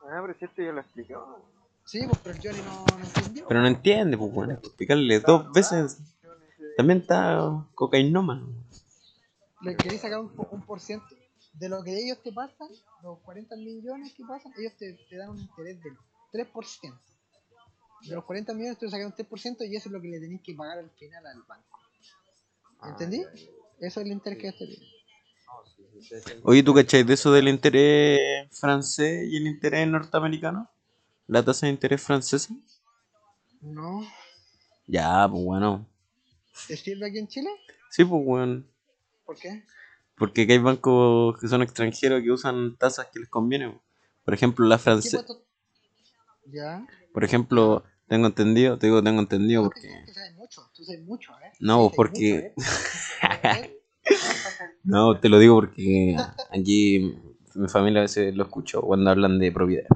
[0.03, 1.45] Ah, pero si esto ya lo explicó.
[1.83, 3.47] Sí, pues, pero el Johnny no, no entendió.
[3.47, 5.99] Pero no entiende, pues, que explicarle dos veces.
[6.77, 8.47] También está cocainómano.
[9.61, 11.18] Le queréis sacar un, un por ciento.
[11.59, 12.69] De lo que ellos te pasan,
[13.03, 15.97] los 40 millones que pasan, ellos te, te dan un interés del
[16.31, 16.99] 3%.
[18.07, 20.41] De los 40 millones tú sacas un 3% y eso es lo que le tenéis
[20.41, 21.79] que pagar al final al banco.
[22.83, 23.23] ¿Entendí?
[23.23, 23.51] Ah, ya, ya.
[23.79, 24.67] Eso es el interés que yo te
[26.01, 30.69] sí, Oye, ¿tú cachai de eso del interés francés y el interés norteamericano?
[31.27, 32.53] ¿La tasa de interés francesa?
[33.61, 34.01] No.
[34.87, 35.85] Ya, pues bueno.
[36.67, 37.49] ¿Te sirve aquí en Chile?
[37.89, 38.63] Sí, pues bueno.
[39.25, 39.63] ¿Por qué?
[40.19, 43.69] Porque hay bancos que son extranjeros que usan tasas que les conviene.
[43.71, 43.81] po.
[44.25, 45.25] Por ejemplo, la ¿Qué francesa.
[46.45, 46.85] Ya.
[47.13, 49.87] Por ejemplo, tengo entendido, te digo tengo entendido No, porque.
[49.87, 51.51] que- que sabes mucho, tú sabes mucho, ¿eh?
[51.59, 52.63] No, porque- mucho,
[53.53, 53.75] ¿eh?
[54.83, 56.15] No, te lo digo porque
[56.51, 57.15] aquí
[57.55, 59.87] mi familia a veces lo escucho cuando hablan de propiedad.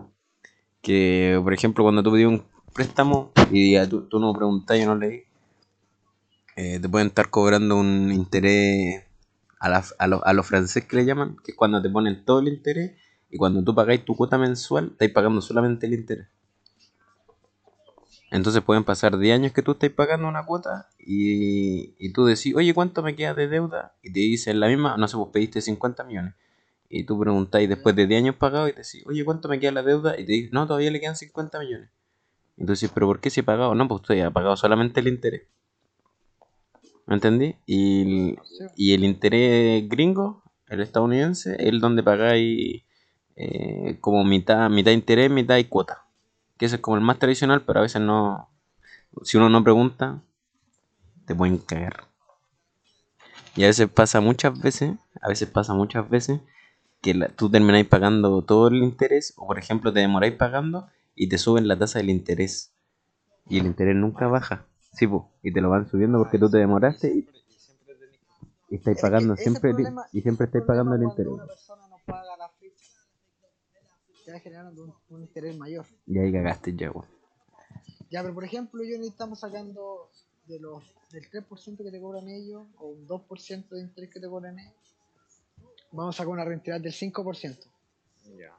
[0.82, 2.44] Que, por ejemplo, cuando tú pedís un
[2.74, 5.24] préstamo y tú, tú no preguntás y no leí,
[6.56, 9.04] eh, te pueden estar cobrando un interés
[9.64, 12.26] a, la, a, lo, a lo francés que le llaman, que es cuando te ponen
[12.26, 13.00] todo el interés
[13.30, 16.28] y cuando tú pagáis tu cuota mensual, estáis pagando solamente el interés.
[18.30, 22.74] Entonces pueden pasar 10 años que tú estáis pagando una cuota y, tú decís, oye,
[22.74, 23.96] ¿cuánto me queda de deuda?
[24.04, 26.34] Y te dicen la misma, no sé, vos pediste 50 millones.
[26.90, 29.72] Y tú preguntáis después de 10 años pagados y te decís, oye, ¿cuánto me queda
[29.72, 30.20] la deuda?
[30.20, 31.90] Y te dicen, no, todavía le quedan 50 millones.
[32.58, 33.74] Decís, ¿pero por qué si he pagado?
[33.76, 35.44] No, pues usted ha pagado solamente el interés.
[37.06, 37.56] ¿Me entendí?
[37.66, 38.36] Y,
[38.76, 42.84] y el interés gringo, el estadounidense, es donde pagáis
[43.36, 46.06] eh, como mitad, mitad interés, mitad y cuota.
[46.58, 48.50] Que ese es como el más tradicional, pero a veces no.
[49.24, 50.22] Si uno no pregunta,
[51.26, 52.08] te pueden cagar.
[53.56, 56.40] Y a veces pasa muchas veces, a veces pasa muchas veces
[57.02, 61.30] que la- tú termináis pagando todo el interés, o por ejemplo te demoráis pagando y
[61.30, 62.74] te suben la tasa del interés.
[63.50, 64.68] Y el interés nunca baja.
[64.94, 67.42] Sí, po, y te lo van subiendo porque tú te demoraste y, Siempre-
[68.70, 71.34] y estáis pagando siempre problema- y siempre estáis pagando el interés.
[71.34, 73.00] Una persona no paga la fecha,
[74.26, 75.86] te va generando un, un interés mayor.
[76.06, 77.08] Y ahí cagaste ya, weón.
[78.10, 80.10] Ya, pero por ejemplo, yo ni estamos sacando
[80.46, 84.28] de los del 3% que te cobran ellos o un 2% de interés que te
[84.28, 84.74] cobran ellos.
[85.92, 87.66] Vamos a sacar una rentabilidad del 5%.
[88.38, 88.56] Ya.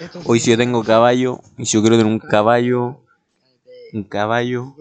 [0.00, 3.05] Esto Hoy si yo tengo caballo, y si yo quiero tener un caballo, Cállate.
[3.96, 4.74] Un caballo,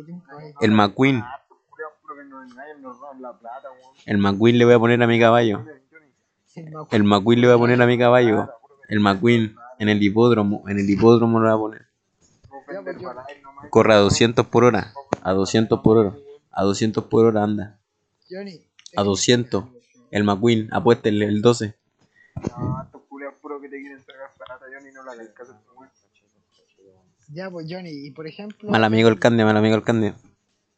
[0.62, 1.24] el McQueen,
[2.84, 3.96] roban la plata, weón.
[4.06, 5.66] el McQueen le voy a poner a mi caballo.
[6.92, 8.50] El McQueen le voy a poner a mi caballo.
[8.88, 11.88] El McQueen en el hipódromo, en el hipódromo lo voy a poner.
[12.66, 12.98] Pues.
[13.70, 16.14] Corre a 200 por hora, a 200 por hora,
[16.52, 17.80] a 200 por hora anda.
[18.30, 18.62] Johnny.
[18.96, 19.66] A 200.
[20.12, 21.76] El McQueen, apuéstenle el 12.
[22.58, 25.56] No, estos culeados puro que te quieren sacar plata, ni no la hagas caso.
[27.30, 28.70] Ya, pues Johnny, y por ejemplo.
[28.70, 30.14] Mal amigo el Cande, mal amigo el Cande.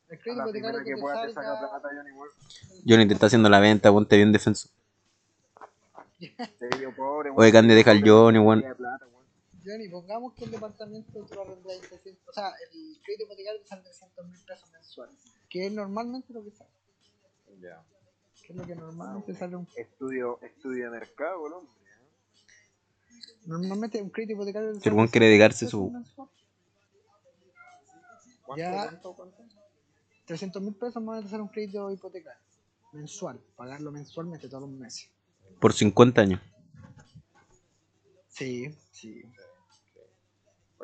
[0.09, 1.89] El crédito hipotecario que que pueda te saca plata.
[2.87, 4.69] Johnny te está haciendo la venta, ponte bien defenso.
[6.19, 8.63] Te digo pobre, Oye, Cande, deja el Johnny, weón.
[9.65, 12.27] Johnny, pongamos que el departamento tú lo arrendas en 300.
[12.29, 15.15] O sea, el crédito hipotecario te sale 300 mil pesos mensuales.
[15.49, 16.69] Que es normalmente lo que sale.
[17.61, 17.83] Ya.
[18.41, 19.67] Que es lo que normalmente sale un.
[19.75, 21.67] Estudio, estudio de mercado, weón.
[23.45, 24.73] Normalmente un crédito hipotecario.
[24.73, 26.29] te Si el quiere dedicarse 300 su- mensual.
[28.47, 28.71] ¿Cuánto, Ya.
[28.85, 29.43] cuánto, cuánto?
[30.25, 32.41] 300 mil pesos más te sale un crédito hipotecario.
[32.93, 33.39] Mensual.
[33.57, 35.09] Pagarlo mensualmente todos los meses.
[35.59, 36.41] Por 50 años.
[38.29, 39.21] Sí, sí.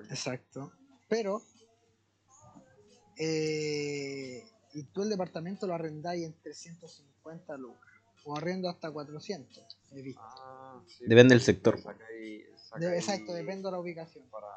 [0.10, 0.74] Exacto.
[1.08, 1.42] Pero.
[3.18, 7.80] Eh, y tú el departamento lo arrendáis en 350 lucas.
[8.26, 9.78] O arrendo hasta 400.
[9.92, 10.22] He visto.
[10.24, 11.06] Ah, sí.
[11.08, 11.80] Depende del sector.
[12.80, 14.26] De- exacto, depende de la ubicación.
[14.30, 14.48] Para...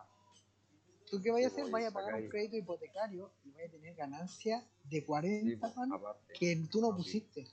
[1.11, 1.73] ¿Tú qué vayas a Sí, hacer?
[1.73, 5.77] Vayas a pagar un crédito hipotecario y vayas a tener ganancia de Sí, 40 pues,
[5.77, 6.35] mano, aparte.
[6.39, 6.97] que tú no Ah, sí.
[6.97, 7.47] pusiste.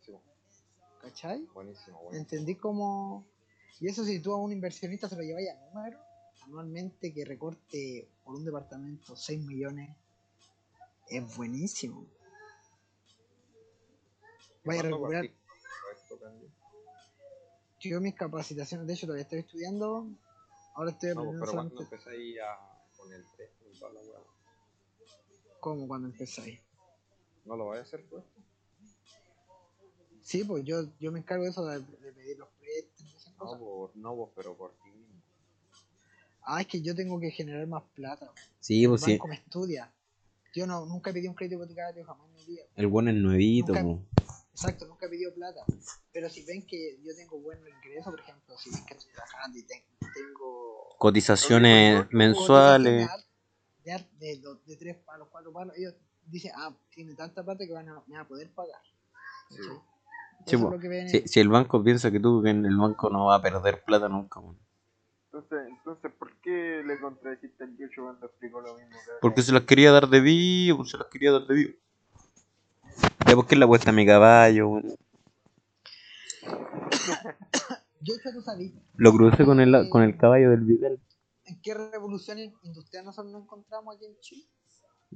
[0.00, 0.12] Sí,
[1.00, 1.46] ¿Cachai?
[1.52, 2.22] buenísimo, buenísimo.
[2.22, 3.26] ¿Entendí cómo.?
[3.80, 5.98] Y eso si tú a un inversionista se lo lleváis a número,
[6.42, 9.90] anualmente que recorte por un departamento 6 millones,
[11.08, 12.06] es buenísimo.
[14.64, 15.24] Vaya a ¿Cuándo recuperar.
[15.24, 15.36] esto?
[17.80, 20.08] Yo mis capacitaciones, de hecho todavía estoy estudiando,
[20.76, 22.96] ahora estoy No, pues, aprendiendo pero cuando empezáis a...
[22.96, 24.18] con el préstamo y toda la weá.
[25.60, 26.60] cómo cuando empezáis.
[27.44, 28.24] ¿No lo vais a hacer pues?
[30.22, 33.96] Sí, pues yo, yo me encargo de eso, de, de pedir los préstamos No, por,
[33.96, 35.22] no vos, pero por ti mismo.
[36.42, 38.30] Ah, es que yo tengo que generar más plata.
[38.60, 39.12] Sí, pues sí.
[39.12, 39.92] banco me estudia.
[40.54, 42.62] Yo no, nunca pedí un crédito hipotecario jamás en mi vida.
[42.74, 44.02] El buen es nuevito, Nunca- po.
[44.56, 45.60] Exacto, nunca he pedido plata.
[46.14, 49.58] Pero si ven que yo tengo buen ingreso, por ejemplo, si ven que estoy trabajando
[49.58, 49.84] y ten-
[50.14, 53.06] tengo Cotizaciones mensuales.
[53.84, 57.88] De, de, de tres palos, cuatro palos, ellos dicen, ah, tiene tanta plata que van
[57.90, 58.80] a, me van a poder pagar.
[59.50, 59.60] Sí.
[60.46, 60.74] Sí, po.
[61.06, 63.84] Si, si el banco piensa que tú, que en el banco no va a perder
[63.84, 64.56] plata nunca, po.
[65.26, 68.96] Entonces, entonces, ¿por qué le contradeciste al Yocho cuando explicó lo mismo?
[69.04, 71.74] que Porque se las quería dar de vivo, se las quería dar de vivo.
[73.26, 74.68] Ya, ¿por qué la apuesta a mi caballo?
[74.68, 74.96] weón?
[78.00, 81.00] Yo hecho tú sabes Lo crucé con el, con el caballo del Vidal.
[81.44, 84.48] en qué revolución industrial nosotros nos encontramos aquí en Chile.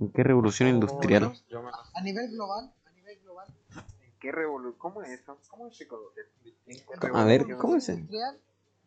[0.01, 1.33] ¿En qué revolución industrial?
[1.49, 3.47] Yo me A nivel global, a nivel global.
[3.77, 4.79] ¿En qué revolución?
[4.79, 5.39] ¿Cómo es eso?
[5.49, 7.15] ¿Cómo es ese concepto?
[7.15, 7.99] A ver, ¿cómo es eso?
[7.99, 8.39] Industrial,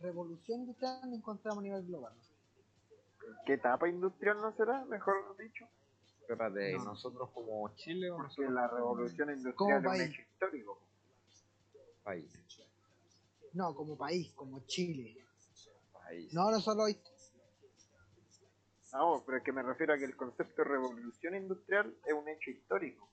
[0.02, 2.14] revolución industrial nos encontramos a nivel global.
[3.28, 4.84] ¿En qué etapa industrial no será?
[4.86, 5.66] Mejor dicho.
[6.28, 6.84] Espérate, No.
[6.86, 10.02] nosotros como Chile o nosotros la revolución industrial Como es un país.
[10.10, 10.80] hecho histórico.
[12.04, 12.34] país?
[13.54, 15.18] No, como país, como Chile.
[15.92, 16.34] País.
[16.34, 16.98] No, no solo hoy.
[18.94, 22.28] No, pero es que me refiero a que el concepto de revolución industrial es un
[22.30, 23.10] hecho histórico.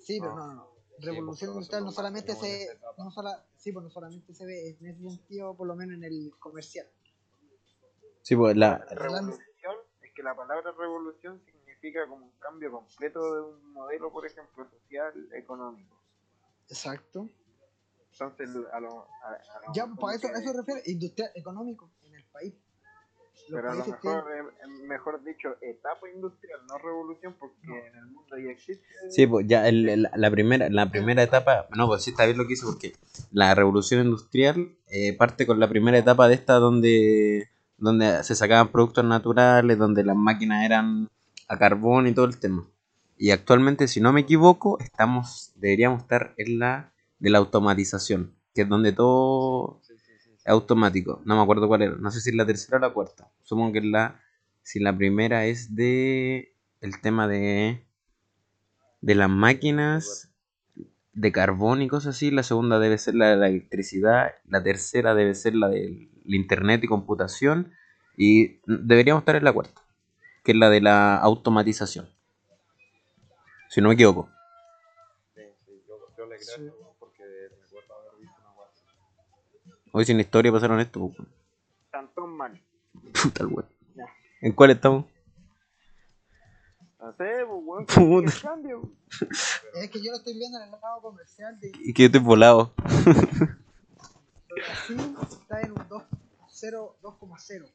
[0.00, 0.36] Sí, pero No.
[0.36, 0.78] no, no, no.
[0.98, 4.86] Sí, Revolución industrial no solamente se, no sola, sí, pues no solamente se ve en
[4.86, 6.88] ese sentido, por lo menos en el comercial.
[8.22, 8.78] Sí, pues la.
[8.78, 11.57] Revolución, es que la palabra revolución significa
[12.08, 15.96] como un cambio completo de un modelo, por ejemplo, social, económico.
[16.68, 17.28] Exacto.
[18.12, 21.90] Entonces, a lo, a, a lo Ya, mejor pues a eso, eso refiere, industrial, económico,
[22.02, 22.54] en el país.
[23.48, 24.52] Los Pero a lo mejor, tienen- eh,
[24.82, 27.56] eh, mejor dicho, etapa industrial, no revolución, porque
[27.86, 28.84] en el mundo ya existe.
[29.10, 32.36] Sí, pues ya el- el- la, primera, la primera etapa, no, pues sí está bien
[32.36, 32.94] lo que hice porque
[33.30, 37.48] la revolución industrial eh, parte con la primera etapa de esta donde,
[37.78, 41.08] donde se sacaban productos naturales, donde las máquinas eran
[41.48, 42.66] a carbón y todo el tema.
[43.16, 48.62] Y actualmente, si no me equivoco, estamos, deberíamos estar en la de la automatización, que
[48.62, 50.30] es donde todo Sí, sí, sí, sí.
[50.38, 51.20] es automático.
[51.24, 53.30] No me acuerdo cuál era, no sé si es la tercera o la cuarta.
[53.42, 54.20] Supongo que es la,
[54.62, 57.84] si la primera es de el tema de
[59.00, 60.30] de las máquinas
[61.12, 65.14] de carbón y cosas así, la segunda debe ser la de la electricidad, la tercera
[65.14, 67.72] debe ser la del internet y computación
[68.16, 69.82] y deberíamos estar en la cuarta,
[70.48, 72.08] que es la de la automatización.
[73.68, 74.30] Si no me equivoco.
[75.34, 76.52] Sí, sí, yo, yo le creo Sí.
[76.52, 77.22] a ese weón porque
[77.60, 78.82] recuerdo haber visto una weá así.
[79.92, 81.00] Hoy sin historia pasaron esto.
[81.00, 81.28] pues, weón.
[81.90, 82.58] Tantón mal.
[83.22, 83.68] Puta el weón.
[84.40, 85.04] ¿En cuál estamos?
[86.98, 87.84] No sé, pues, weón,
[88.24, 88.32] Puta.
[88.34, 88.90] el cambio.
[89.74, 92.22] Es que yo lo estoy viendo en el lado comercial de Y que yo estoy
[92.22, 92.72] volado.
[94.48, 97.70] Brasil está en un 2,0 2,0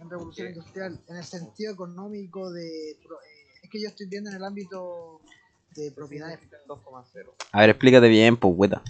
[0.00, 2.90] en revolución industrial, en el sentido económico de...
[2.92, 2.96] eh,
[3.62, 5.20] es que yo estoy viendo en el ámbito
[5.74, 6.40] de propiedades.
[6.40, 7.32] Significa el 2,0.
[7.52, 8.82] A ver, explícate bien, pues, hueta.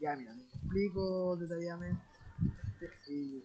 [0.00, 2.02] Ya, mira, te explico detalladamente.
[3.08, 3.42] Y,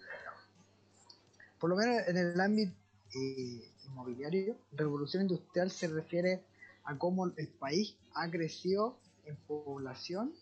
[1.60, 2.74] por lo menos en el ámbito
[3.16, 6.44] eh, inmobiliario, revolución industrial se refiere
[6.84, 10.34] a cómo el país ha crecido en población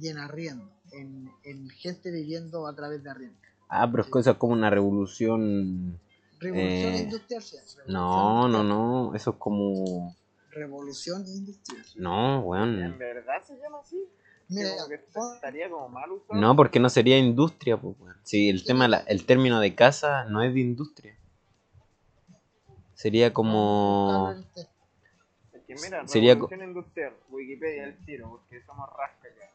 [0.00, 3.38] y en arriendo, en, en gente viviendo a través de arriendo.
[3.68, 5.98] Ah, pero es que eso es como una revolución.
[6.40, 8.68] Revolución Eh, industrial, sí, revolución No, no, industrial.
[8.68, 9.14] no.
[9.14, 10.16] Eso es como.
[10.50, 11.84] Revolución industrial.
[11.96, 12.98] No, ¿En weón.
[12.98, 14.04] verdad se llama así?
[14.48, 14.68] Mira,
[15.34, 16.38] estaría como mal usado.
[16.40, 18.16] No, porque no sería industria, pues, weón.
[18.22, 21.16] Sí, el tema, la- el término de casa no es de industria.
[22.94, 24.34] Sería como.
[25.52, 29.50] Es que mira, Sería revolución industrial, Wikipedia el tiro, porque somos rasca ya.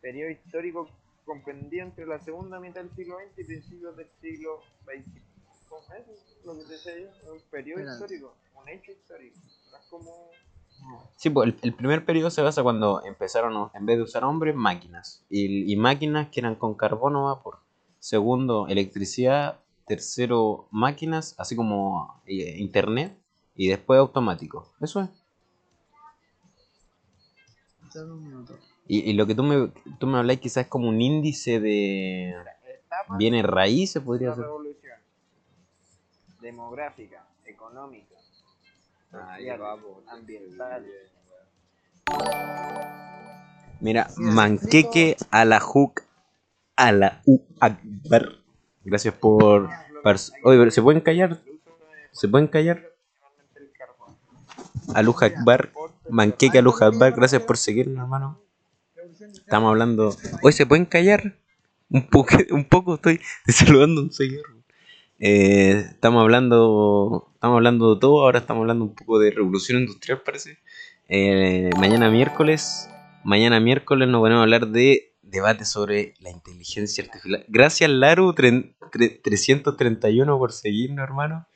[0.00, 0.88] Periodo histórico
[1.28, 5.22] comprendido entre la segunda mitad del siglo XX y principios del siglo XX.
[5.68, 7.06] ¿Cómo es lo que te decía yo?
[7.06, 8.02] Es un periodo Espérate.
[8.04, 9.36] histórico, un hecho histórico.
[9.70, 10.30] No es como...
[11.16, 14.54] Sí, pues el, el primer periodo se basa cuando empezaron, en vez de usar hombres,
[14.56, 15.24] máquinas.
[15.28, 17.58] Y, y máquinas que eran con carbono o vapor.
[17.98, 19.60] Segundo, electricidad.
[19.86, 23.16] Tercero, máquinas, así como eh, internet.
[23.54, 24.72] Y después automático.
[24.80, 25.10] Eso es.
[27.94, 28.56] Dame un minuto.
[28.88, 32.34] Y, y lo que tú me, tú me habláis quizás es como un índice de
[33.18, 34.44] bienes raíces, de podría la ser.
[34.44, 34.98] revolución.
[36.40, 38.14] Demográfica, económica,
[39.12, 39.76] Ah, ya va,
[40.08, 40.86] ambiental.
[43.80, 46.02] Mira, manqueque a la hook
[46.76, 48.36] a la u akbar.
[48.84, 49.68] Gracias por...
[50.02, 51.38] pers- Oye, pero ¿se pueden callar?
[52.12, 52.82] ¿Se pueden callar?
[54.94, 55.70] Aluja Akbar,
[56.08, 58.38] Manqueque Aluja Akbar, gracias por seguirnos, hermano.
[59.48, 60.14] Estamos hablando.
[60.42, 61.38] Hoy se pueden callar.
[61.88, 62.36] Un poco,
[62.96, 63.18] estoy,
[63.48, 64.44] saludando un señor.
[65.18, 68.22] Eh, estamos hablando, estamos hablando de todo.
[68.24, 70.58] Ahora estamos hablando un poco de revolución industrial, parece.
[71.08, 72.90] Eh, mañana miércoles,
[73.24, 77.46] mañana miércoles nos van a hablar de debate sobre la inteligencia artificial.
[77.48, 81.46] Gracias Laru tre- tre- 331 por seguirnos, hermano.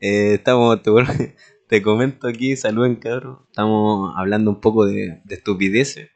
[0.00, 0.80] Eh, estamos,
[1.68, 3.40] te, comento aquí, saluden cabros.
[3.48, 6.08] Estamos hablando un poco de, de estupideces.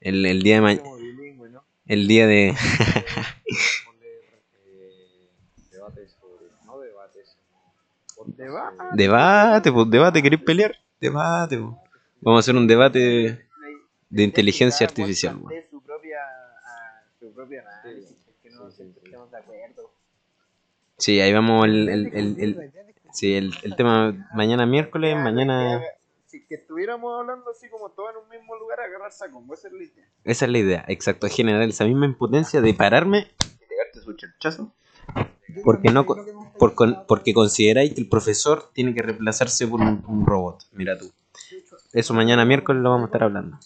[0.00, 0.24] El.
[0.26, 0.90] El, día de mañana.
[1.86, 2.54] El día de.
[4.66, 5.28] Eh,
[5.72, 6.46] debates sobre.
[6.66, 7.36] No debates.
[8.16, 8.76] podcast, Debate.
[8.76, 10.76] eh, Debate, pues, debate, ¿queréis pelear?
[11.00, 11.74] Debate, pues.
[12.20, 13.46] Vamos a hacer un debate
[14.10, 16.18] de inteligencia artificial, plantee su propia,
[17.20, 17.32] su
[18.50, 18.70] no
[20.96, 22.72] Sí, ahí vamos el, el, el, el-
[23.12, 25.80] sí, el, el tema mañana miércoles, mañana...
[26.38, 29.68] que- Si que estuviéramos hablando así como todos en un mismo lugar, agarrar saco, esa
[29.68, 30.08] es la idea.
[30.24, 33.28] Esa es la idea, exacto, es generar esa misma impotencia de pararme
[33.62, 34.72] y pegarte su charchazo.
[35.64, 36.16] Porque no co-
[36.58, 40.64] Por con- porque consideráis que el profesor tiene que reemplazarse por un, un robot.
[40.72, 41.10] Mira tú.
[41.92, 43.58] Eso mañana miércoles lo vamos a estar hablando.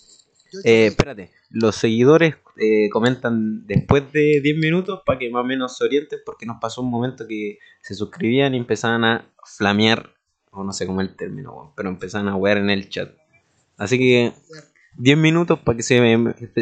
[0.65, 5.77] Eh, espérate, los seguidores eh, comentan después de 10 minutos para que más o menos
[5.79, 10.15] se orienten porque nos pasó un momento que se suscribían y empezaban a flamear,
[10.53, 13.11] o no sé cómo es el término, weón, pero empezaban a wear en el chat.
[13.79, 14.33] Así que
[14.97, 15.99] 10 minutos para que se,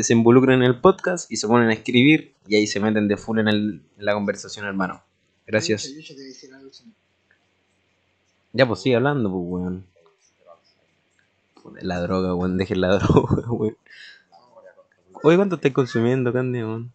[0.02, 3.16] se involucren en el podcast y se ponen a escribir y ahí se meten de
[3.16, 5.02] full en, el- en la conversación, hermano.
[5.46, 5.92] Gracias.
[5.92, 6.70] Yo, yo decir algo.
[8.52, 9.86] Ya, pues sigue hablando, pues, weón.
[11.82, 12.56] La droga, weón.
[12.56, 13.76] Dejen la droga, weón.
[15.22, 16.92] Oye, ¿cuánto estáis consumiendo, Candy, weón?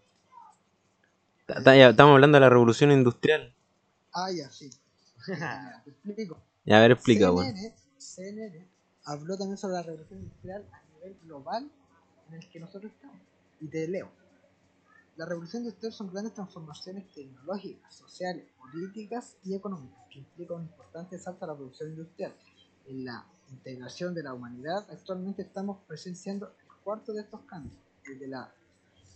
[1.47, 3.53] Estamos hablando de la revolución industrial.
[4.13, 4.69] Ah, ya, sí.
[5.25, 6.37] Te explico.
[6.65, 7.31] Ya, a ver, explica.
[7.31, 8.67] CNN, CNN
[9.05, 11.71] habló también sobre la revolución industrial a nivel global
[12.27, 13.21] en el que nosotros estamos.
[13.61, 14.09] Y te leo.
[15.15, 21.17] La revolución industrial son grandes transformaciones tecnológicas, sociales, políticas y económicas que implican un importante
[21.17, 22.33] salto a la producción industrial.
[22.87, 28.19] En la integración de la humanidad, actualmente estamos presenciando el cuarto de estos cambios, el
[28.19, 28.53] de la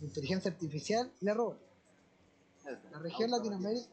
[0.00, 1.66] inteligencia artificial y la robótica.
[2.92, 3.88] La región, Latinoamérica,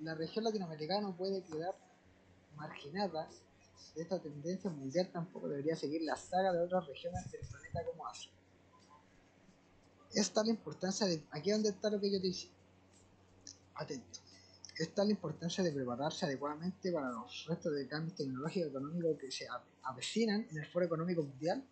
[0.00, 1.74] la región latinoamericana no puede quedar
[2.58, 3.28] marginada
[3.94, 8.06] de esta tendencia mundial, tampoco debería seguir la saga de otras regiones del planeta como
[8.06, 8.30] Asia.
[10.14, 11.22] Es tal la importancia de.
[11.30, 12.50] Aquí donde está lo que yo te decía.
[13.74, 14.18] Atento.
[14.78, 19.18] Es tal la importancia de prepararse adecuadamente para los restos de cambios tecnológicos y económicos
[19.18, 21.64] que se ave- avecinan en el Foro Económico Mundial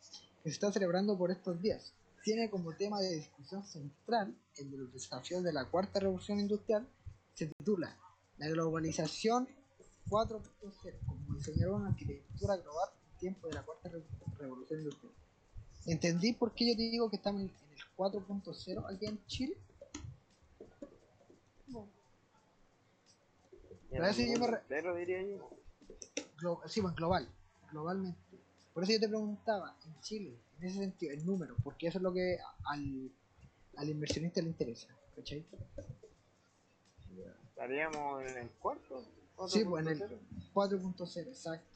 [0.42, 1.92] que se está celebrando por estos días.
[2.24, 6.88] Tiene como tema de discusión central el de los desafíos de la cuarta revolución industrial.
[7.34, 7.96] Se titula
[8.38, 9.48] La globalización
[10.08, 14.02] 4.0, como diseñar una arquitectura global en tiempo de la cuarta re-
[14.38, 15.12] revolución industrial.
[15.86, 19.56] ¿Entendí por qué yo te digo que estamos en el 4.0 aquí en Chile?
[23.90, 25.48] Pero eso el yo me re- entero, diría yo.
[26.38, 27.28] Glo- sí, pues global,
[27.70, 28.20] globalmente.
[28.74, 32.02] Por eso yo te preguntaba, en Chile, en ese sentido, el número, porque eso es
[32.02, 33.10] lo que al,
[33.76, 35.46] al inversionista le interesa, ¿cachai?
[37.48, 39.02] Estaríamos en el cuarto.
[39.48, 40.18] Sí, pues en el 4.0.
[40.54, 41.66] 4.0, exacto.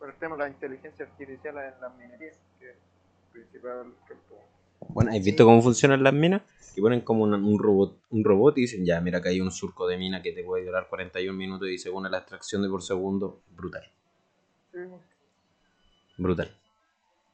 [0.00, 4.40] Pero tenemos la inteligencia artificial en la minería, que es el principal campo.
[4.88, 6.42] Bueno, ¿has visto cómo funcionan las minas?
[6.74, 9.50] Que ponen como una- un robot un robot y dicen, ya, mira, acá hay un
[9.52, 12.82] surco de mina que te puede durar 41 minutos y según la extracción de por
[12.82, 13.84] segundo, brutal.
[14.72, 14.78] Sí,
[16.18, 16.50] Brutal.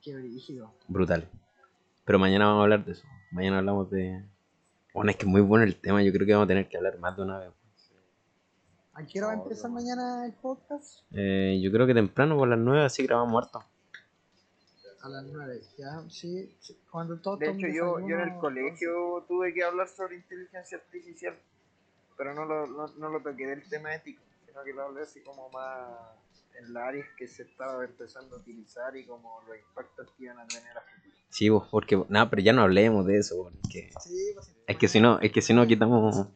[0.03, 0.73] Qué brígido.
[0.89, 1.29] Brutal.
[2.05, 3.07] Pero mañana vamos a hablar de eso.
[3.33, 4.25] Mañana hablamos de...
[4.95, 6.03] Bueno, es que es muy bueno el tema.
[6.03, 7.51] Yo creo que vamos a tener que hablar más de una vez.
[8.99, 11.05] ¿A qué hora va a empezar mañana el podcast?
[11.13, 13.65] Eh, yo creo que temprano por las 9 así grabamos harto.
[15.03, 16.53] A las 9, ya, sí.
[16.59, 16.77] sí.
[16.91, 21.37] Cuando todos De hecho, yo, yo en el colegio tuve que hablar sobre inteligencia artificial,
[22.17, 25.21] pero no lo, no, no lo toqué del tema ético, sino que lo hablé así
[25.21, 25.91] como más
[26.59, 30.41] en las áreas que se estaba empezando a utilizar y como los impactos que iban
[30.41, 31.15] a tener a futuro.
[31.29, 32.05] Sí, vos, porque...
[32.09, 33.45] Nada, pero ya no hablemos de eso.
[33.45, 33.93] Porque...
[34.01, 36.27] Sí, pues, Es que si no, es que si no quitamos...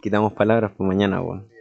[0.00, 1.51] Quitamos palabras por mañana, weón.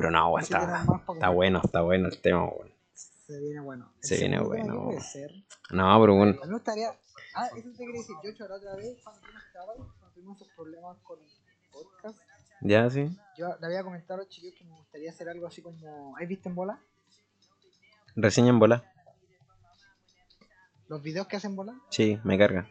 [0.00, 0.82] Pero no, que está,
[1.12, 2.72] está bueno, está bueno el tema, weón.
[2.94, 3.92] Se viene bueno.
[4.02, 4.72] El Se viene bueno.
[4.78, 5.30] ¿qué puede ser?
[5.72, 6.32] No, pero bueno.
[6.40, 6.88] A mí me gustaría.
[7.34, 8.16] Ah, eso te quería decir.
[8.38, 11.26] Yo, la otra vez, cuando tú no estabas, cuando tuvimos esos problemas con el
[11.70, 12.18] podcast,
[12.62, 13.14] Ya, sí.
[13.36, 16.16] yo le había comentado a los chicos que me gustaría hacer algo así como.
[16.16, 16.80] ¿Has visto en bola?
[18.16, 18.82] Reseña en bola.
[20.88, 21.78] Los videos que hacen bola.
[21.90, 22.66] Sí, me carga.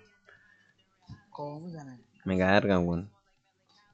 [1.30, 2.04] ¿Cómo ganan?
[2.26, 3.12] Me cargan, weón.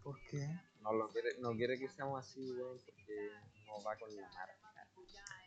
[0.04, 0.58] ¿Por qué?
[0.86, 3.32] No, lo quiere, no quiere que seamos así, weón, porque
[3.66, 4.88] no va con la marca.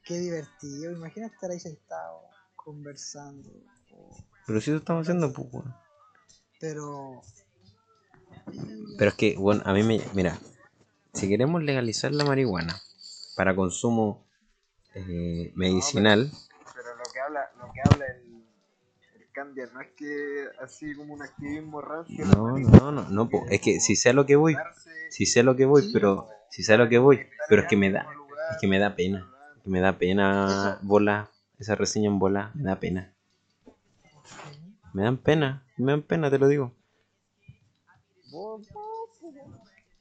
[0.05, 0.91] Qué divertido.
[0.91, 2.23] Imagina estar ahí sentado,
[2.57, 3.49] conversando.
[4.47, 5.75] Pero si eso estamos haciendo, pues, weón.
[6.59, 7.23] Pero.
[8.99, 10.01] Pero es que, bueno, a mí me.
[10.13, 10.37] Mira,
[11.15, 12.75] si queremos legalizar la marihuana
[13.37, 14.27] para consumo
[14.95, 16.33] eh, medicinal,
[16.75, 17.98] Pero lo que habla, lo que habla
[19.39, 22.25] Candia no es que así como un activismo rancio.
[22.27, 23.47] no, no, no, no, po.
[23.49, 24.57] es que si sé lo que voy,
[25.11, 27.93] si sé lo que voy, pero si sé lo que voy, pero es que me
[27.93, 28.05] da,
[28.51, 29.33] es que me da pena,
[29.63, 33.15] que me da pena bola, esa reseña en bola, me da pena,
[34.93, 36.75] me dan pena, me dan pena, te lo digo.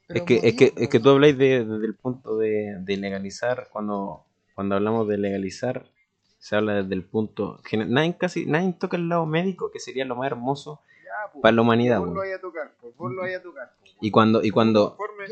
[0.08, 3.68] Es que, es que, es que tú habláis de, desde el punto de, de legalizar,
[3.72, 5.86] cuando, cuando hablamos de legalizar,
[6.40, 7.60] Se habla desde el punto.
[7.88, 11.56] Nadie, casi, nadie toca el lado médico, que sería lo más hermoso Ya, pues, para
[11.56, 13.74] la humanidad, Vos lo a tocar, pues vos lo vayas a tocar.
[13.80, 13.92] pues.
[14.02, 14.96] Y cuando, y cuando.
[14.96, 15.26] Conforme,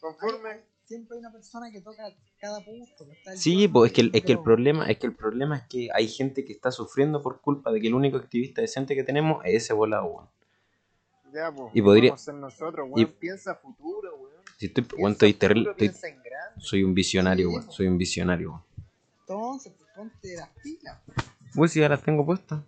[0.00, 0.50] conforme.
[0.50, 2.02] hay- siempre hay una persona que toca
[2.40, 2.84] cada punto.
[3.12, 5.56] está el Sí, pues es que, el, es que el problema, es que el problema
[5.56, 8.94] es que hay gente que está sufriendo por culpa de que el único activista decente
[8.96, 10.28] que tenemos es ese volado, weón.
[11.32, 11.70] Ya, pues.
[11.74, 13.16] Y podría- Vamos a ser nosotros, y- weón.
[13.20, 14.30] Piensa futuro, weón.
[14.58, 15.92] Si estoy, weón, estoy terrible, estoy-
[16.58, 17.64] soy un visionario, weón.
[17.64, 17.74] pues.
[17.76, 18.62] Soy un visionario, weón.
[19.20, 20.98] Entonces, pues, ponte las pilas.
[21.54, 22.62] Uy, si ya las tengo puestas.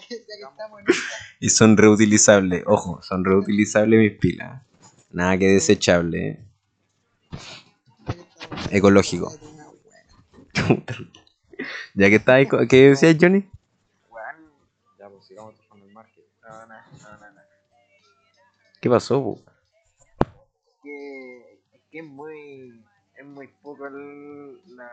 [0.07, 1.03] que, ya que estamos en esta,
[1.39, 2.63] y son reutilizables.
[2.67, 4.61] Ojo, son reutilizables mis pilas.
[5.11, 6.45] Nada que desechable, eh.
[8.69, 9.33] Ecológico.
[11.95, 13.49] ya que está ahí, ¿qué decías, Johnny?
[14.11, 14.51] Weón.
[14.99, 16.29] Ya, pues sigamos con el marketing.
[16.43, 17.41] No, no, no, no, no.
[18.79, 19.41] ¿Qué pasó, po?
[20.83, 21.59] que
[21.99, 22.83] es muy
[23.15, 24.89] es muy poco el, la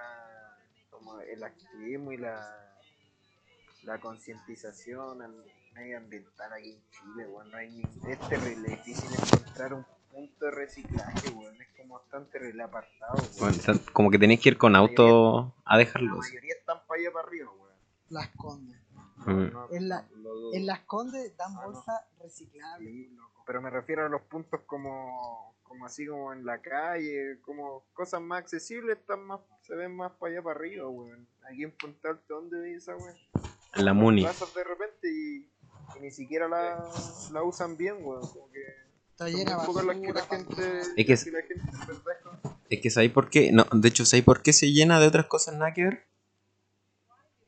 [0.90, 2.62] como el activismo y la
[3.84, 9.74] la concientización al medioambiental aquí en Chile, weón, no hay ni, es terrible difícil encontrar
[9.74, 13.32] un punto de reciclaje, weón, es como tan terrible apartado, weón.
[13.38, 16.18] Bueno, están- como que tenéis que ir con auto a la dejarlos.
[16.18, 17.76] mayoría están para allá para arriba, weón.
[18.08, 18.80] Las Condes.
[19.18, 19.52] Mm.
[19.52, 20.06] No, En la-.
[20.52, 21.72] En Las Condes dan Ah, no.
[21.72, 22.88] bolsas reciclables.
[22.92, 23.42] Sí, loco.
[23.46, 28.20] Pero me refiero a los puntos como, como así como en la calle, como cosas
[28.23, 31.28] más accesibles, están más, se ven más para allá para arriba, weón.
[31.51, 33.15] Aquí en Punta Alta, ¿dónde ves esa weón?
[33.74, 34.24] La Muni.
[34.24, 35.36] Pasas de repente y,
[35.97, 36.82] y ni siquiera la,
[37.32, 38.23] la usan bien, weón.
[38.27, 38.61] Como que
[39.11, 40.81] Está llena pocas las que la basura, gente.
[40.97, 43.53] Es que las es- la gente que ¿sabéis por qué?
[43.53, 46.05] No, de hecho, ¿sabéis por qué se llena de otras cosas nada que ver?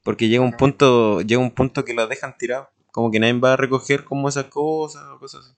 [0.05, 2.69] Porque llega un punto, llega un punto que los dejan tirados.
[2.93, 5.57] Como que nadie va a recoger como esas cosas o cosas así.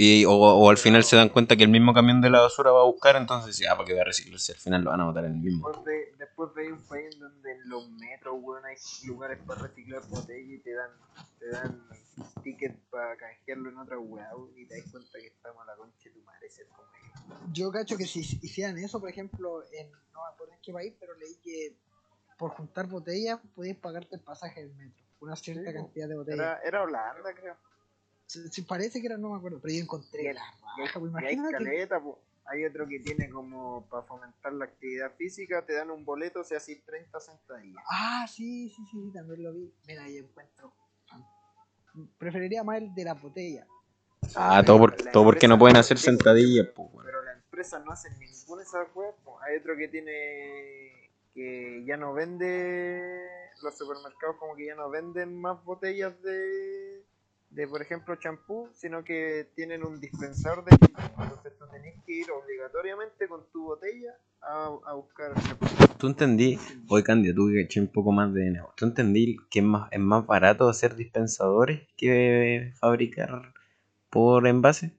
[0.00, 2.70] Y, o, o al final se dan cuenta que el mismo camión de la basura
[2.70, 4.52] va a buscar, entonces ya, ¿para qué va a reciclarse?
[4.52, 5.66] Al final lo van a botar en el mismo.
[5.68, 8.76] Después de, después de un país en donde en los metros, weón, hay
[9.08, 10.90] lugares para reciclar botellas y te dan,
[11.40, 11.88] te dan
[12.44, 15.76] tickets para canjearlo en otra weá, weón, y te das cuenta que estamos a la
[15.76, 16.88] concha de tu madre, ser como.
[17.52, 20.94] Yo cacho que si hicieran eso, por ejemplo, en no me acuerdo en qué país,
[21.00, 21.76] pero leí que
[22.38, 25.02] por juntar botellas podías pagarte el pasaje del metro.
[25.20, 26.38] Una cierta Sí, cantidad de botellas.
[26.38, 27.56] Era, era Holanda, creo.
[28.28, 30.42] Si, si parece que era, no me acuerdo, pero yo encontré la
[30.76, 32.20] raja, pues hay caleta, po.
[32.44, 36.54] Hay otro que tiene como para fomentar la actividad física, te dan un boleto, si
[36.54, 37.82] así 30 sentadillas.
[37.90, 39.72] Ah, sí, sí, sí, sí, también lo vi.
[39.86, 40.72] Mira, ahí encuentro.
[42.18, 43.66] Preferiría más el de la botella.
[44.34, 46.88] Ah, todo, por, todo porque no pueden hacer sentadillas, pues.
[47.04, 49.40] Pero la empresa no hace ninguna de esas po.
[49.42, 53.00] Hay otro que tiene que ya no vende
[53.62, 57.04] los supermercados como que ya no venden más botellas de
[57.58, 61.22] de por ejemplo champú, sino que tienen un dispensador de champú.
[61.24, 65.66] Entonces tú tenés que ir obligatoriamente con tu botella a, a buscar champú.
[65.98, 66.56] Tú entendí,
[66.86, 68.74] hoy Candia, tú que eché un poco más de negocio.
[68.76, 73.52] Tú entendí que es más, es más barato hacer dispensadores que fabricar
[74.08, 74.92] por envase.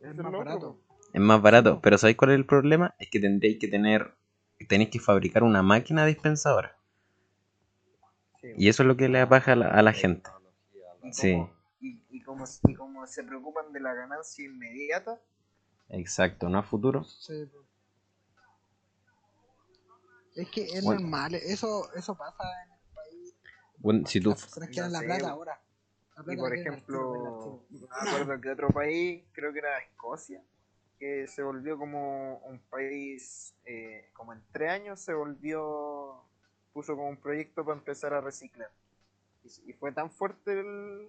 [0.00, 0.78] Es es más barato.
[1.12, 2.94] Es más barato, pero ¿sabéis cuál es el problema?
[2.98, 4.14] Es que tendréis que tener,
[4.66, 6.74] tenéis que fabricar una máquina dispensadora.
[8.56, 10.30] Y eso es lo que le apaja a la, a la gente.
[11.02, 11.32] Y Sí.
[11.32, 15.20] como, y, y como, y como se preocupan de la ganancia inmediata,
[15.90, 17.04] Exacto, no a futuro.
[17.04, 17.48] Sí.
[20.34, 21.02] Es que es Bueno.
[21.02, 23.34] normal, eso, eso pasa en el país.
[23.78, 25.60] Bueno, si tú, Las personas quieren la plata ahora.
[26.16, 30.42] La y por ejemplo, no me acuerdo que otro país, creo que era Escocia,
[30.98, 36.24] que se volvió como un país, eh, como en tres años se volvió,
[36.74, 38.70] puso como un proyecto para empezar a reciclar.
[39.44, 41.08] Y, y fue tan fuerte el,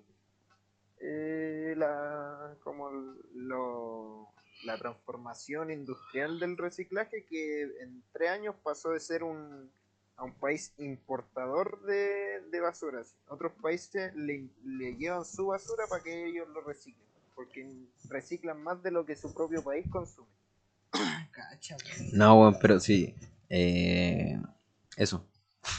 [1.00, 4.30] eh, la, como el- lo,
[4.66, 9.70] la transformación industrial del reciclaje que en tres años pasó de ser un,
[10.18, 13.16] a un país importador de, de basuras.
[13.28, 17.06] Otros países le, le llevan su basura para que ellos lo reciclen,
[17.36, 17.68] porque
[18.10, 20.30] reciclan más de lo que su propio país consume.
[22.14, 23.14] No, bueno, pero sí.
[23.50, 24.40] eh,
[24.98, 25.28] eso.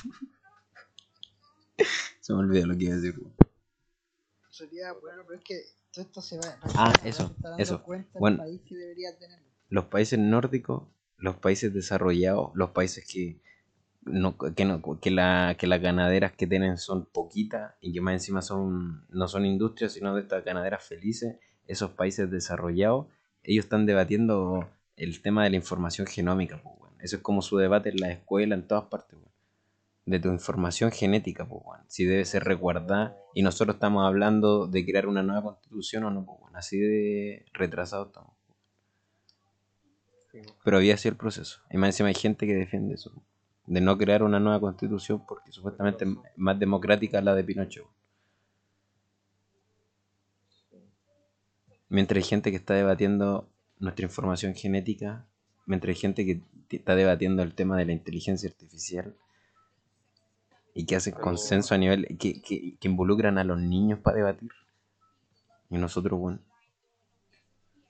[2.21, 3.21] Se me olvidó lo que iba a decir.
[4.51, 5.63] Sería bueno, pero es que
[5.93, 6.59] todo esto se va.
[6.75, 7.83] Ah, eso, eso.
[8.19, 8.39] Bueno.
[8.39, 9.47] país que debería tenerlo.
[9.69, 10.85] Los países nórdicos,
[11.19, 13.41] los países desarrollados, los países que
[14.03, 18.15] no, que, no, que, la, que las ganaderas que tienen son poquitas y que más
[18.15, 23.07] encima son no son industrias, sino de estas ganaderas felices, esos países desarrollados,
[23.43, 26.61] ellos están debatiendo el tema de la información genómica.
[26.63, 26.95] pues, weón.
[27.01, 29.19] Eso es como su debate en la escuela, en todas partes.
[29.19, 29.33] weón.
[30.07, 31.85] De tu información genética, pues, weón.
[31.89, 33.17] Si debe ser resguardada.
[33.35, 36.57] Y nosotros estamos hablando de crear una nueva constitución o no, pues, weón.
[36.57, 38.33] Así de retrasado estamos.
[40.31, 41.61] Sí, Pero había sido el proceso.
[41.71, 43.13] Y más encima hay gente que defiende eso.
[43.67, 47.85] De no crear una nueva constitución porque supuestamente es más democrática la de Pinochet.
[51.89, 55.27] Mientras hay gente que está debatiendo nuestra información genética,
[55.67, 59.17] mientras hay gente que está debatiendo el tema de la inteligencia artificial
[60.79, 64.19] y que hacen Pero- consenso a nivel que, que, que involucran a los niños para
[64.19, 64.51] debatir.
[65.71, 66.39] Y nosotros, bueno,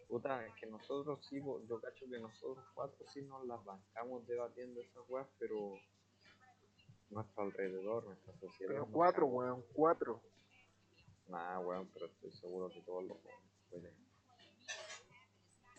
[0.09, 4.81] Puta, es que nosotros sí, yo cacho que nosotros cuatro sí nos las bancamos debatiendo
[4.81, 5.75] esas weas, pero
[7.11, 8.73] nuestro alrededor, nuestra sociedad.
[8.73, 10.23] Pero cuatro, weón, cuatro.
[11.29, 13.19] Nah, weón, pero estoy seguro que todos los
[13.69, 13.93] pueden.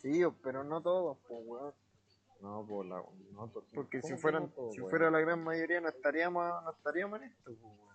[0.02, 1.74] Sí, pero no todos, pues, weón.
[2.42, 3.04] No, por la.
[3.34, 6.72] No, porque, Porque si ¿cómo que fueran, si fuera la gran mayoría no estaríamos, no
[6.72, 7.88] estaríamos en esto, pues, weón.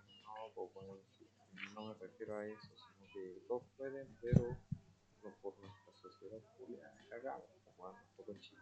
[0.55, 1.27] No, pues sí,
[1.75, 4.41] no me refiero a eso, sino que todos pueden, pero
[5.23, 8.61] no por nuestra sociedad culiada, cagamos, pues, weón, tampoco en Chile.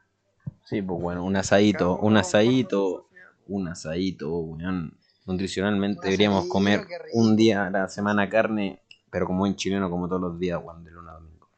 [0.65, 3.23] sí, pues bueno, un asadito, Cagamos un asadito, pues.
[3.49, 4.97] un asadito, weón.
[5.27, 10.21] Nutricionalmente deberíamos comer un día a la semana carne, pero como en chileno, como todos
[10.21, 11.49] los días, weón, de lunes a domingo.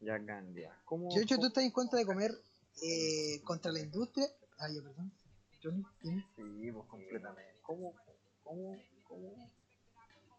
[0.00, 0.74] Ya Gandia.
[0.84, 1.10] ¿Cómo?
[1.14, 2.30] Yo, yo, ¿tú estás en contra de comer
[2.82, 4.26] eh, contra la industria?
[4.58, 5.12] Ah, ya, perdón.
[5.62, 6.26] Johnny, dime.
[6.36, 7.60] Sí, pues completamente.
[7.62, 7.94] ¿Cómo,
[8.44, 9.50] cómo, cómo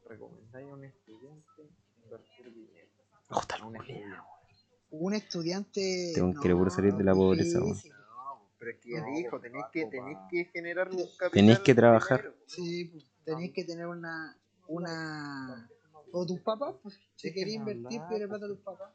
[0.05, 1.69] recomendáis a un estudiante
[2.03, 2.89] invertir dinero?
[3.27, 4.17] Puta, A un estudiante.
[4.91, 6.11] Un estudiante.
[6.15, 7.91] Tengo que querer salir de la pobreza, difícil.
[7.91, 11.31] No, pero es que ya No, dijo, tenéis que, tenéis que generar un capital.
[11.31, 12.33] Tenéis que trabajar.
[12.47, 14.37] Sí, pues, tenéis que tener una.
[14.67, 15.69] una
[16.11, 18.29] o tus papás, pues, si queréis invertir, pide pues.
[18.29, 18.91] plata a tus papás.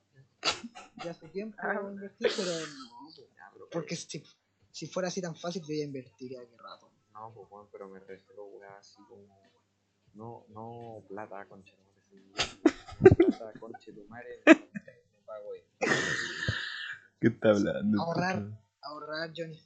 [1.03, 1.81] Ya su tiempo Ah.
[1.83, 4.23] invertir, pero no, pues, Ya, pero porque si,
[4.71, 6.91] si fuera así tan fácil, yo ya invertiría hace rato.
[7.13, 9.27] No, pues bueno, pero me refiero, weá, así como.
[10.15, 11.85] No, no plata, concha, no
[12.21, 15.77] no plata, conche tu madre, no, no pago esto.
[17.21, 18.01] ¿Qué está hablando?
[18.01, 18.43] Ahorrar.
[18.83, 19.59] Ahorrar, Johnny.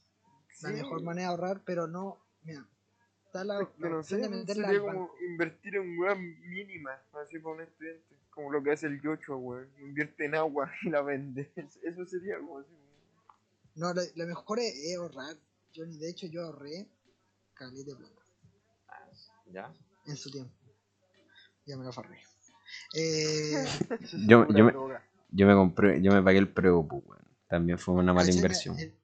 [0.63, 0.75] La Sí.
[0.75, 2.19] mejor manera de ahorrar, pero no.
[2.43, 2.67] Mira,
[3.27, 4.09] está la, Es que la no sé,
[4.47, 5.15] sería al como banco.
[5.21, 8.17] invertir en weas mínimas, así para un estudiante.
[8.39, 9.69] Como lo que hace el Yocho, weón.
[9.81, 11.51] Invierte en agua y la vende.
[11.57, 12.71] Eso sería como así.
[13.75, 15.37] No, lo, lo mejor es, es ahorrar,
[15.75, 15.99] Johnny.
[15.99, 16.87] De hecho, yo ahorré
[17.55, 18.23] caleta de plata
[18.91, 19.09] Ah,
[19.53, 19.75] ¿Ya?
[20.07, 20.55] en su tiempo.
[21.67, 22.21] Ya me lo farré.
[22.95, 23.65] Eh,
[24.29, 24.73] Yo- yo me-.
[25.31, 27.25] Yo me compré, yo me pagué el preo, pues, weón.
[27.49, 28.79] También fue una mala inversión.
[28.79, 28.95] El,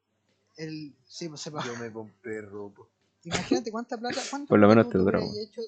[0.59, 1.65] el- sí, pues sepa.
[1.67, 2.83] Yo me compré ropa.
[3.25, 4.21] Imagínate cuánta plata.
[4.31, 5.63] ¿cuánta Por lo menos te dura, hecho?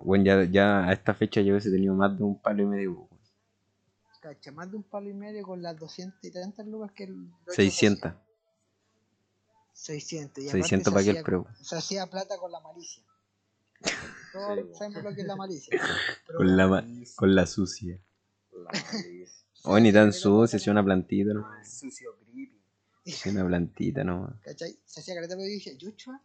[0.00, 3.08] Bueno, ya, ya a esta fecha yo hubiese tenido más de un palo y medio.
[4.20, 7.28] Cacha, más de un palo y medio con las 200 y tantas lucas que el.
[7.46, 8.12] Yocho 600.
[8.12, 8.22] hacía.
[9.72, 10.44] 600.
[10.44, 11.46] Y 600 aparte para que el preu.
[11.60, 13.02] Se hacía plata con la malicia.
[14.32, 15.80] Todos Sí, sabemos lo que es la malicia.
[16.36, 16.84] Con la, ma-
[17.16, 17.98] con la sucia.
[18.52, 19.44] La malicia.
[19.64, 21.46] Hoy ni tan sucia, si una plantita, no.
[21.64, 22.16] Sucio
[23.04, 24.32] Si una plantita, no.
[24.42, 24.78] ¿Cachai?
[24.84, 26.22] Se hacía careta, pero yo dije, Yochoa,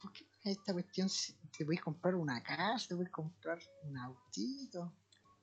[0.00, 1.08] ¿por qué esta cuestión
[1.56, 4.94] te podéis comprar una casa, te podéis comprar un autito?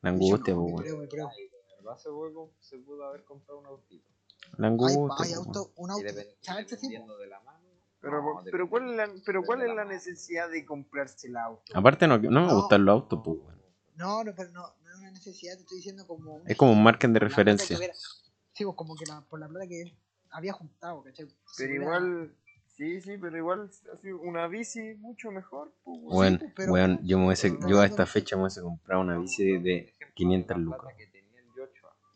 [0.01, 1.09] La angustia, no, pues, me weón.
[1.09, 4.09] verdad se pudo, se pudo haber comprado un autito.
[4.57, 6.03] La angustia, hay auto, un auto.
[6.41, 6.89] ¿Sabes este tipo?
[6.89, 7.59] dependiendo de la mano.
[8.01, 11.71] Pero, no, pero, ¿cuál es la, pero ¿cuál es la necesidad de comprarse el auto?
[11.73, 12.55] Aparte, no, no me No.
[12.55, 13.63] gustan los autos, pues, weón.
[13.95, 16.35] No, no, pero no, no es una necesidad, te estoy diciendo como.
[16.35, 17.77] un Es como un margen de referencia.
[17.77, 19.97] Sí, pues como que la, por la plata que
[20.33, 21.27] había juntado, ¿cachai?
[21.57, 22.33] Pero igual,
[22.75, 25.71] sí, sí, pero igual así, una bici mucho mejor.
[25.83, 26.17] Pues, weón.
[26.17, 29.17] Weón, pues, pero- weón, yo me hubiese, yo a esta fecha me hubiese comprado una
[29.17, 30.93] bici de, de 500 la lucas.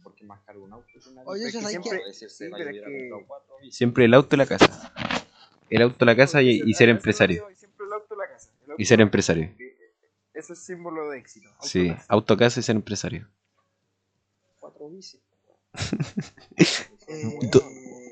[0.04, 1.58] porque más caro un auto que una Oye, bici.
[1.58, 3.76] eso Es siempre- sí, pero es que- comprado cuatro bicis.
[3.78, 4.94] Siempre el auto y la casa.
[5.70, 7.46] El auto, la casa y, y ser empresario.
[7.54, 8.50] Siempre el auto, la casa.
[8.78, 9.52] Y ser empresario.
[10.34, 11.50] Eso es símbolo de éxito.
[11.50, 12.06] auto, Sí, casa.
[12.10, 13.28] auto, casa y ser empresario.
[14.60, 15.20] Cuatro bicis.
[17.08, 17.40] eh,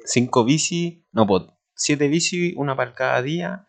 [0.05, 3.67] Cinco bici, no, pues, siete bici, una para cada día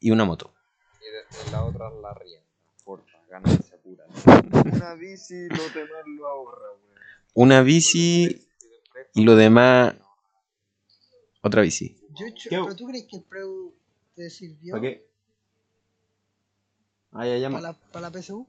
[0.00, 0.54] y una moto.
[1.00, 2.46] Y de, de la otra la rienda.
[2.84, 4.04] Porfa, ganancia pura.
[4.72, 7.00] Una bici, lo demás lo ahorra, weón.
[7.34, 8.46] Una bici
[9.14, 9.94] y lo demás,
[11.40, 11.98] otra bici.
[12.10, 12.66] Yocho, ¿Qué hago?
[12.66, 13.74] ¿Pero tú crees que el Preu
[14.14, 15.08] te sirvió ¿Para qué?
[17.12, 18.46] Ah, ya para la, para la PSU?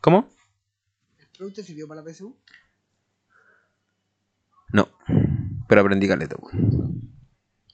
[0.00, 0.28] ¿Cómo?
[1.18, 2.36] ¿El Preu te sirvió para la PSU?
[4.72, 4.88] No,
[5.72, 7.00] pero aprendí caleta, weón.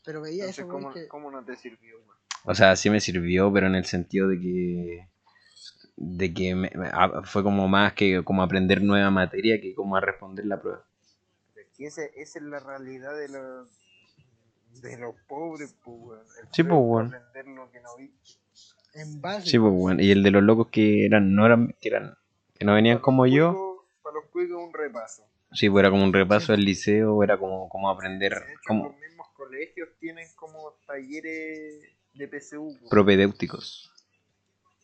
[0.05, 1.09] Pero veía Entonces, eso, ¿cómo, que.
[1.09, 2.16] ¿cómo no te sirvió, weón?
[2.45, 5.09] O sea, sí me sirvió, pero en el sentido de que
[5.97, 9.97] de que me- me- ah, fue como más que como aprender nueva materia que como
[9.97, 10.85] a responder la prueba.
[11.57, 13.69] Es que esa, esa es la realidad de los
[14.81, 16.20] De los pobres, pues,
[16.53, 17.07] Sí, pues.
[17.09, 18.39] Aprender lo que no viste.
[18.95, 19.51] En base.
[19.51, 19.99] Sí, pues, weón.
[19.99, 22.15] Y el de los locos que eran, no eran, que eran,
[22.57, 23.85] que no venían como yo.
[24.05, 25.25] Para los cuicos, un repaso.
[25.53, 28.85] Sí, pues era como un repaso del liceo, era como, como aprender, De hecho, como
[28.89, 31.81] los mismos colegios tienen como talleres
[32.15, 32.77] de PSU.
[32.79, 32.91] pues.
[32.91, 33.91] propedéuticos.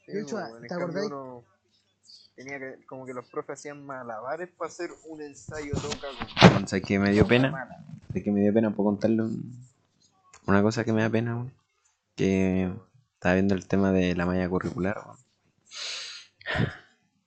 [0.06, 0.56] Sí, De hecho, pues, weón.
[0.56, 1.06] En ¿te cambio, acordáis?
[1.06, 1.44] uno
[2.34, 6.08] Tenía que, como que los profes hacían malabares para hacer un ensayo toca
[6.52, 7.50] con ¿Sabes qué me dio pena?
[8.08, 8.70] ¿Sabes qué me dio pena?
[8.74, 9.64] ¿Puedo contarle un-
[10.46, 11.46] una cosa que me da pena?
[12.16, 12.72] Que
[13.14, 15.00] estaba viendo el tema de la malla curricular.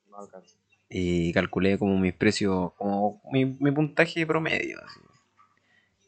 [0.10, 0.57] No alcanza.
[0.90, 4.80] Y calculé como mis precios, como mi, mi puntaje promedio.
[4.84, 5.00] así.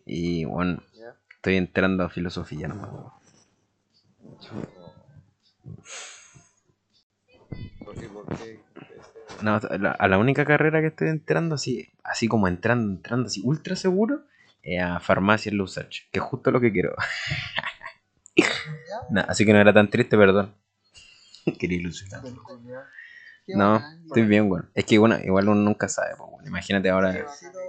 [0.06, 0.82] Y bueno,
[1.36, 2.90] estoy entrando a filosofía nomás.
[9.42, 13.76] No, a la, única carrera que estoy entrando así, así como entrando, entrando así, ultra
[13.76, 14.24] seguro,
[14.64, 16.96] es a farmacia en Lusach, que es justo lo que quiero.
[19.28, 20.54] Así que no era tan triste, perdón.
[21.60, 22.22] Quería ilusionar.
[23.50, 24.70] Qué No, bacán, estoy bien, weón.
[24.76, 26.46] Es que bueno, igual uno nunca sabe, pues, weón.
[26.48, 27.14] Imagínate ahora.
[27.14, 27.60] Felicito-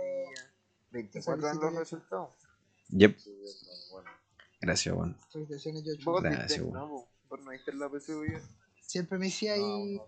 [0.90, 2.30] 24 dan los resultados.
[2.88, 3.16] Yep,
[3.92, 4.10] bueno.
[4.60, 5.16] gracias, weón.
[5.32, 6.28] Felicitaciones, George.
[6.28, 6.72] Gracias, weón.
[6.74, 8.24] no, po, vos no viste la PSU.
[8.82, 9.98] Siempre me decía ahí,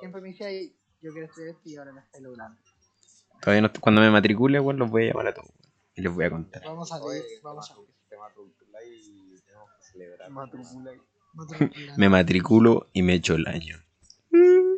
[0.00, 2.60] siempre me decía ahí, yo quiero estudiar esto y ahora lo estoy logrando.
[3.40, 5.50] Todavía no, cuando me matricule, weón, los voy a llamar a todos.
[5.94, 6.62] Y les voy a contar.
[6.64, 7.86] Vamos a ver, vamos a ver.
[8.08, 10.30] te matriculas y tenemos que celebrar.
[10.30, 10.92] Matricula.
[11.32, 11.94] Matricula.
[11.96, 13.78] Me matriculo y me echo el año.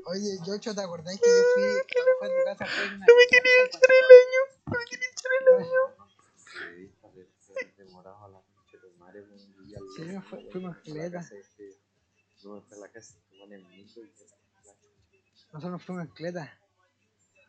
[0.08, 3.06] Oye, Yocho, ¿te acordás que yo fui, cuando fue a tu casa, fue una...
[3.06, 5.30] No me quería echar el año, no me quería echar
[6.58, 10.48] Periodistas de- de- demorados a la noche de madre, un día al Sí, día, fue-
[10.50, 11.26] fuimos este, la-
[15.52, 16.58] Nosotros fuimos en cleta.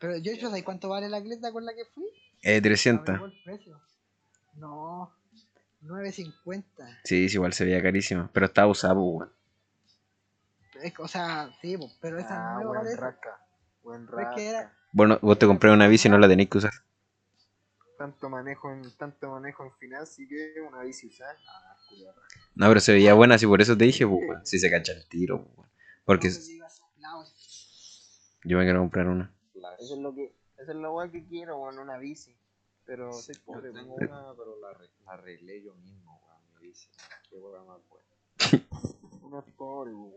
[0.00, 2.06] Pero Yocho, ¿sabes cuánto vale la cleta con la que fui?
[2.42, 3.08] Eh, 300.
[3.08, 3.80] Averiguó el precio.
[4.54, 5.12] No,
[5.82, 7.00] 9.50.
[7.04, 8.30] Sí, sí, igual se veía carísimo.
[8.32, 9.32] Pero estaba usado, weón.
[10.98, 13.40] O sea, sí, pero esa Ah, nueva buen rasca.
[13.82, 14.72] Buen rasca.
[14.92, 16.72] Bueno, vos te compré una bici y no la tenéis que usar.
[17.96, 21.36] Tanto manejo en, tanto manejo en finanzas y que una bici usar.
[21.48, 21.76] Ah.
[22.54, 24.46] No, pero se veía buena, así por eso te dije, pues, weón.
[24.46, 25.68] Si se cacha el tiro, pues.
[26.04, 26.34] Porque No,
[27.22, 29.32] pues, yo me quiero comprar una.
[29.78, 32.36] Eso es lo que, eso es lo que quiero, weón, una bici.
[32.84, 36.42] Pero soy Yo pobre, tengo una, pero la, arre- la arreglé yo mismo, weón.
[36.54, 36.88] Me dice,
[37.28, 38.08] qué weón más buena.
[39.38, 40.14] Es pobre, weón.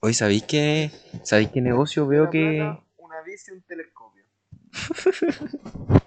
[0.00, 0.90] Hoy, ¿sabéis qué?
[1.24, 2.78] ¿Sabéis qué negocio veo Una que.?
[2.98, 4.24] Una bici y un telescopio.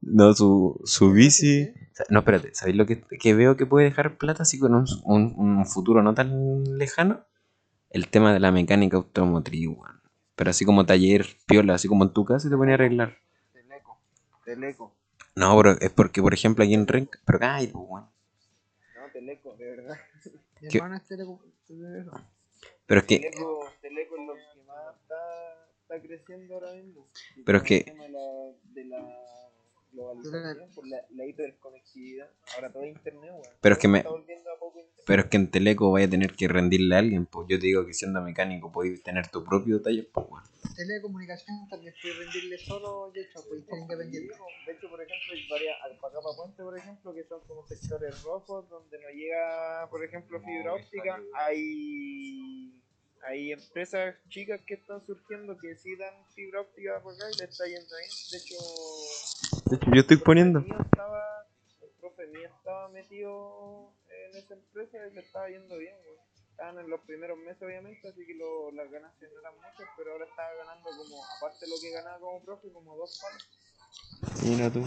[0.00, 1.72] No, su, su bici.
[2.08, 5.34] No, espérate, ¿sabéis lo que, que veo que puede dejar plata así con un, un,
[5.36, 7.26] un futuro no tan lejano?
[7.90, 10.00] El tema de la mecánica automotriz, weón.
[10.36, 13.18] Pero así como taller, piola, así como en tu casa y te ponía a arreglar.
[13.52, 13.98] Teleco.
[14.44, 14.94] Teleco.
[15.34, 17.18] No, pero es porque, por ejemplo, aquí en Renca.
[17.26, 18.04] Pero ay, pues, weón.
[18.04, 19.96] No, Teleco, de verdad.
[21.08, 22.12] Teleco- telero.
[22.88, 23.18] Pero es que.
[23.20, 27.06] Teleco, Teleco es lo que más está, está creciendo ahora mismo.
[27.44, 28.98] Pero es que- el tema de la, de la
[29.98, 32.30] globalización, por la, la hiperconectividad.
[32.54, 33.42] Ahora todo es internet, weón.
[33.60, 34.04] Pero es que me-.
[35.06, 37.66] Pero es que en Teleco vaya a tener que rendirle a alguien, pues yo te
[37.66, 40.44] digo que siendo mecánico podéis tener tu propio taller, pues weón.
[40.76, 44.34] Telecomunicación también puede rendirle solo, Yocho, puede ser independiente.
[44.66, 48.68] De hecho, por ejemplo, hay varias, para Puente, por ejemplo, que son como sectores rojos,
[48.68, 51.20] donde no llega, por ejemplo, fibra óptica.
[51.34, 52.82] Hay,
[53.26, 57.44] hay empresas chicas que están surgiendo que sí dan fibra óptica por acá y le
[57.44, 58.10] está yendo bien.
[58.30, 58.56] De hecho,
[59.70, 60.60] De hecho, yo estoy poniendo.
[60.60, 61.46] estaba-
[61.82, 66.16] el profe mío estaba metido en esa empresa y le estaba yendo bien, güey.
[66.50, 70.12] Estaban en los primeros meses, obviamente, así que lo- las ganancias no eran muchas, pero
[70.12, 73.48] ahora estaba ganando como, aparte de lo que ganaba como profe, como dos palos.
[74.44, 74.82] Mira tú.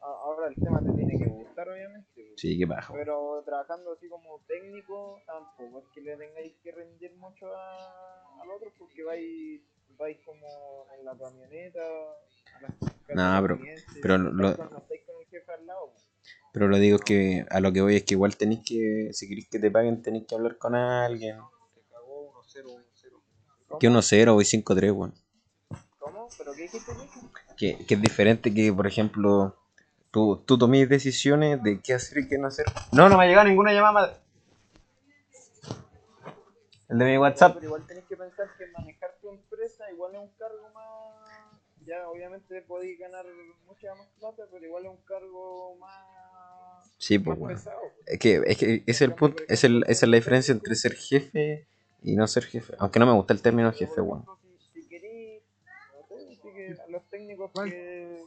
[0.00, 0.90] Ahora el tema te
[1.52, 2.32] gustar, obviamente.
[2.36, 2.94] Sí, qué bajo.
[2.94, 8.50] Pero trabajando así como técnico, tampoco es que le tengáis que rendir mucho a, al
[8.50, 9.60] otro porque vais,
[9.98, 11.80] vais como en la camioneta.
[13.14, 13.58] No, pero-
[14.00, 14.56] pero lo-.
[16.52, 19.48] Pero lo digo que a lo que voy es que igual tenéis que, si queréis
[19.48, 21.38] que te paguen, tenéis que hablar con alguien.
[21.74, 22.64] Te cagó 1-0,
[23.70, 23.78] 1-0.
[23.80, 25.14] Que 1-0 o 5-3, weón.
[25.98, 26.28] ¿Cómo?
[26.36, 26.92] ¿Pero qué dijiste?
[27.56, 29.56] Que, que es diferente que, por ejemplo,
[30.12, 32.66] tú, tú tomes decisiones de qué hacer y qué no hacer.
[32.92, 34.16] No, no me ha llegado ninguna llamada, madre.
[36.88, 37.54] El de mi WhatsApp.
[37.54, 41.22] Pero igual tenés que pensar que manejar tu empresa igual es un cargo más.
[41.86, 43.24] Ya, obviamente podéis ganar
[43.66, 46.94] mucha más plata, pero igual es un cargo más.
[46.98, 47.54] Sí, más pues, weón.
[47.54, 47.80] pesado.
[48.06, 50.94] Es que, es que es el punto, es el, esa es la diferencia entre ser
[50.94, 51.66] jefe
[52.02, 52.74] y no ser jefe.
[52.78, 54.38] Aunque no me gusta el término jefe, ejemplo,
[54.74, 55.42] Si, si querís,
[55.94, 58.22] no sé, que los técnicos que,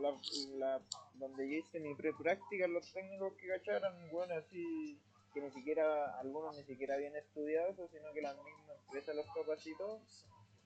[0.00, 0.16] la,
[0.56, 0.80] la,
[1.14, 4.98] donde yo hice mi pre-práctica, los técnicos que cacharan, bueno, así,
[5.32, 9.26] que ni siquiera, algunos ni siquiera habían estudiado eso, sino que las mismas empresas los
[9.34, 10.00] capacitó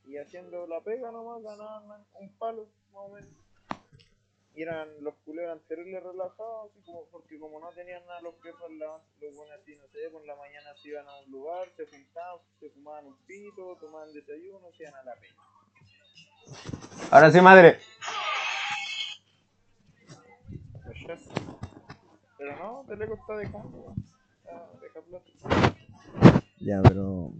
[0.05, 3.25] y haciendo la pega nomás ganaban un palo, más.
[4.55, 9.01] Y eran, los culeros eran relajados, como, porque como no tenían nada los jefes, la,
[9.21, 12.41] los buenos así, no sé, por la mañana se iban a un lugar, se juntaban,
[12.61, 15.35] se fumaban un pito, tomaban desayuno, se iban a la pega.
[17.11, 17.81] Ahora sí, madre.
[22.39, 23.95] Pero no, Teleco está está dejando
[26.59, 27.33] Ya, pero.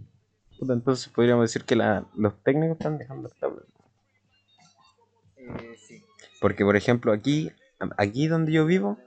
[0.59, 3.65] Puta, entonces podríamos decir que la, los técnicos están dejando el tablet.
[5.37, 6.03] Eh, sí.
[6.39, 7.51] Porque, por ejemplo, aquí,
[7.97, 8.97] aquí donde yo vivo,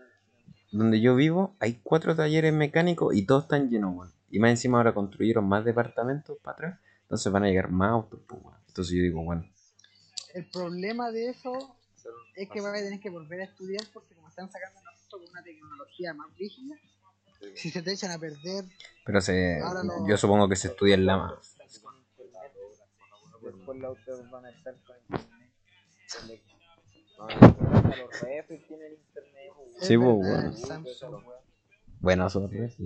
[0.72, 4.12] donde yo vivo, hay cuatro talleres mecánicos y todos están llenos, weón.
[4.30, 8.20] Y más encima ahora construyeron más departamentos para atrás, entonces van a llegar más autos,
[8.26, 8.42] pues.
[8.68, 9.46] Entonces yo digo, bueno,
[10.34, 11.76] El problema de eso
[12.34, 15.22] es que vas a tener que volver a estudiar porque como están sacando nosotros con
[15.30, 16.76] una tecnología más rígida,
[17.54, 18.64] si se te echan a perder,
[19.04, 20.08] pero se, no.
[20.08, 21.38] yo supongo que se estudia en la...
[23.42, 26.42] Después los autos van a estar con internet.
[27.18, 29.52] Los refres tienen internet.
[29.80, 31.22] Sí, es pues, bueno.
[32.00, 32.84] Bueno, eso es sí.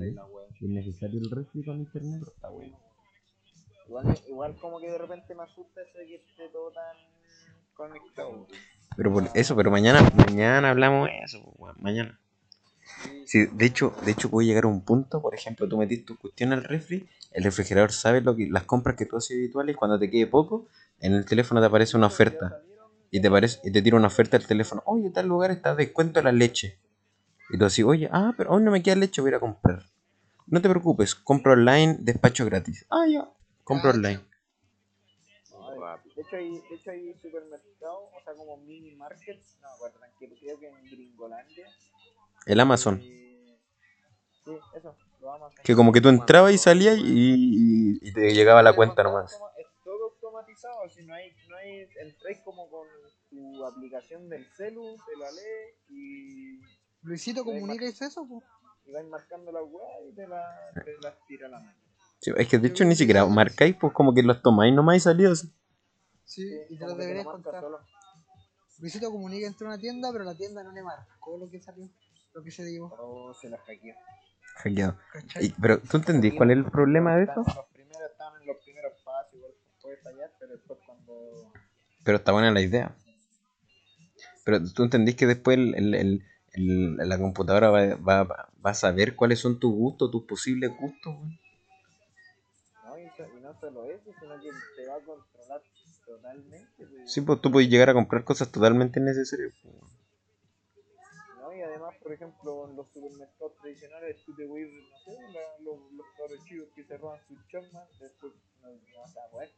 [0.61, 2.79] Es necesario el refri con internet, pero está bueno.
[3.87, 6.97] Igual, igual como que de repente me asusta eso de que esté todo tan
[7.75, 8.47] conectado.
[8.97, 12.19] Pero por eso, pero mañana, mañana hablamos de eso, mañana.
[13.25, 16.19] Sí, de hecho, de hecho puede llegar a un punto, por ejemplo, tú metiste tu
[16.19, 19.99] cuestión al refri, el refrigerador sabe lo que, las compras que tú haces habituales cuando
[19.99, 20.67] te quede poco,
[20.99, 22.61] en el teléfono te aparece una oferta.
[23.13, 24.83] Y te, aparece, y te tira una oferta al teléfono.
[24.87, 26.79] Oye, tal lugar está descuento la leche.
[27.51, 29.41] Y tú así, oye, ah, pero hoy no me queda leche, voy a ir a
[29.41, 29.83] comprar.
[30.47, 32.87] No te preocupes, compro online, despacho gratis.
[32.89, 33.29] Ah, ya,
[33.65, 33.99] compro Cacha.
[33.99, 34.30] online.
[36.31, 39.57] De hecho, hay, de hecho hay supermercados, o sea, como mini markets.
[39.63, 41.67] No, bueno, tranquilo, creo que en Gringolandia.
[42.47, 43.01] El Amazon.
[43.03, 43.59] eh,
[44.45, 45.59] sí, eso, lo Amazon.
[45.65, 49.33] Que como que tú entrabas y salías y, y- y te llegaba la cuenta nomás.
[49.59, 52.87] Es todo automatizado, si no hay, no hay, entráis como con
[53.29, 56.61] tu aplicación del celu, te la lee y,
[57.03, 58.43] Luisito, comunica eso, pues.
[58.87, 61.79] y vais marcando la weá y te la, te la tira a la mano.
[62.21, 65.01] Sí, es que de hecho ni siquiera marcáis, pues como que los tomáis nomás y
[65.01, 65.47] salías.
[66.31, 67.61] Sí, y te lo deberías marca contar.
[67.61, 67.81] solo.
[68.79, 71.89] Luisito comunica entre una tienda, pero la tienda no le marcó lo que salió,
[72.33, 72.87] lo que se llevó.
[73.01, 73.95] Oh, se la hackeó.
[75.41, 77.43] Y- pero tú entendís cuál es el problema de eso?
[77.45, 79.53] Los primeros estaban en los primeros pasos, igual
[79.83, 81.53] puede fallar, pero después cuando
[82.05, 82.95] Pero está buena la idea.
[84.45, 88.23] Pero tú entendís que después el, el- el- el- la computadora va, va,
[88.65, 91.13] va a saber cuáles son tus gustos, tus posibles gustos.
[92.85, 95.63] No, y no solo eso, sino que te va a controlar
[96.17, 96.87] totalmente.
[96.87, 97.13] pues.
[97.13, 99.53] Sí, pues tú puedes llegar a comprar cosas totalmente innecesarias.
[99.63, 99.75] pues.
[101.39, 101.53] ¿no?
[101.55, 105.79] Y además, por ejemplo, en los supermercados tradicionales, tú te voy no sé, la- los,
[105.93, 108.33] los chicos que se roban sus chormas, después
[108.63, 109.51] no, no vas a poder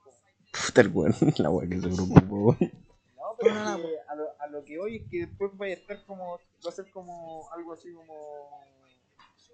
[0.66, 2.56] Puta el weón, la weá que se preocupó.
[3.16, 5.78] No, pero es que a, lo, a lo que hoy es que después vaya a
[5.78, 8.50] estar como, va a ser como algo así como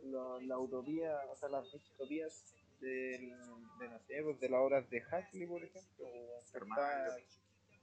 [0.04, 2.44] lo- la utopía, o sea, las distopías
[2.80, 3.30] del,
[3.80, 6.06] de, no sé, pues de las obras de Huxley, por ejemplo.
[6.44, 7.16] está-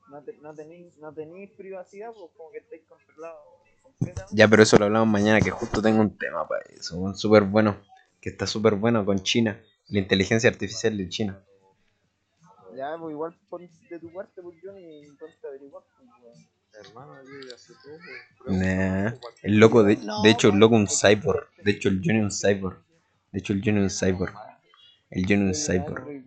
[0.10, 3.44] no, te, no, tenéis, no tenéis privacidad, pues como que estáis controlados.
[4.32, 6.98] Ya, pero eso lo hablamos mañana, que justo tengo un tema para eso.
[6.98, 7.78] Un súper bueno,
[8.22, 9.60] que está súper bueno con China.
[9.90, 11.44] La inteligencia artificial de China.
[12.76, 15.84] Ya, pues igual pon de tu parte, pues yo ni a averiguar.
[16.22, 16.88] Pues.
[16.88, 18.54] Hermano, yo ya sé todo.
[18.54, 19.14] Nah,
[19.44, 21.48] el loco, de, de hecho, el loco un cyborg.
[21.64, 22.84] De hecho, el Johnny un cyborg.
[23.32, 24.36] De hecho, el Johnny un cyborg.
[25.10, 26.26] El un cyborg.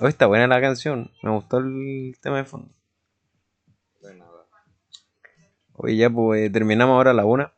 [0.00, 1.12] Oh, está buena la canción.
[1.22, 2.74] Me gustó el tema de fondo.
[5.76, 7.52] Oye, ya pues terminamos ahora a la una.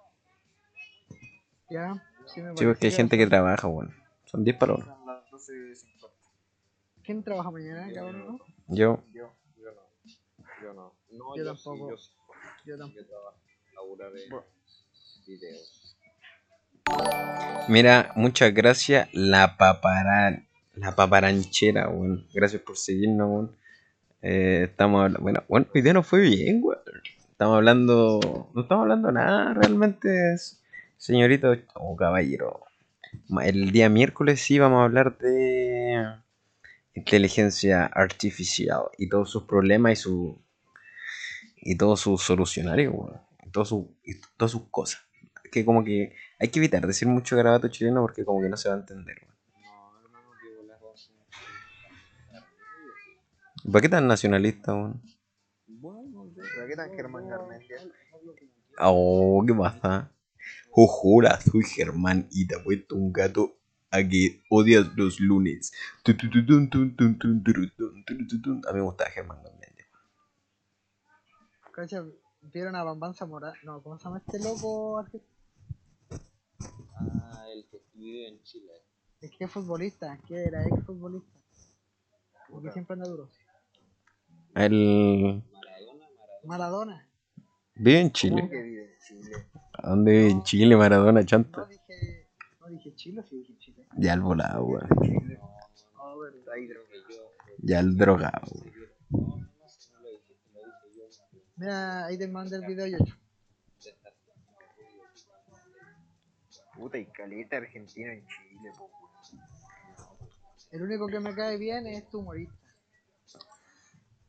[1.68, 1.94] Ya,
[2.27, 3.93] sí me Sí, porque hay gente que trabaja, bueno.
[4.24, 4.85] Son 10 para una.
[4.85, 6.10] Son las 12.50.
[7.02, 8.39] ¿Quién trabaja mañana, cabrón?
[8.68, 9.82] Yo, Yo, yo no.
[10.62, 10.94] Yo no.
[11.10, 11.97] No, Yo yo, tampoco.
[11.97, 12.10] Sí,
[12.66, 12.73] yo.
[12.73, 13.01] Yo tampoco.
[13.01, 13.36] Yo trabajo.
[13.74, 14.31] Laburar en
[15.27, 15.76] videos.
[17.69, 19.09] Mira, muchas gracias.
[19.13, 22.27] La paparan, la paparanchera, weón.
[22.33, 23.51] Gracias por seguirnos.
[24.23, 26.81] Eh, estamos hablando, bueno, bueno, hoy día no fue bien, weón.
[27.31, 30.09] Estamos hablando, no estamos hablando nada realmente,
[30.97, 32.63] señorito o caballero.
[33.29, 36.03] Ma- El día miércoles sí vamos a hablar de
[36.95, 40.43] inteligencia artificial y todos sus problemas y su
[41.57, 43.21] y todos sus solucionarios, weón.
[43.45, 45.03] Y, todos sus- y todas sus cosas.
[45.51, 48.68] Que como que hay que evitar decir mucho garabato chileno porque como que no se
[48.68, 49.27] va a entender.
[49.27, 50.78] No, hermano, que volar.
[53.70, 55.02] ¿Para qué tan nacionalista, weón?
[55.66, 56.31] Bueno.
[56.35, 57.77] ¿Pero qué tan Germán Garmendia?
[58.78, 60.12] Oh, ¿qué pasa?
[60.73, 63.56] Hola, soy Germán y te he puesto un gato
[63.90, 65.73] a que odias los lunes.
[66.05, 66.18] A mí
[68.74, 69.86] me gusta Germán Garmendia.
[71.73, 72.05] Cacha,
[72.40, 73.55] vieron a Bambán Zamora.
[73.64, 75.36] No, ¿cómo se llama este loco argentino?
[76.98, 78.73] Ah, el que vive en Chile.
[79.20, 81.39] Que es futbolista, que era ex futbolista.
[82.51, 83.28] Porque siempre anda duro.
[84.55, 86.06] Él Maradona,
[86.44, 86.44] Maradona.
[86.44, 87.09] Maradona.
[87.74, 88.48] vive en ¿Cómo Chile.
[88.48, 89.47] que vive en Chile?
[89.74, 91.64] ¿A dónde vive en Chile, Maradona, No chanta?
[91.66, 92.28] dije.
[92.60, 93.86] No dije Chile, sí dije Chile.
[93.98, 94.89] Ya el volado, weón.
[95.98, 96.23] Oh.
[97.59, 98.47] Ya el drogado.
[98.52, 98.73] weón.
[99.10, 101.05] No, no, no, si no lo dijiste, lo dije yo.
[101.56, 102.98] Mira, ahí te mando el video yo.
[106.77, 108.90] Puta, y caleta argentino en Chile, po.
[110.70, 112.55] El único que me cae bien es tu humorista.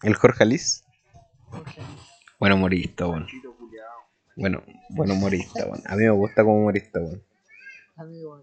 [0.04, 0.84] El Jorge Alice.
[1.52, 1.82] Porque
[2.40, 3.28] Bueno, humorista, culiao.
[4.36, 5.82] Bueno, bueno, humorista, weón.
[5.88, 7.24] A mí me gusta como humorista, weón.
[7.96, 8.42] amigo,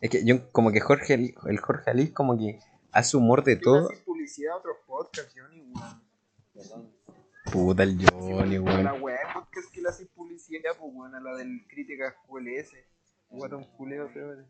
[0.00, 2.58] Es que yo, como que Jorge, el Jorge Alice, como que
[2.92, 3.88] hace humor de todo.
[4.04, 6.94] publicidad a otros podcasts, Johnny, weón.
[7.54, 8.82] Puta el Johnny, weón.
[8.82, 12.72] la weá de podcast que le haces publicidad, pues, weón, a la del Críticas QLS.
[13.28, 14.44] Guatón culeo, feo.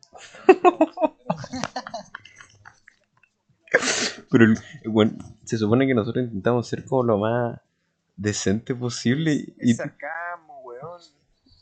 [4.30, 4.56] Pero, el-
[4.90, 7.60] bueno, se supone que nosotros intentamos ser como lo más
[8.16, 9.34] decente posible.
[9.60, 11.02] Y, Es sarcasmo, weón.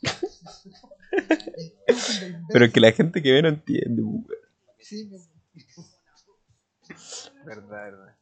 [2.53, 4.25] pero que la gente que ve no entiende, weón.
[4.79, 5.17] Sí, me-
[7.45, 8.15] Verdad, verdad.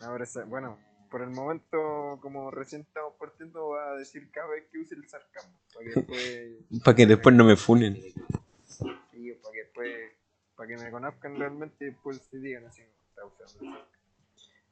[0.00, 0.76] Ahora, bueno,
[1.10, 5.08] por el momento, como recién estamos partiendo, voy a decir cada vez que use el
[5.08, 5.54] sarcasmo.
[5.74, 6.48] Para que después.
[6.84, 7.96] Para que después no me funen.
[7.96, 10.12] Sí, para que después.
[10.56, 12.82] Para que me conozcan realmente y después se digan así.
[12.82, 13.78] Está usando.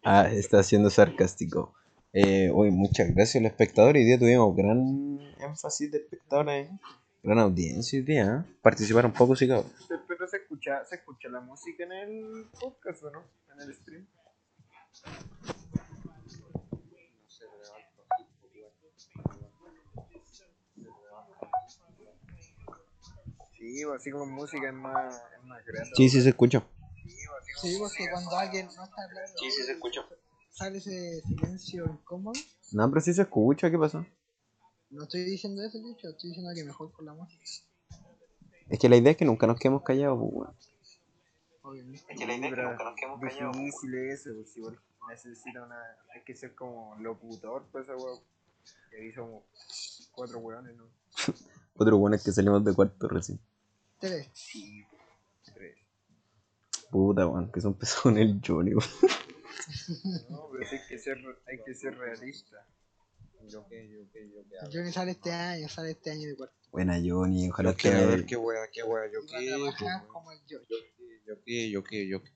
[0.02, 1.74] Ah, está siendo sarcástico.
[2.12, 3.96] Eh, hoy, muchas gracias al espectador.
[3.96, 6.68] Hoy día tuvimos gran énfasis de espectadores.
[6.68, 6.78] ¿eh?
[7.22, 8.44] Gran audiencia hoy día.
[8.46, 8.52] ¿eh?
[8.62, 9.72] Participaron pocos y cabros.
[10.06, 13.22] Pero se escucha, se escucha la música en el podcast o no?
[13.52, 14.06] En el stream.
[15.04, 15.12] No
[17.28, 18.50] sé, pero alto hip hop,
[23.58, 25.90] Sí, pues, así como música es más, es más grande.
[25.96, 26.64] Sí, sí se escucha.
[27.60, 29.36] sí, porque cuando alguien no está hablando,
[30.50, 32.38] sale ese silencio incómodo.
[32.72, 33.70] No, pero sí se escucha.
[33.70, 34.06] ¿Qué pasó?
[34.90, 37.44] No estoy diciendo eso, dicho, estoy diciendo que mejor con la música.
[38.68, 40.56] Es que la idea es que nunca nos quedemos callados, pues, weón.
[41.62, 42.04] Obviamente.
[42.08, 43.56] Es que la idea es que nunca nos quedemos callados.
[43.56, 45.80] difícil eso, pues igual necesita una.
[46.14, 48.20] Hay que ser como locutor, pues weón.
[48.92, 49.44] Y ahí somos
[50.12, 50.84] cuatro weones, ¿no?
[51.74, 53.38] Otro bueno es que salimos de cuarto recién.
[54.00, 54.28] Tres.
[54.32, 54.84] Sí,
[55.54, 55.76] tres.
[56.90, 58.90] Puta, weón, que son pesados con el Johnny, weón.
[60.28, 61.18] No, pero sí hay que ser,
[61.48, 62.66] hay que ser realista.
[63.48, 64.56] Yo qué, yo qué, yo qué.
[64.72, 66.54] Johnny sale este año, sale este año de cuarto.
[66.70, 68.26] Buena Johnny, ojalá Yo qué, a ver, que...
[68.26, 70.66] qué wea, qué wea, yo pues, como el George.
[71.26, 72.30] yo qué, yo qué, yo qué.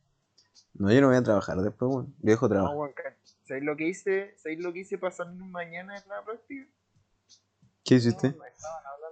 [0.75, 2.15] No, yo no voy a trabajar después, weón.
[2.21, 3.17] Yo dejo No, weón, ca-
[3.51, 4.33] ¿sabéis lo que hice?
[4.37, 6.71] ¿Sabéis lo que hice para salir mañana en la práctica?
[7.85, 8.33] ¿Qué hiciste?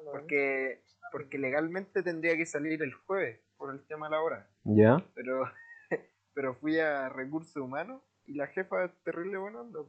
[0.05, 4.48] Porque, porque legalmente tendría que salir el jueves por el tema de la hora.
[4.62, 5.05] ¿Ya?
[5.16, 5.43] Pero,
[6.35, 9.81] pero fui a recursos humanos y la jefa es terrible buena onda.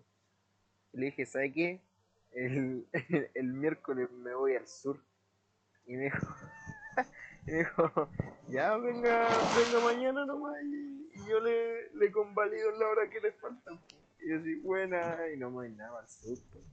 [0.94, 1.84] Y le dije, ¿sabe qué?
[2.32, 2.88] El,
[3.36, 5.00] el miércoles me voy al sur.
[5.86, 6.28] Y me dijo,
[7.46, 8.10] y me dijo
[8.48, 13.32] ya venga, venga mañana nomás y, y yo le, le convalido la hora que le
[13.34, 13.80] falta.
[14.22, 16.38] Y así, buena, y no me voy nada al sur.
[16.52, 16.66] pues.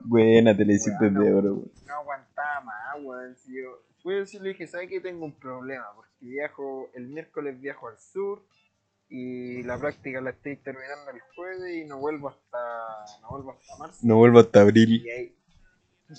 [0.00, 1.72] Buena, te la hiciste de oro, weón.
[1.86, 3.36] no aguantaba más, weón.
[3.36, 5.00] Si yo fui decirle, dije, ¿sabes qué?
[5.00, 8.42] Tengo un problema, porque viajo, el miércoles viajo al sur
[9.08, 12.58] y la práctica la estoy terminando el jueves y no vuelvo hasta,
[13.22, 13.98] no vuelvo hasta marzo.
[14.02, 15.02] No vuelvo hasta abril.
[15.04, 15.36] Y ahí,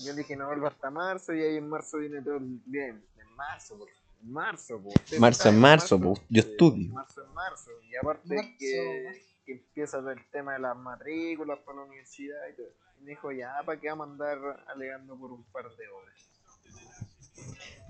[0.06, 3.04] yo dije, no vuelvo hasta marzo y ahí en marzo viene todo el bien.
[3.18, 3.90] En marzo, por
[4.22, 4.92] en marzo, po.
[5.20, 6.14] Marzo en marzo, po.
[6.30, 6.94] Yo estudio.
[6.94, 7.72] Marzo en marzo.
[7.90, 9.20] Y aparte Marzo, que, marzo.
[9.46, 12.68] que empieza el tema de las matrículas para la universidad y todo.
[13.00, 16.30] Y me dijo, ya, ¿para qué vamos a andar alegando por un par de horas?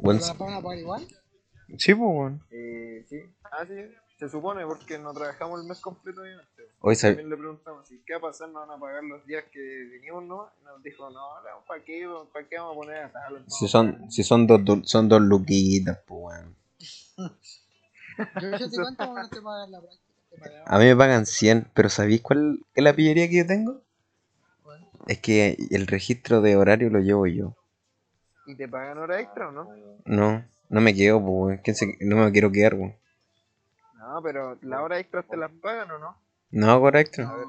[0.02, 1.08] ¿Pero la van a pagar igual?
[1.78, 2.44] sí, pues, weón.
[2.52, 3.76] Eh, sí, ah, sí,
[4.18, 6.59] se supone porque no trabajamos el mes completo obviamente.
[6.82, 8.50] Hoy sab- También le preguntamos, ¿y qué va a pasar?
[8.50, 10.50] ¿No van a pagar los días que vinimos, no?
[10.62, 13.44] Y nos dijo, no, no ¿para qué, ¿para qué vamos a poner a tal?
[13.48, 16.56] Si son, si son dos, du- son dos luquitas, pues, weón.
[18.76, 20.64] Cuánto van a te pagar la práctica.
[20.66, 23.82] A mí me pagan 100, pero ¿sabéis cuál es la pillería que yo tengo?
[24.64, 27.56] Bueno, Es que el registro de horario lo llevo yo.
[28.46, 29.70] ¿Y te pagan hora extra o no?
[30.06, 31.58] No, no me quedo, pues, weón.
[31.64, 32.96] ¿Quién se- No me quiero quedar, weón.
[33.96, 36.18] No, pero las horas extras te las pagan o no?
[36.52, 37.22] No, correcto.
[37.22, 37.48] A ver,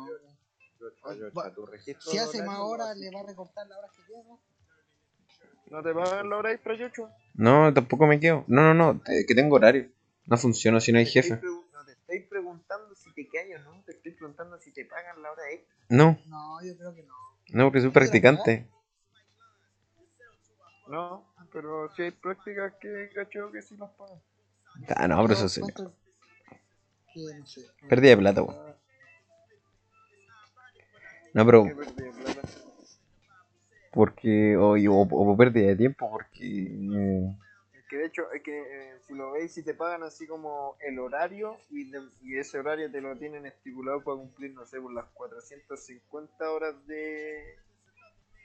[1.37, 1.53] Va-
[2.01, 4.41] Si hace más horas, le va a recortar las horas que tiene, ¿no?
[5.71, 7.11] ¿No te pagan la hora extra, Yocho?
[7.35, 8.45] No, tampoco me quedo.
[8.49, 9.91] No, no, no, te- que tengo horario.
[10.27, 11.41] No funciona si no hay jefe.
[11.43, 15.23] No te estoy preguntando si te callas o no, te estoy preguntando si te pagan
[15.23, 15.75] la hora extra.
[15.89, 17.15] No, No, yo creo que no.
[17.49, 18.69] no, porque soy practicante.
[20.89, 24.21] No, pero si hay prácticas que cacho que sí las pagan.
[24.97, 25.61] Ah, no, pero eso sí.
[27.89, 28.80] Pérdida de plata, weón.
[31.35, 31.63] No, pero
[33.93, 34.57] porque.
[34.57, 36.45] O, o, o pérdida de tiempo, porque.
[36.45, 37.37] eh,
[37.75, 40.77] Es que de hecho, es que eh, si lo veis, si te pagan así como
[40.81, 44.81] el horario y, de- y ese horario te lo tienen estipulado para cumplir, no sé,
[44.81, 47.43] por las 450 horas de,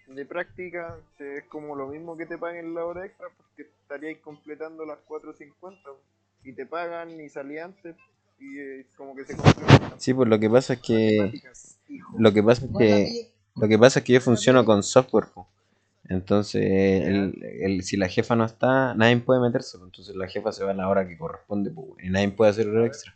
[0.07, 4.85] de práctica, es como lo mismo que te paguen la hora extra porque estaríais completando
[4.85, 5.89] las 450
[6.43, 7.95] y te pagan y salí antes
[8.39, 9.84] y eh, como que se complementan.
[9.97, 11.31] Sí, pues lo que pasa es que.
[12.17, 13.31] Lo que pasa es que.
[13.55, 15.47] Lo que pasa es que yo funciono con software, po.
[16.07, 19.77] Entonces, el, el- si la jefa no está, nadie puede meterse.
[19.81, 22.67] Entonces, la jefa se va a la hora que corresponde, po, y nadie puede hacer
[22.69, 23.13] hora extra.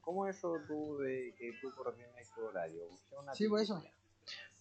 [0.00, 2.82] ¿Cómo eso tú de que tú coordinas tu horario?
[2.90, 3.82] ¿Usted una Sí, por eso.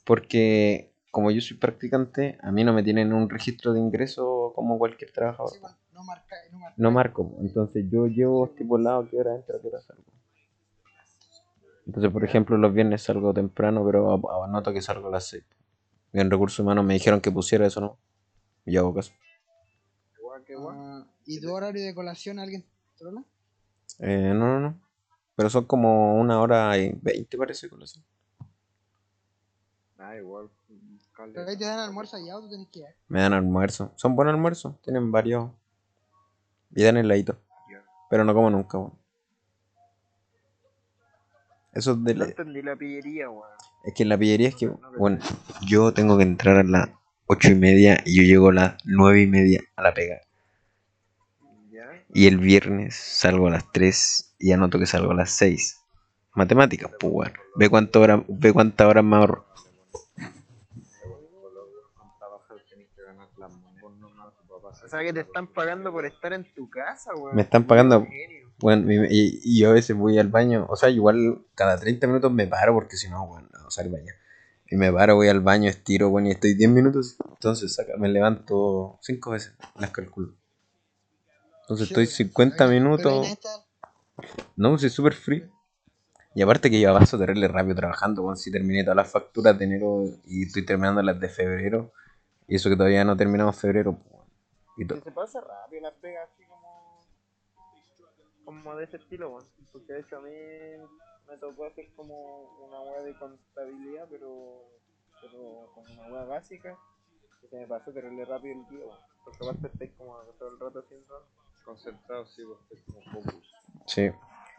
[0.06, 4.78] Porque, como yo soy practicante, a mí no me tienen un registro de ingreso como
[4.78, 5.52] cualquier trabajador.
[5.54, 6.76] Sí, bueno, no marca, no marca.
[6.78, 10.04] No marco, entonces yo llevo estipulado qué hora entra, qué hora salgo.
[11.90, 15.44] Entonces, por ejemplo, los viernes salgo temprano, pero a- anoto que salgo a las 6.
[16.14, 17.98] Y en recursos humanos me dijeron que pusiera eso, ¿no?
[18.64, 19.12] Y yo hago caso.
[20.20, 20.76] Igual que igual.
[20.78, 22.64] Ah, ¿Y tu horario de colación alguien
[22.96, 23.24] te lo da?
[23.98, 24.80] Eh, no, no, no.
[25.36, 28.04] Pero son como una hora y veinte, parece, eso.
[29.98, 30.48] Ah, igual.
[31.12, 31.40] caleta.
[31.40, 32.86] Pero ahí te dan almuerzo allá o tú tenés que ir.
[33.08, 33.94] Me dan almuerzo.
[33.96, 35.50] Son buenos almuerzos, tienen varios.
[36.70, 37.36] Y dan heladito.
[38.12, 38.94] Pero no como nunca, weón.
[41.74, 42.26] Eso es de No la...
[42.30, 43.48] entendí la pillería, weón.
[43.84, 44.68] Es que en la pillería es que,
[44.98, 45.20] bueno,
[45.66, 46.90] yo tengo que entrar a las
[47.28, 50.22] ocho y media y yo llego a las nueve y media a la pega.
[51.72, 51.86] ¿Ya?
[52.14, 55.80] Y el viernes salgo a las 3 y anoto que salgo a las 6.
[56.34, 57.34] Matemáticas, pues, weón.
[57.56, 59.46] Ve cuántas horas, ve cuántas horas me ahorro.
[64.62, 67.36] O sea que te están pagando por estar en tu casa, weón.
[67.36, 68.04] Me están pagando.
[68.06, 68.49] Genio.
[68.60, 72.32] Bueno, y, y- yo a veces voy al baño, o sea, igual cada 30 minutos
[72.32, 74.14] me paro porque si no, bueno, no salgo al baño.
[74.72, 77.18] Y me paro, voy al baño, estiro, bueno, y estoy 10 minutos.
[77.30, 80.34] Entonces saca, me levanto 5 veces, las calculo.
[81.62, 83.28] Entonces estoy 50 minutos.
[84.56, 85.50] No, sí, es súper free.
[86.36, 89.66] Y aparte que yo avanzo terrible rápido trabajando, bueno, si terminé todas las facturas de
[89.66, 91.92] enero y estoy terminando las de febrero.
[92.48, 93.98] Y eso que todavía no terminamos febrero.
[93.98, 94.22] pues.
[94.78, 96.30] Y to- Que se pasa rápido las pegas.
[98.50, 99.46] Como de ese estilo, weón.
[99.72, 100.32] Porque de hecho a mí
[101.28, 104.64] me tocó hacer como una weá de contabilidad, pero.
[105.22, 106.78] pero como una weá básica.
[107.42, 109.00] Que se me pasó terrible rápido el día, weón.
[109.24, 111.26] Porque aparte estáis como todo el rato haciendo.
[111.64, 113.54] concentrado, sí, vos estás como focus.
[113.86, 114.10] Sí.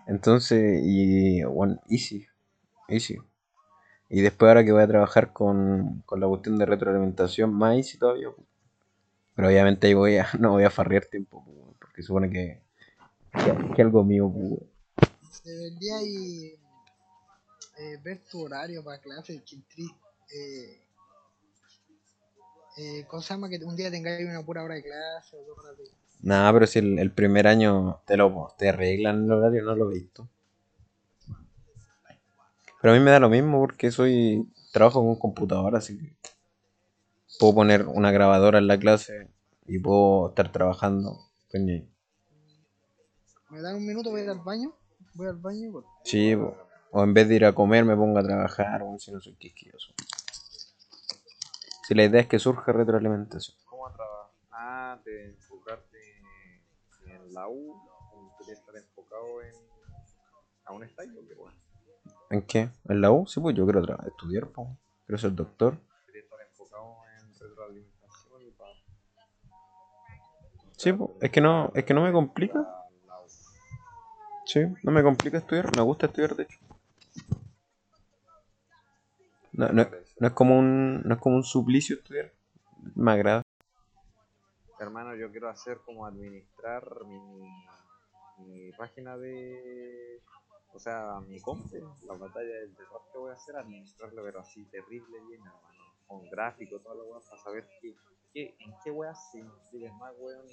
[0.06, 2.26] Entonces, y bueno, easy.
[2.88, 3.18] Easy.
[4.08, 7.98] Y después ahora que voy a trabajar con, con la cuestión de retroalimentación, más easy
[7.98, 8.28] todavía.
[9.34, 11.44] Pero obviamente ahí voy a, no voy a farrear tiempo,
[11.78, 12.60] porque supone que,
[13.32, 14.66] que, que algo mío, pu.
[15.44, 16.58] Debería ir,
[17.78, 19.56] eh, ver tu horario para clase, que
[20.32, 20.80] eh,
[22.76, 23.48] eh, ¿Cómo se llama?
[23.48, 25.84] Que un día tengáis una pura hora de clase o dos horas de
[26.22, 29.90] Nada, pero si el, el primer año te lo te arreglan el horario, no lo
[29.90, 30.28] he visto.
[32.80, 36.14] Pero a mí me da lo mismo porque soy trabajo con computadora, así que
[37.38, 39.28] puedo poner una grabadora en la clase
[39.66, 41.18] y puedo estar trabajando.
[41.50, 41.82] pues,
[43.50, 44.10] ¿Me dan un minuto?
[44.10, 44.72] Voy a ir al baño.
[45.14, 45.72] Voy al baño.
[45.72, 46.56] por- Sí, po.
[46.92, 49.34] o en vez de ir a comer me pongo a trabajar, o si no soy
[49.36, 49.92] quisquilloso.
[51.86, 53.56] Si la idea es que surja retroalimentación.
[53.64, 54.30] ¿Cómo trabajas?
[54.50, 55.98] Ah, de enfocarte
[57.06, 59.52] en la U, o querías estar enfocado en.
[60.64, 61.56] ¿Aún estás o qué bueno?
[62.30, 62.70] ¿En qué?
[62.88, 63.26] ¿En la U?
[63.26, 64.76] Sí, pues yo quiero estudiar, po.
[65.06, 65.78] quiero ser doctor.
[66.14, 68.70] Estar enfocado en retroalimentación y para.
[70.76, 71.16] Sí, po.
[71.20, 72.79] es que no, es que no me complica.
[74.52, 76.58] Sí, no me complica estudiar, me gusta estudiar de hecho.
[79.52, 79.86] No, no,
[80.18, 82.32] no es como un, no es como un suplicio estudiar.
[82.96, 83.42] Me agrada.
[84.80, 87.48] Hermano, yo quiero hacer como administrar mi,
[88.38, 90.20] mi página de.
[90.74, 91.78] O sea, mi compra,
[92.08, 95.78] la batalla del terror que voy a hacer, administrarlo, pero así terrible bien, hermano.
[96.08, 97.94] Con gráfico, toda la weá, para saber qué,
[98.32, 100.46] qué, en qué weá se inscriben más, weón.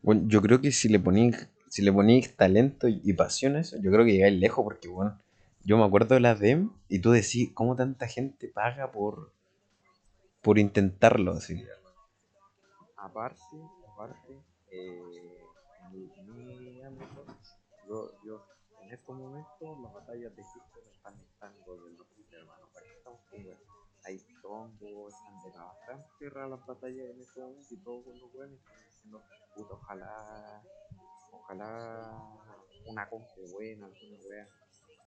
[0.00, 3.60] Bueno, yo creo que si le ponís si le ponís talento y, y pasión a
[3.60, 5.18] eso, yo creo que llegáis lejos porque, bueno,
[5.64, 9.32] yo me acuerdo de las DEM y tú decís, ¿cómo tanta gente paga por,
[10.40, 11.62] por intentarlo así?
[12.96, 13.40] Aparte,
[13.92, 14.40] aparte,
[14.70, 15.38] eh,
[15.92, 17.24] mi ámbito,
[17.86, 18.46] yo, yo
[18.82, 23.20] en estos momentos las batallas de Egipto están estando de los hermano, para que estamos
[23.30, 23.64] jugando.
[24.04, 28.58] Hay tombos, están de bastante raras las batallas en estos momentos y todos los buenos
[28.58, 29.22] están diciendo,
[29.54, 30.62] puta, ojalá,
[31.42, 32.38] ojalá
[32.86, 34.48] una compu buena, alguna wea.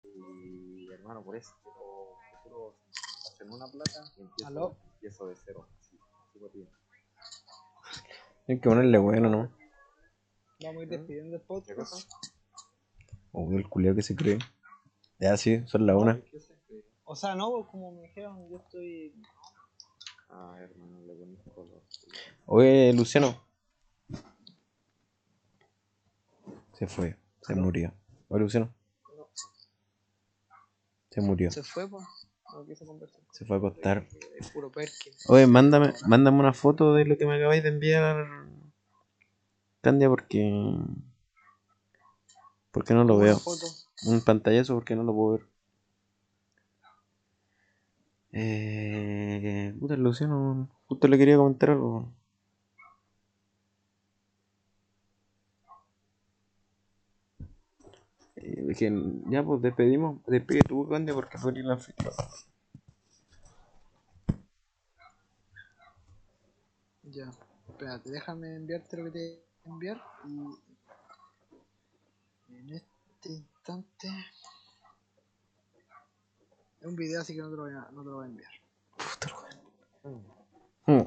[0.03, 2.75] Y hermano, por eso quiero, quiero
[3.27, 4.75] hacer una plata y empiezo, ¿Aló?
[4.93, 5.97] empiezo de cero, así.
[8.47, 9.51] Hay que ponerle bueno, ¿no?
[10.63, 12.11] Vamos a ir despidiendo el ¿Qué podcast.
[13.31, 14.39] O el culiao que se cree.
[15.19, 16.21] Ya, sí, son la una.
[17.05, 19.13] O sea, no, como me dijeron, yo estoy.
[20.29, 21.81] Ah, hermano, le pones color.
[22.45, 23.50] Oye, Luciano.
[26.81, 27.93] Se fue, se murió.
[28.27, 28.73] Oye, Luciano.
[31.11, 32.03] Se murió, Se fue, pues.
[32.55, 33.21] No quiso conversar.
[33.33, 34.07] se fue a acostar.
[34.39, 35.13] Es puro Perkin.
[35.27, 38.25] Oye, mándame, mándame una foto de lo que me acabáis de enviar,
[39.81, 40.75] Candia, porque.
[42.71, 43.37] Porque no lo veo.
[43.37, 43.67] foto.
[44.07, 45.47] Un pantallazo porque no lo puedo ver.
[48.31, 49.75] Eh.
[49.79, 52.11] Puta, Luciano, justo le quería comentar algo.
[58.43, 58.91] Eh, que
[59.27, 60.23] ya, pues despedimos.
[60.25, 62.13] Despide tú, Candia, porque fue la anfitrión.
[67.03, 67.31] Ya.
[67.69, 70.01] Espérate, déjame enviarte lo que te enviar.
[70.25, 70.47] Y.
[72.49, 74.07] En este instante.
[76.79, 78.27] Es un video, así que no te lo voy a, no te lo voy a
[78.27, 78.51] enviar.
[80.87, 81.01] Hmm.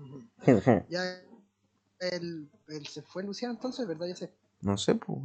[0.00, 0.84] Ujú.
[0.88, 1.02] Ya.
[1.98, 4.06] El, el se fue Luciano entonces, ¿verdad?
[4.06, 4.32] Ya se.
[4.60, 5.18] No sé, pues.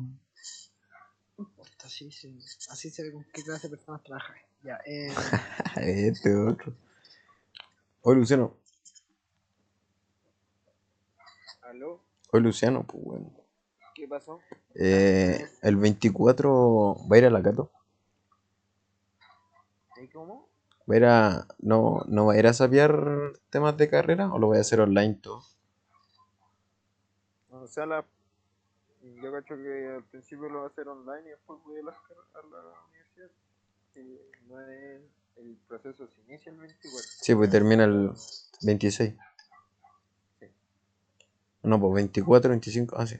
[1.37, 2.31] No importa, así se,
[2.69, 4.33] así se ve con qué clase de personas trabaja.
[4.63, 5.11] Ya, eh.
[5.77, 6.73] Este otro.
[8.01, 8.55] Oye, Luciano.
[11.61, 12.01] ¿Aló?
[12.31, 13.31] Oye, Luciano, pues bueno.
[13.95, 14.39] ¿Qué pasó?
[14.75, 17.71] Eh, el 24 va a ir a la Cato.
[20.01, 20.49] ¿Y cómo?
[20.89, 21.47] Va a ir a.
[21.59, 24.81] No, no va a ir a sapear temas de carrera o lo voy a hacer
[24.81, 25.43] online todo.
[27.49, 28.05] O sea, la...
[29.21, 31.91] yo cacho que al principio lo va a hacer online y después voy a la,
[31.91, 33.29] a la universidad.
[33.95, 35.01] Y no es...
[35.35, 37.09] El proceso se inicia el 24.
[37.21, 38.11] Sí, pues termina el
[38.61, 39.15] 26.
[41.63, 43.15] No, pues 24, 25, ah, sí.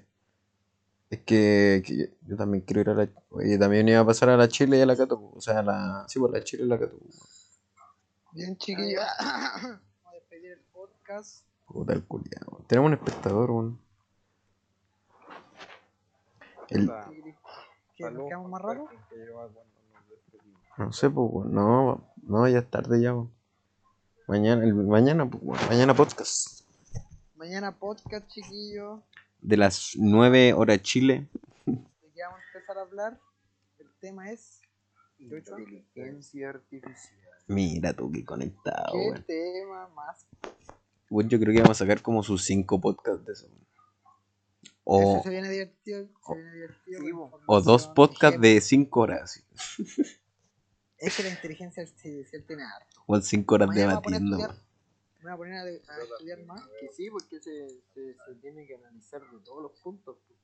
[1.10, 3.10] Es que, que yo también quiero ir a la.
[3.30, 5.20] Oye, también iba a pasar a la Chile y a la Cato.
[5.20, 6.06] pues, O sea, a la.
[6.08, 6.98] Sí, pues la Chile y la Cato.
[7.00, 7.60] pues.
[8.32, 9.04] Bien, chiquillos.
[9.20, 11.46] Vamos a despedir el podcast.
[11.66, 12.64] Puta el culiao.
[12.68, 13.80] Tenemos un espectador, weón.
[16.74, 16.88] El,
[17.96, 18.62] ¿Que más
[19.10, 19.24] que
[20.76, 21.46] no sé, pues.
[21.46, 23.14] No, no, ya es tarde ya.
[24.28, 25.62] Mañana, el, mañana, pues.
[25.70, 26.62] Mañana podcast.
[27.36, 29.02] Mañana podcast, chiquillos.
[29.40, 31.28] De las 9 horas Chile.
[31.66, 33.20] ¿De qué vamos a empezar a hablar?
[33.78, 34.62] El tema es.
[35.20, 37.20] Inteligencia artificial.
[37.48, 40.26] Mira tú, qué conectado, ¿Qué tema más?
[41.10, 43.48] Weón, yo creo que vamos a sacar como sus 5 podcasts de eso.
[44.86, 46.08] Ese O, se viene divertido.
[46.28, 47.00] Se viene divertido.
[47.02, 47.12] Sí,
[47.48, 48.68] o dos podcasts de ejemplos.
[48.68, 49.44] 5 horas.
[50.98, 53.02] Es que la inteligencia artificial tiene harto.
[53.08, 54.48] O 5 horas Mañana me voy a poner a debatiendo.
[54.48, 54.64] estudiar.
[55.20, 56.68] Me voy a poner a, de- a estudiar más.
[56.80, 60.18] Que sí, porque se, se, se tiene que analizar de todos los puntos.
[60.28, 60.40] pues.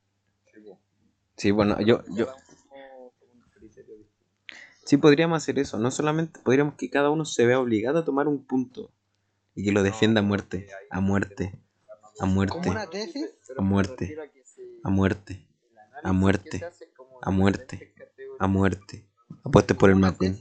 [1.36, 2.26] Sí, bueno, yo, yo.
[4.84, 5.78] Sí, podríamos hacer eso.
[5.78, 8.90] No solamente podríamos que cada uno se vea obligado a tomar un punto
[9.54, 11.58] y que lo defienda a muerte, a muerte,
[12.20, 13.30] a muerte, Como una tesis.
[13.56, 14.16] A muerte.
[14.84, 15.48] a muerte,
[16.02, 16.60] a muerte,
[17.22, 17.94] a muerte,
[18.38, 19.06] a muerte.
[19.44, 20.36] Apueste por el McQueen.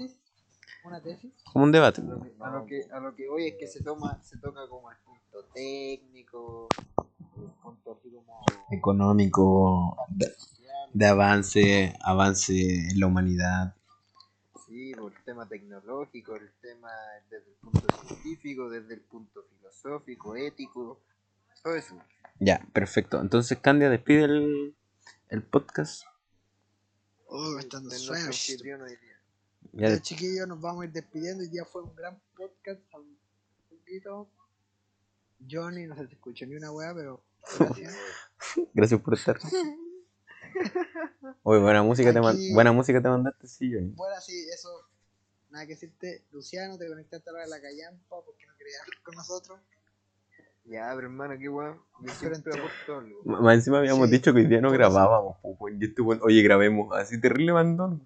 [0.83, 1.31] Una tesis.
[1.51, 2.01] Como un debate.
[2.01, 4.37] A lo, que, a lo que a lo que voy es que se toma se
[4.37, 6.67] toca como el punto técnico,
[7.37, 8.41] el punto así como
[8.71, 10.31] Económico, de,
[10.93, 12.53] de avance, avance
[12.89, 13.75] en la humanidad.
[14.67, 16.89] sí, por el tema tecnológico, el tema
[17.29, 20.99] desde el punto científico, desde el punto filosófico, ético,
[21.61, 21.97] todo eso.
[22.39, 23.19] Ya, perfecto.
[23.19, 24.75] Entonces, Candia, despide el,
[25.29, 26.03] el podcast.
[27.27, 28.31] Oh, me está dando Es sueño.
[29.73, 31.43] Ya, Ya, chiquillos, nos vamos a ir despidiendo.
[31.43, 32.81] Hoy día fue un gran podcast.
[32.95, 33.17] Un
[33.69, 34.29] poquito.
[35.49, 37.23] Johnny, no se te escuchó ni una wea, pero
[37.59, 37.95] gracias.
[38.73, 39.39] gracias por estar.
[41.43, 43.91] Oye, buena música, te man- buena música te mandaste, sí, Johnny.
[43.95, 44.69] bueno, sí, eso.
[45.49, 46.25] Nada que decirte.
[46.31, 49.59] Luciano, te conectaste ahora a la callampa porque no querías hablar con nosotros.
[50.65, 51.81] Ya, pero hermano, qué weón.
[52.01, 53.41] Yo siempre aporto algo.
[53.41, 54.15] Más encima habíamos Sí.
[54.15, 55.81] dicho que hoy día no grabábamos, weón.
[55.81, 56.95] Y este weón, oye, grabemos.
[56.95, 58.03] Así terrible mandón.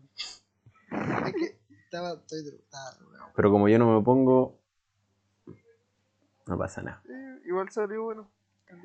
[1.28, 3.32] Es que estaba, estoy drogado.
[3.36, 4.60] Pero como yo no me pongo.
[6.48, 7.02] No pasa nada.
[7.10, 8.30] Eh, igual salió bueno.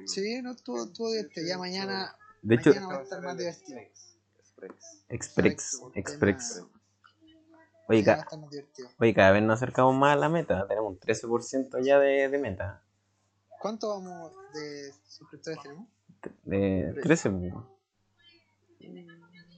[0.06, 1.46] Sí, no, estuvo, estuvo divertido.
[1.46, 3.78] Ya mañana, De hecho, mañana va a estar más divertido.
[4.38, 5.04] Express.
[5.08, 6.64] Exprex, Exprex.
[7.88, 8.26] Oye, ca-
[8.98, 10.66] oye, cada vez nos acercamos más a la meta.
[10.68, 12.82] Tenemos un 13% ya de, de meta.
[13.60, 15.88] ¿Cuánto vamos de suscriptores tenemos?
[16.44, 17.78] De 13, po.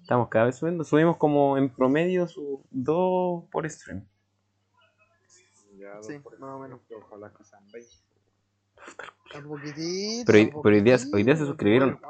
[0.00, 0.84] Estamos cada vez subiendo.
[0.84, 4.06] Subimos como en promedio su 2 por stream.
[5.76, 6.80] Ya, Sí, por más o menos.
[6.96, 7.90] Ojalá que sean 20.
[9.34, 10.32] A poquitito.
[10.32, 12.00] Pero, pero hoy, día, hoy día se suscribieron.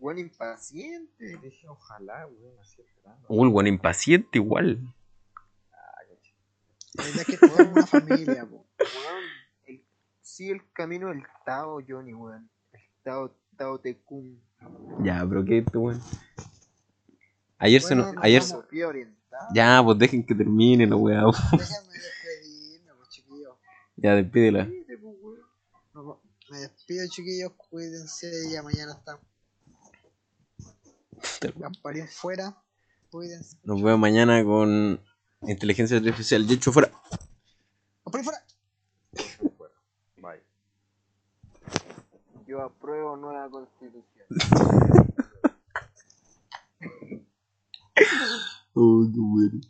[0.00, 1.38] Juan impaciente.
[1.42, 3.26] Dije, ojalá, weón, así esperando.
[3.28, 4.80] Uy, buen impaciente igual.
[6.94, 8.44] La idea es que todos somos una familia.
[8.44, 8.64] Weón,
[10.30, 12.48] sigue el camino del Tao Johnny, weón.
[12.72, 14.38] El Tao, Tao Tecum.
[15.02, 16.00] Ya, pero qué weón.
[17.58, 18.14] Ayer se nos.
[18.22, 18.42] Ayer.
[18.86, 19.48] orientada.
[19.54, 21.22] Ya, pues dejen que termine la weá.
[21.52, 23.56] Déjame despedirme, pues, chiquillos.
[23.96, 24.68] Ya, despídela.
[25.92, 26.18] Pues,
[26.50, 27.52] Me despido, chiquillos.
[27.56, 28.50] Cuídense.
[28.50, 29.18] Ya mañana están.
[31.56, 32.56] Gasparín fuera.
[33.10, 33.56] Cuídense.
[33.64, 35.00] Nos vemos mañana con
[35.42, 36.46] inteligencia artificial.
[36.46, 36.90] Yecho fuera.
[38.04, 38.24] Fuera.
[38.24, 38.49] Fuera.
[42.50, 44.26] Yo apruebo nueva constitución.
[48.74, 49.60] Oh, qué bueno.